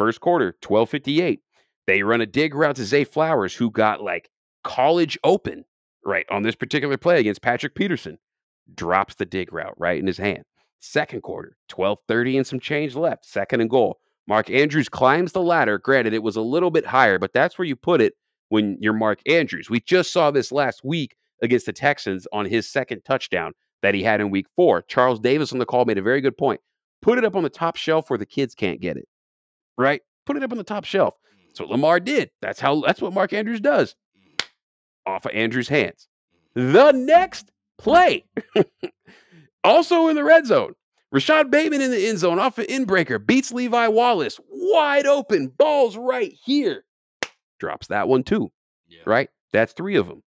First 0.00 0.22
quarter, 0.22 0.56
1258. 0.66 1.42
They 1.86 2.02
run 2.02 2.22
a 2.22 2.26
dig 2.26 2.54
route 2.54 2.76
to 2.76 2.86
Zay 2.86 3.04
Flowers, 3.04 3.54
who 3.54 3.70
got 3.70 4.02
like 4.02 4.30
college 4.64 5.18
open, 5.24 5.66
right, 6.06 6.24
on 6.30 6.42
this 6.42 6.54
particular 6.54 6.96
play 6.96 7.20
against 7.20 7.42
Patrick 7.42 7.74
Peterson. 7.74 8.16
Drops 8.74 9.16
the 9.16 9.26
dig 9.26 9.52
route 9.52 9.74
right 9.76 9.98
in 9.98 10.06
his 10.06 10.16
hand. 10.16 10.44
Second 10.78 11.22
quarter, 11.22 11.54
1230 11.70 12.38
and 12.38 12.46
some 12.46 12.60
change 12.60 12.96
left. 12.96 13.26
Second 13.26 13.60
and 13.60 13.68
goal. 13.68 14.00
Mark 14.26 14.48
Andrews 14.48 14.88
climbs 14.88 15.32
the 15.32 15.42
ladder. 15.42 15.76
Granted, 15.76 16.14
it 16.14 16.22
was 16.22 16.36
a 16.36 16.40
little 16.40 16.70
bit 16.70 16.86
higher, 16.86 17.18
but 17.18 17.34
that's 17.34 17.58
where 17.58 17.68
you 17.68 17.76
put 17.76 18.00
it 18.00 18.14
when 18.48 18.78
you're 18.80 18.94
Mark 18.94 19.18
Andrews. 19.28 19.68
We 19.68 19.80
just 19.80 20.14
saw 20.14 20.30
this 20.30 20.50
last 20.50 20.82
week 20.82 21.14
against 21.42 21.66
the 21.66 21.74
Texans 21.74 22.26
on 22.32 22.46
his 22.46 22.66
second 22.66 23.02
touchdown 23.04 23.52
that 23.82 23.94
he 23.94 24.02
had 24.02 24.22
in 24.22 24.30
week 24.30 24.46
four. 24.56 24.80
Charles 24.80 25.20
Davis 25.20 25.52
on 25.52 25.58
the 25.58 25.66
call 25.66 25.84
made 25.84 25.98
a 25.98 26.02
very 26.02 26.22
good 26.22 26.38
point. 26.38 26.62
Put 27.02 27.18
it 27.18 27.24
up 27.26 27.36
on 27.36 27.42
the 27.42 27.50
top 27.50 27.76
shelf 27.76 28.08
where 28.08 28.18
the 28.18 28.24
kids 28.24 28.54
can't 28.54 28.80
get 28.80 28.96
it, 28.96 29.06
right? 29.80 30.02
Put 30.26 30.36
it 30.36 30.42
up 30.42 30.52
on 30.52 30.58
the 30.58 30.64
top 30.64 30.84
shelf. 30.84 31.14
That's 31.48 31.60
what 31.60 31.70
Lamar 31.70 31.98
did. 31.98 32.30
That's 32.40 32.60
how. 32.60 32.80
That's 32.82 33.02
what 33.02 33.12
Mark 33.12 33.32
Andrews 33.32 33.60
does. 33.60 33.96
Off 35.06 35.24
of 35.24 35.32
Andrews' 35.32 35.68
hands. 35.68 36.06
The 36.54 36.92
next 36.92 37.50
play, 37.78 38.24
also 39.64 40.08
in 40.08 40.16
the 40.16 40.24
red 40.24 40.46
zone, 40.46 40.74
Rashod 41.12 41.50
Bateman 41.50 41.80
in 41.80 41.90
the 41.90 42.08
end 42.08 42.18
zone 42.18 42.38
off 42.38 42.58
an 42.58 42.66
inbreaker 42.66 43.24
beats 43.24 43.52
Levi 43.52 43.88
Wallace 43.88 44.38
wide 44.48 45.06
open. 45.06 45.48
Balls 45.48 45.96
right 45.96 46.32
here. 46.44 46.84
Drops 47.58 47.88
that 47.88 48.08
one 48.08 48.22
too. 48.22 48.50
Yeah. 48.88 49.00
Right. 49.06 49.28
That's 49.52 49.72
three 49.72 49.96
of 49.96 50.06
them. 50.06 50.22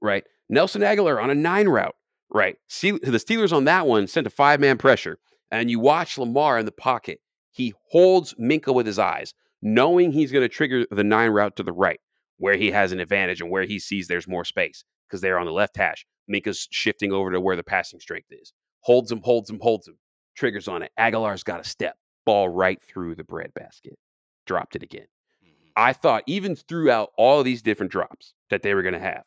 Right. 0.00 0.24
Nelson 0.48 0.82
Agholor 0.82 1.22
on 1.22 1.30
a 1.30 1.34
nine 1.34 1.68
route. 1.68 1.94
Right. 2.30 2.56
See 2.68 2.92
the 2.92 3.18
Steelers 3.18 3.52
on 3.52 3.64
that 3.64 3.86
one 3.86 4.06
sent 4.06 4.26
a 4.26 4.30
five 4.30 4.60
man 4.60 4.76
pressure, 4.76 5.18
and 5.50 5.70
you 5.70 5.78
watch 5.78 6.18
Lamar 6.18 6.58
in 6.58 6.66
the 6.66 6.72
pocket. 6.72 7.20
He 7.58 7.74
holds 7.90 8.34
Minkah 8.34 8.72
with 8.72 8.86
his 8.86 9.00
eyes, 9.00 9.34
knowing 9.60 10.12
he's 10.12 10.30
going 10.30 10.44
to 10.44 10.48
trigger 10.48 10.86
the 10.92 11.02
nine 11.02 11.30
route 11.30 11.56
to 11.56 11.64
the 11.64 11.72
right, 11.72 11.98
where 12.36 12.56
he 12.56 12.70
has 12.70 12.92
an 12.92 13.00
advantage 13.00 13.40
and 13.40 13.50
where 13.50 13.64
he 13.64 13.80
sees 13.80 14.06
there's 14.06 14.28
more 14.28 14.44
space 14.44 14.84
because 15.08 15.20
they're 15.20 15.40
on 15.40 15.46
the 15.46 15.52
left 15.52 15.76
hash. 15.76 16.06
Minkah's 16.30 16.68
shifting 16.70 17.12
over 17.12 17.32
to 17.32 17.40
where 17.40 17.56
the 17.56 17.64
passing 17.64 17.98
strength 17.98 18.28
is. 18.30 18.52
Holds 18.82 19.10
him, 19.10 19.20
holds 19.24 19.50
him, 19.50 19.58
holds 19.60 19.88
him. 19.88 19.98
Triggers 20.36 20.68
on 20.68 20.84
it. 20.84 20.92
Agholor's 20.96 21.42
got 21.42 21.58
a 21.58 21.68
step. 21.68 21.96
Ball 22.24 22.48
right 22.48 22.80
through 22.80 23.16
the 23.16 23.24
breadbasket. 23.24 23.98
Dropped 24.46 24.76
it 24.76 24.84
again. 24.84 25.08
Mhm. 25.44 25.72
I 25.74 25.94
thought 25.94 26.22
even 26.28 26.54
throughout 26.54 27.10
all 27.18 27.40
of 27.40 27.44
these 27.44 27.60
different 27.60 27.90
drops 27.90 28.34
that 28.50 28.62
they 28.62 28.72
were 28.72 28.82
going 28.82 28.94
to 28.94 29.00
have, 29.00 29.24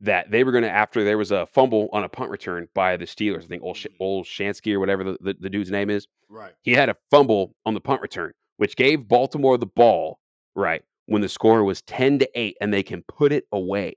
that 0.00 0.30
they 0.30 0.44
were 0.44 0.52
going 0.52 0.64
to 0.64 0.70
after 0.70 1.04
there 1.04 1.16
was 1.18 1.30
a 1.30 1.46
fumble 1.46 1.88
on 1.92 2.04
a 2.04 2.08
punt 2.08 2.30
return 2.30 2.68
by 2.74 2.96
the 2.96 3.04
Steelers. 3.04 3.44
I 3.44 3.46
think 3.46 3.62
Ol- 3.62 3.74
Mhm. 3.74 3.96
Olshansky 4.00 4.72
or 4.74 4.80
whatever 4.80 5.04
the, 5.04 5.16
the, 5.20 5.34
the 5.40 5.50
dude's 5.50 5.70
name 5.70 5.88
is. 5.90 6.06
Right. 6.28 6.52
He 6.62 6.72
had 6.72 6.88
a 6.88 6.96
fumble 7.10 7.54
on 7.64 7.74
the 7.74 7.80
punt 7.80 8.02
return, 8.02 8.32
which 8.56 8.76
gave 8.76 9.06
Baltimore 9.08 9.56
the 9.56 9.66
ball 9.66 10.18
right 10.54 10.82
when 11.06 11.22
the 11.22 11.28
score 11.28 11.62
was 11.64 11.82
ten 11.82 12.18
to 12.18 12.28
eight, 12.34 12.56
and 12.60 12.72
they 12.72 12.82
can 12.82 13.02
put 13.02 13.32
it 13.32 13.44
away. 13.52 13.96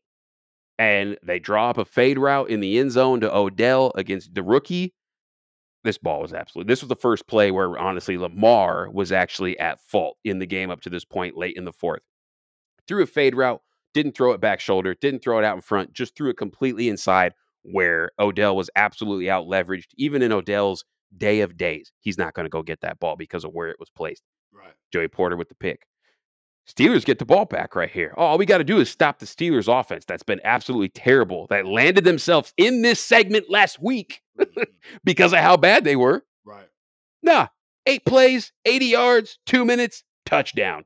And 0.79 1.17
they 1.23 1.39
draw 1.39 1.69
up 1.71 1.77
a 1.79 1.85
fade 1.85 2.19
route 2.19 2.49
in 2.49 2.59
the 2.59 2.77
end 2.77 2.91
zone 2.91 3.19
to 3.21 3.35
Odell 3.35 3.91
against 3.95 4.35
the 4.35 4.43
rookie. 4.43 4.93
This 5.83 5.97
ball 5.97 6.21
was 6.21 6.33
absolutely. 6.33 6.71
This 6.71 6.81
was 6.81 6.89
the 6.89 6.95
first 6.95 7.25
play 7.27 7.49
where 7.49 7.77
honestly 7.79 8.17
Lamar 8.17 8.89
was 8.91 9.11
actually 9.11 9.57
at 9.57 9.79
fault 9.81 10.17
in 10.23 10.37
the 10.39 10.45
game 10.45 10.69
up 10.69 10.81
to 10.81 10.89
this 10.89 11.05
point, 11.05 11.37
late 11.37 11.55
in 11.55 11.65
the 11.65 11.71
fourth. 11.73 12.01
Threw 12.87 13.01
a 13.01 13.07
fade 13.07 13.35
route, 13.35 13.61
didn't 13.93 14.15
throw 14.15 14.31
it 14.33 14.41
back 14.41 14.59
shoulder, 14.59 14.95
didn't 14.95 15.21
throw 15.23 15.39
it 15.39 15.45
out 15.45 15.55
in 15.55 15.61
front, 15.61 15.93
just 15.93 16.15
threw 16.15 16.29
it 16.29 16.37
completely 16.37 16.89
inside 16.89 17.33
where 17.63 18.11
Odell 18.19 18.55
was 18.55 18.69
absolutely 18.75 19.29
out 19.29 19.45
leveraged. 19.47 19.87
Even 19.97 20.21
in 20.21 20.31
Odell's 20.31 20.85
day 21.17 21.41
of 21.41 21.57
days, 21.57 21.91
he's 21.99 22.17
not 22.17 22.33
going 22.33 22.45
to 22.45 22.49
go 22.49 22.61
get 22.63 22.81
that 22.81 22.99
ball 22.99 23.15
because 23.15 23.43
of 23.43 23.51
where 23.53 23.69
it 23.69 23.77
was 23.79 23.89
placed. 23.89 24.23
Right. 24.53 24.73
Joey 24.91 25.07
Porter 25.07 25.35
with 25.37 25.49
the 25.49 25.55
pick. 25.55 25.85
Steelers 26.69 27.05
get 27.05 27.17
the 27.17 27.25
ball 27.25 27.45
back 27.45 27.75
right 27.75 27.89
here. 27.89 28.13
All 28.17 28.37
we 28.37 28.45
got 28.45 28.57
to 28.57 28.63
do 28.65 28.79
is 28.79 28.89
stop 28.89 29.19
the 29.19 29.25
Steelers 29.25 29.67
offense 29.73 30.03
that's 30.05 30.23
been 30.23 30.41
absolutely 30.43 30.89
terrible, 30.89 31.47
that 31.47 31.65
landed 31.65 32.03
themselves 32.03 32.53
in 32.57 32.81
this 32.81 32.99
segment 32.99 33.49
last 33.49 33.81
week 33.81 34.21
Mhm. 34.37 34.65
because 35.05 35.31
of 35.33 35.39
how 35.39 35.55
bad 35.57 35.83
they 35.85 35.95
were. 35.95 36.25
right. 36.45 36.67
Nah, 37.23 37.47
eight 37.85 38.05
plays, 38.05 38.51
80 38.65 38.85
yards, 38.85 39.39
two 39.45 39.63
minutes, 39.65 40.03
touchdown. 40.25 40.83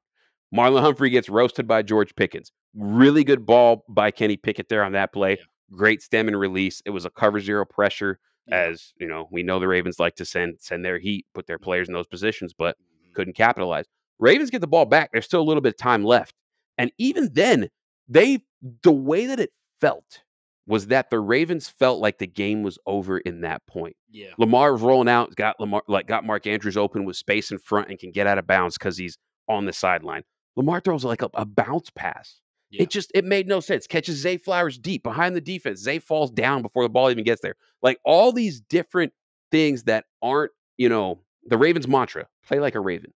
Marlon 0.55 0.81
Humphrey 0.81 1.09
gets 1.09 1.29
roasted 1.29 1.67
by 1.67 1.81
George 1.81 2.15
Pickens. 2.15 2.51
Really 2.73 3.23
good 3.23 3.45
ball 3.45 3.83
by 3.89 4.11
Kenny 4.11 4.37
Pickett 4.37 4.69
there 4.69 4.83
on 4.83 4.93
that 4.93 5.11
play. 5.13 5.31
Yeah. 5.31 5.45
Great 5.77 6.01
stem 6.01 6.27
and 6.27 6.39
release. 6.39 6.81
It 6.85 6.89
was 6.91 7.05
a 7.05 7.09
cover 7.09 7.39
zero 7.39 7.65
pressure. 7.65 8.19
Yeah. 8.47 8.55
As 8.55 8.93
you 8.97 9.07
know, 9.07 9.27
we 9.31 9.43
know 9.43 9.59
the 9.59 9.67
Ravens 9.67 9.99
like 9.99 10.15
to 10.15 10.25
send 10.25 10.55
send 10.59 10.83
their 10.83 10.97
heat, 10.99 11.25
put 11.33 11.47
their 11.47 11.59
players 11.59 11.87
in 11.87 11.93
those 11.93 12.07
positions, 12.07 12.53
but 12.57 12.77
Mhm. 12.77 13.13
couldn't 13.13 13.33
capitalize. 13.35 13.85
Ravens 14.19 14.49
get 14.49 14.61
the 14.61 14.67
ball 14.67 14.85
back. 14.85 15.11
There's 15.11 15.25
still 15.25 15.41
a 15.41 15.43
little 15.43 15.61
bit 15.61 15.73
of 15.73 15.77
time 15.77 16.03
left. 16.03 16.33
And 16.77 16.91
even 16.97 17.29
then, 17.33 17.69
they 18.07 18.39
the 18.83 18.91
way 18.91 19.25
that 19.27 19.39
it 19.39 19.51
felt 19.79 20.21
was 20.67 20.87
that 20.87 21.09
the 21.09 21.19
Ravens 21.19 21.67
felt 21.67 21.99
like 21.99 22.19
the 22.19 22.27
game 22.27 22.63
was 22.63 22.77
over 22.85 23.17
in 23.19 23.41
that 23.41 23.65
point. 23.67 23.95
Yeah. 24.09 24.33
Lamar 24.37 24.71
was 24.73 24.81
rolling 24.81 25.09
out, 25.09 25.35
got 25.35 25.59
Lamar 25.59 25.83
like 25.87 26.07
got 26.07 26.25
Mark 26.25 26.47
Andrews 26.47 26.77
open 26.77 27.03
with 27.05 27.15
space 27.17 27.51
in 27.51 27.57
front 27.59 27.89
and 27.89 27.97
can 27.99 28.11
get 28.11 28.27
out 28.27 28.37
of 28.37 28.47
bounds 28.47 28.77
because 28.77 28.97
he's 28.97 29.17
on 29.49 29.65
the 29.65 29.73
sideline. 29.73 30.23
Lamar 30.55 30.79
throws 30.79 31.03
like 31.03 31.21
a, 31.21 31.29
a 31.33 31.45
bounce 31.45 31.89
pass. 31.89 32.39
Yeah. 32.71 32.83
It 32.83 32.89
just 32.89 33.11
it 33.13 33.25
made 33.25 33.47
no 33.47 33.59
sense. 33.59 33.85
Catches 33.85 34.17
Zay 34.17 34.37
Flowers 34.37 34.77
deep 34.77 35.03
behind 35.03 35.35
the 35.35 35.41
defense. 35.41 35.79
Zay 35.81 35.99
falls 35.99 36.31
down 36.31 36.61
before 36.61 36.83
the 36.83 36.89
ball 36.89 37.11
even 37.11 37.23
gets 37.23 37.41
there. 37.41 37.55
Like 37.81 37.99
all 38.05 38.31
these 38.31 38.61
different 38.61 39.11
things 39.51 39.83
that 39.83 40.05
aren't, 40.21 40.51
you 40.77 40.87
know, 40.87 41.19
the 41.45 41.57
Ravens 41.57 41.87
mantra, 41.87 42.27
play 42.45 42.59
like 42.59 42.75
a 42.75 42.79
Raven. 42.79 43.13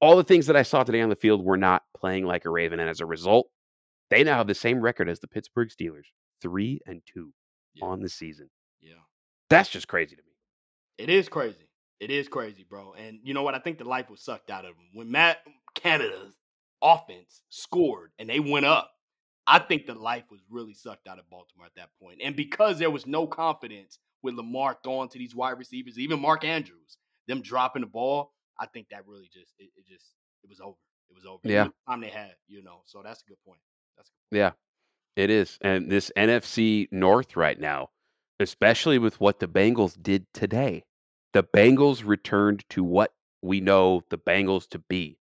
All 0.00 0.16
the 0.16 0.24
things 0.24 0.46
that 0.46 0.56
I 0.56 0.62
saw 0.62 0.84
today 0.84 1.00
on 1.00 1.08
the 1.08 1.16
field 1.16 1.44
were 1.44 1.56
not 1.56 1.82
playing 1.96 2.24
like 2.26 2.44
a 2.44 2.50
Raven. 2.50 2.78
And 2.80 2.88
as 2.90 3.00
a 3.00 3.06
result, 3.06 3.48
they 4.10 4.22
now 4.24 4.36
have 4.36 4.46
the 4.46 4.54
same 4.54 4.80
record 4.80 5.08
as 5.08 5.20
the 5.20 5.26
Pittsburgh 5.28 5.68
Steelers, 5.70 6.06
three 6.42 6.80
and 6.86 7.00
two 7.06 7.32
Yeah. 7.74 7.86
on 7.86 8.00
the 8.00 8.08
season. 8.08 8.50
Yeah. 8.80 8.94
That's 9.48 9.70
just 9.70 9.88
crazy 9.88 10.16
to 10.16 10.22
me. 10.22 10.32
It 10.98 11.08
is 11.10 11.28
crazy. 11.28 11.68
It 12.00 12.10
is 12.10 12.28
crazy, 12.28 12.64
bro. 12.68 12.92
And 12.92 13.18
you 13.22 13.32
know 13.34 13.42
what? 13.42 13.54
I 13.54 13.58
think 13.58 13.78
the 13.78 13.84
life 13.84 14.10
was 14.10 14.22
sucked 14.22 14.50
out 14.50 14.64
of 14.64 14.76
them. 14.76 14.86
When 14.92 15.10
Matt 15.10 15.38
Canada's 15.74 16.34
offense 16.82 17.42
scored 17.48 18.12
and 18.18 18.28
they 18.28 18.38
went 18.40 18.66
up, 18.66 18.92
I 19.48 19.58
think 19.58 19.86
the 19.86 19.94
life 19.94 20.24
was 20.30 20.40
really 20.50 20.74
sucked 20.74 21.08
out 21.08 21.18
of 21.18 21.28
Baltimore 21.30 21.66
at 21.66 21.74
that 21.76 21.88
point. 22.00 22.20
And 22.22 22.36
because 22.36 22.78
there 22.78 22.90
was 22.90 23.06
no 23.06 23.26
confidence 23.26 23.98
with 24.22 24.34
Lamar 24.34 24.76
throwing 24.84 25.08
to 25.08 25.18
these 25.18 25.34
wide 25.34 25.58
receivers, 25.58 25.98
even 25.98 26.20
Mark 26.20 26.44
Andrews, 26.44 26.98
them 27.26 27.40
dropping 27.40 27.80
the 27.80 27.88
ball, 27.88 28.32
I 28.60 28.66
think 28.66 28.88
that 28.90 29.06
really 29.06 29.30
just 29.32 29.54
it, 29.58 29.70
it 29.74 29.86
just 29.86 30.04
it 30.44 30.50
was 30.50 30.60
over. 30.60 30.76
It 31.10 31.14
was 31.14 31.24
over. 31.24 31.40
Yeah. 31.44 31.64
The 31.64 31.72
time 31.88 32.02
they 32.02 32.08
had, 32.08 32.34
you 32.46 32.62
know. 32.62 32.82
So 32.84 33.00
that's 33.02 33.22
a 33.22 33.30
good 33.30 33.38
point. 33.46 33.60
That's 33.96 34.10
a 34.10 34.12
good 34.34 34.38
Yeah, 34.38 34.50
it 35.16 35.30
is. 35.30 35.58
And 35.62 35.90
this 35.90 36.12
NFC 36.14 36.88
North 36.92 37.34
right 37.34 37.58
now, 37.58 37.88
especially 38.40 38.98
with 38.98 39.18
what 39.18 39.40
the 39.40 39.48
Bengals 39.48 40.00
did 40.00 40.26
today, 40.34 40.84
the 41.32 41.42
Bengals 41.42 42.06
returned 42.06 42.64
to 42.70 42.84
what 42.84 43.14
we 43.40 43.60
know 43.60 44.02
the 44.10 44.18
Bengals 44.18 44.68
to 44.70 44.78
be, 44.78 45.18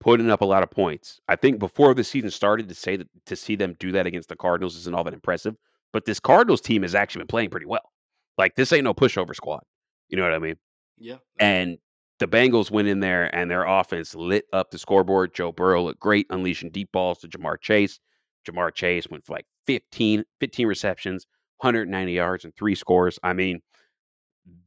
putting 0.00 0.30
up 0.30 0.40
a 0.40 0.44
lot 0.44 0.62
of 0.62 0.70
points. 0.70 1.20
I 1.28 1.36
think 1.36 1.58
before 1.58 1.94
the 1.94 2.04
season 2.04 2.30
started, 2.30 2.68
to 2.68 2.74
say 2.74 2.96
that 2.96 3.08
to 3.26 3.36
see 3.36 3.56
them 3.56 3.76
do 3.78 3.92
that 3.92 4.06
against 4.06 4.28
the 4.28 4.36
Cardinals 4.36 4.76
isn't 4.76 4.94
all 4.94 5.04
that 5.04 5.14
impressive. 5.14 5.56
But 5.92 6.04
this 6.04 6.20
Cardinals 6.20 6.60
team 6.60 6.82
has 6.82 6.94
actually 6.94 7.20
been 7.20 7.28
playing 7.28 7.50
pretty 7.50 7.66
well. 7.66 7.90
Like 8.38 8.54
this 8.54 8.72
ain't 8.72 8.84
no 8.84 8.94
pushover 8.94 9.34
squad. 9.34 9.62
You 10.08 10.16
know 10.16 10.22
what 10.22 10.34
I 10.34 10.38
mean? 10.38 10.56
Yeah. 10.98 11.16
And 11.38 11.78
the 12.18 12.26
Bengals 12.26 12.70
went 12.70 12.88
in 12.88 13.00
there 13.00 13.34
and 13.34 13.50
their 13.50 13.64
offense 13.64 14.14
lit 14.14 14.44
up 14.52 14.70
the 14.70 14.78
scoreboard. 14.78 15.34
Joe 15.34 15.52
Burrow 15.52 15.82
looked 15.84 16.00
great, 16.00 16.26
unleashing 16.30 16.70
deep 16.70 16.90
balls 16.92 17.18
to 17.18 17.28
Ja'Marr 17.28 17.60
Chase. 17.60 17.98
Ja'Marr 18.48 18.74
Chase 18.74 19.08
went 19.10 19.24
for 19.24 19.34
like 19.34 19.46
15, 19.66 20.24
15 20.40 20.66
receptions, 20.66 21.26
190 21.58 22.12
yards, 22.12 22.44
and 22.44 22.54
three 22.56 22.74
scores. 22.74 23.18
I 23.22 23.32
mean, 23.32 23.60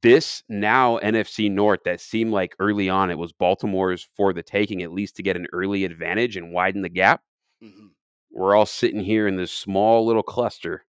this 0.02 0.44
now 0.50 0.98
NFC 1.00 1.50
North 1.52 1.82
that 1.86 2.02
seemed 2.02 2.32
like 2.32 2.56
early 2.60 2.90
on 2.90 3.12
it 3.12 3.18
was 3.18 3.32
Baltimore's 3.34 4.08
for 4.16 4.34
the 4.34 4.44
taking, 4.44 4.82
at 4.84 4.92
least 4.92 5.16
to 5.18 5.24
get 5.24 5.36
an 5.36 5.48
early 5.54 5.86
advantage 5.86 6.38
and 6.38 6.52
widen 6.54 6.82
the 6.82 6.90
gap. 6.90 7.22
hmm 7.62 7.88
We're 8.32 8.56
all 8.56 8.66
sitting 8.66 9.02
here 9.02 9.28
in 9.28 9.36
this 9.36 9.52
small 9.52 10.06
little 10.06 10.24
cluster 10.24 10.86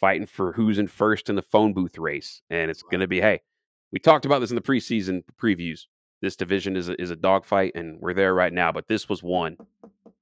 fighting 0.00 0.26
for 0.26 0.52
who's 0.52 0.78
in 0.78 0.86
first 0.86 1.28
in 1.28 1.36
the 1.36 1.42
phone 1.42 1.72
booth 1.72 1.98
race. 1.98 2.40
And 2.50 2.70
it's 2.70 2.82
going 2.82 3.00
to 3.00 3.08
be, 3.08 3.20
hey, 3.20 3.40
we 3.92 3.98
talked 3.98 4.26
about 4.26 4.40
this 4.40 4.50
in 4.50 4.56
the 4.56 4.62
preseason 4.62 5.22
previews. 5.40 5.86
This 6.20 6.36
division 6.36 6.76
is 6.76 6.88
a, 6.88 7.00
is 7.00 7.10
a 7.10 7.16
dogfight, 7.16 7.72
and 7.74 7.98
we're 8.00 8.14
there 8.14 8.34
right 8.34 8.52
now. 8.52 8.72
But 8.72 8.88
this 8.88 9.08
was 9.08 9.22
one. 9.22 9.56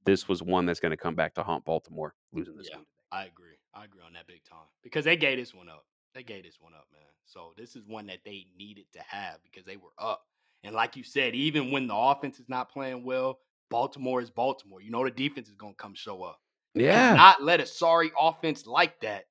This 0.04 0.28
was 0.28 0.42
one 0.42 0.66
that's 0.66 0.80
going 0.80 0.90
to 0.90 0.96
come 0.96 1.14
back 1.14 1.34
to 1.34 1.42
haunt 1.42 1.64
Baltimore, 1.64 2.14
losing 2.32 2.56
this 2.56 2.68
Yeah. 2.70 2.76
one. 2.76 2.86
I 3.12 3.24
agree. 3.24 3.56
I 3.74 3.84
agree 3.84 4.02
on 4.06 4.12
that 4.12 4.26
big 4.26 4.44
time 4.44 4.66
because 4.82 5.04
they 5.04 5.16
gave 5.16 5.38
this 5.38 5.54
one 5.54 5.68
up. 5.68 5.84
They 6.14 6.22
gave 6.22 6.44
this 6.44 6.58
one 6.60 6.74
up, 6.74 6.86
man. 6.92 7.02
So 7.26 7.52
this 7.56 7.76
is 7.76 7.82
one 7.86 8.06
that 8.06 8.20
they 8.24 8.46
needed 8.58 8.86
to 8.94 9.00
have 9.06 9.38
because 9.42 9.64
they 9.64 9.76
were 9.76 9.92
up. 9.98 10.22
And 10.64 10.74
like 10.74 10.96
you 10.96 11.04
said, 11.04 11.34
even 11.34 11.70
when 11.70 11.86
the 11.86 11.94
offense 11.94 12.38
is 12.40 12.48
not 12.48 12.70
playing 12.72 13.04
well, 13.04 13.38
Baltimore 13.70 14.20
is 14.20 14.30
Baltimore. 14.30 14.80
You 14.80 14.90
know 14.90 15.04
the 15.04 15.10
defense 15.10 15.48
is 15.48 15.54
gonna 15.56 15.74
come 15.74 15.94
show 15.94 16.22
up. 16.22 16.40
Yeah. 16.74 17.14
Not 17.14 17.42
let 17.42 17.60
a 17.60 17.66
sorry 17.66 18.10
offense 18.20 18.66
like 18.66 19.00
that 19.00 19.24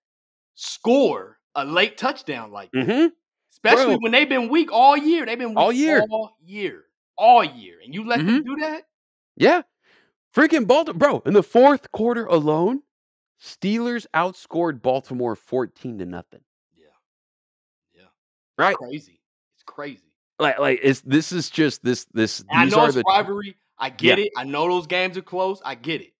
score 0.55 1.37
a 1.55 1.65
late 1.65 1.97
touchdown 1.97 2.51
like 2.51 2.71
that. 2.73 2.85
hmm 2.85 3.07
Especially 3.51 3.95
Bro. 3.95 3.97
when 4.01 4.11
they've 4.11 4.27
been 4.29 4.49
weak 4.49 4.71
all 4.71 4.97
year. 4.97 5.25
They've 5.25 5.37
been 5.37 5.49
weak 5.49 5.57
All 5.57 5.71
year. 5.71 6.05
All 6.09 6.35
year. 6.43 6.83
All 7.17 7.43
year. 7.43 7.75
And 7.83 7.93
you 7.93 8.05
let 8.05 8.17
them 8.25 8.27
Mm-hmm. 8.27 8.43
do 8.43 8.55
that? 8.61 8.83
Yeah. 9.37 9.61
Freaking 10.35 10.67
Baltimore. 10.67 10.97
Bro, 10.97 11.23
in 11.25 11.33
the 11.33 11.43
fourth 11.43 11.89
quarter 11.93 12.25
alone, 12.25 12.81
Steelers 13.41 14.05
outscored 14.13 14.81
Baltimore 14.81 15.35
14 15.35 15.99
to 15.99 16.05
nothing. 16.05 16.41
Yeah. 18.57 18.63
Yeah. 18.63 18.67
Right? 18.67 18.77
Crazy. 18.77 19.19
It's 19.55 19.63
crazy. 19.65 20.11
Like, 20.39 20.59
like 20.59 20.79
it's 20.83 21.01
this 21.01 21.31
is 21.31 21.49
just 21.49 21.83
this 21.83 22.05
this 22.13 22.43
I 22.51 22.65
know 22.65 22.79
are 22.79 22.85
it's 22.87 22.95
the 22.95 23.03
rivalry. 23.07 23.55
I 23.77 23.89
get 23.89 24.19
it. 24.19 24.31
I 24.37 24.43
know 24.43 24.67
those 24.67 24.87
games 24.87 25.17
are 25.17 25.21
close. 25.21 25.61
I 25.63 25.75
get 25.75 26.01
it. 26.01 26.13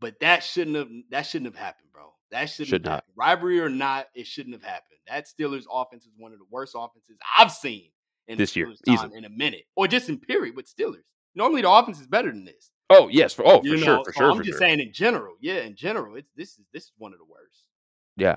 But 0.00 0.20
that 0.20 0.42
shouldn't 0.42 0.76
have 0.76 0.88
that 1.10 1.22
shouldn't 1.22 1.54
have 1.54 1.62
happened, 1.62 1.88
bro. 1.92 2.12
That 2.30 2.46
shouldn't 2.50 2.68
Should 2.68 2.84
have 2.84 2.90
not. 2.90 2.94
happened. 2.96 3.14
Rivalry 3.16 3.60
or 3.60 3.68
not, 3.70 4.06
it 4.14 4.26
shouldn't 4.26 4.54
have 4.54 4.62
happened. 4.62 4.98
That 5.08 5.26
Steelers 5.26 5.64
offense 5.70 6.04
is 6.04 6.12
one 6.16 6.32
of 6.32 6.38
the 6.38 6.46
worst 6.50 6.74
offenses 6.76 7.16
I've 7.38 7.52
seen 7.52 7.90
in 8.26 8.38
This 8.38 8.56
year, 8.56 8.72
in 8.86 9.24
a 9.24 9.28
minute. 9.28 9.64
Or 9.76 9.86
just 9.86 10.08
in 10.08 10.18
period 10.18 10.56
with 10.56 10.66
Steelers. 10.66 11.04
Normally 11.34 11.62
the 11.62 11.70
offense 11.70 12.00
is 12.00 12.06
better 12.06 12.30
than 12.30 12.44
this. 12.44 12.70
Oh, 12.90 13.08
yes, 13.08 13.32
for 13.32 13.46
oh, 13.46 13.62
for 13.62 13.76
sure, 13.78 14.04
for 14.04 14.12
So 14.12 14.18
sure, 14.18 14.30
I'm 14.30 14.36
for 14.36 14.42
just 14.42 14.58
sure. 14.58 14.66
saying 14.66 14.80
in 14.80 14.92
general. 14.92 15.34
Yeah, 15.40 15.60
in 15.62 15.74
general, 15.74 16.16
it's 16.16 16.30
this 16.36 16.50
is 16.58 16.64
this 16.72 16.84
is 16.84 16.92
one 16.98 17.12
of 17.12 17.18
the 17.18 17.24
worst. 17.24 17.68
Yeah. 18.16 18.36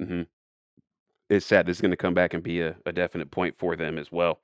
hmm 0.00 0.22
It's 1.28 1.46
sad. 1.46 1.66
This 1.66 1.78
is 1.78 1.80
going 1.80 1.90
to 1.90 1.96
come 1.96 2.14
back 2.14 2.34
and 2.34 2.42
be 2.42 2.60
a, 2.60 2.76
a 2.86 2.92
definite 2.92 3.30
point 3.30 3.56
for 3.58 3.76
them 3.76 3.98
as 3.98 4.12
well. 4.12 4.40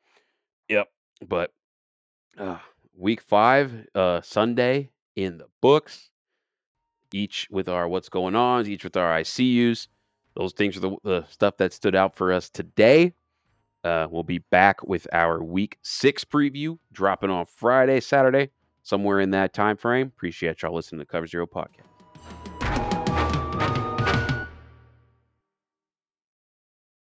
Yep. 0.68 0.88
But 1.29 1.53
uh, 2.38 2.59
week 2.97 3.21
five, 3.21 3.87
uh, 3.95 4.21
Sunday 4.23 4.90
in 5.16 5.38
the 5.38 5.47
books. 5.61 6.11
Each 7.14 7.47
with 7.51 7.68
our 7.68 7.87
what's 7.88 8.09
going 8.09 8.35
on, 8.35 8.66
each 8.66 8.85
with 8.85 8.97
our 8.97 9.21
ICUs. 9.21 9.88
Those 10.35 10.55
things 10.55 10.79
are 10.79 10.81
the, 10.81 10.97
the 11.05 11.25
stuff 11.29 11.59
that 11.59 11.75
stood 11.75 11.95
out 11.95 12.16
for 12.16 12.33
us 12.33 12.49
today. 12.49 13.12
Uh, 13.85 14.07
we'll 14.11 14.23
be 14.23 14.38
back 14.38 14.83
with 14.85 15.07
our 15.12 15.42
week 15.42 15.77
six 15.83 16.25
preview 16.25 16.79
dropping 16.92 17.31
on 17.31 17.45
Friday, 17.45 18.01
Saturday, 18.01 18.51
somewhere 18.83 19.21
in 19.21 19.31
that 19.33 19.53
time 19.53 19.77
frame. 19.77 20.07
Appreciate 20.07 20.62
y'all 20.62 20.75
listening 20.75 21.01
to 21.01 21.07
Cover 21.07 21.27
Zero 21.27 21.47
podcast. 21.47 21.91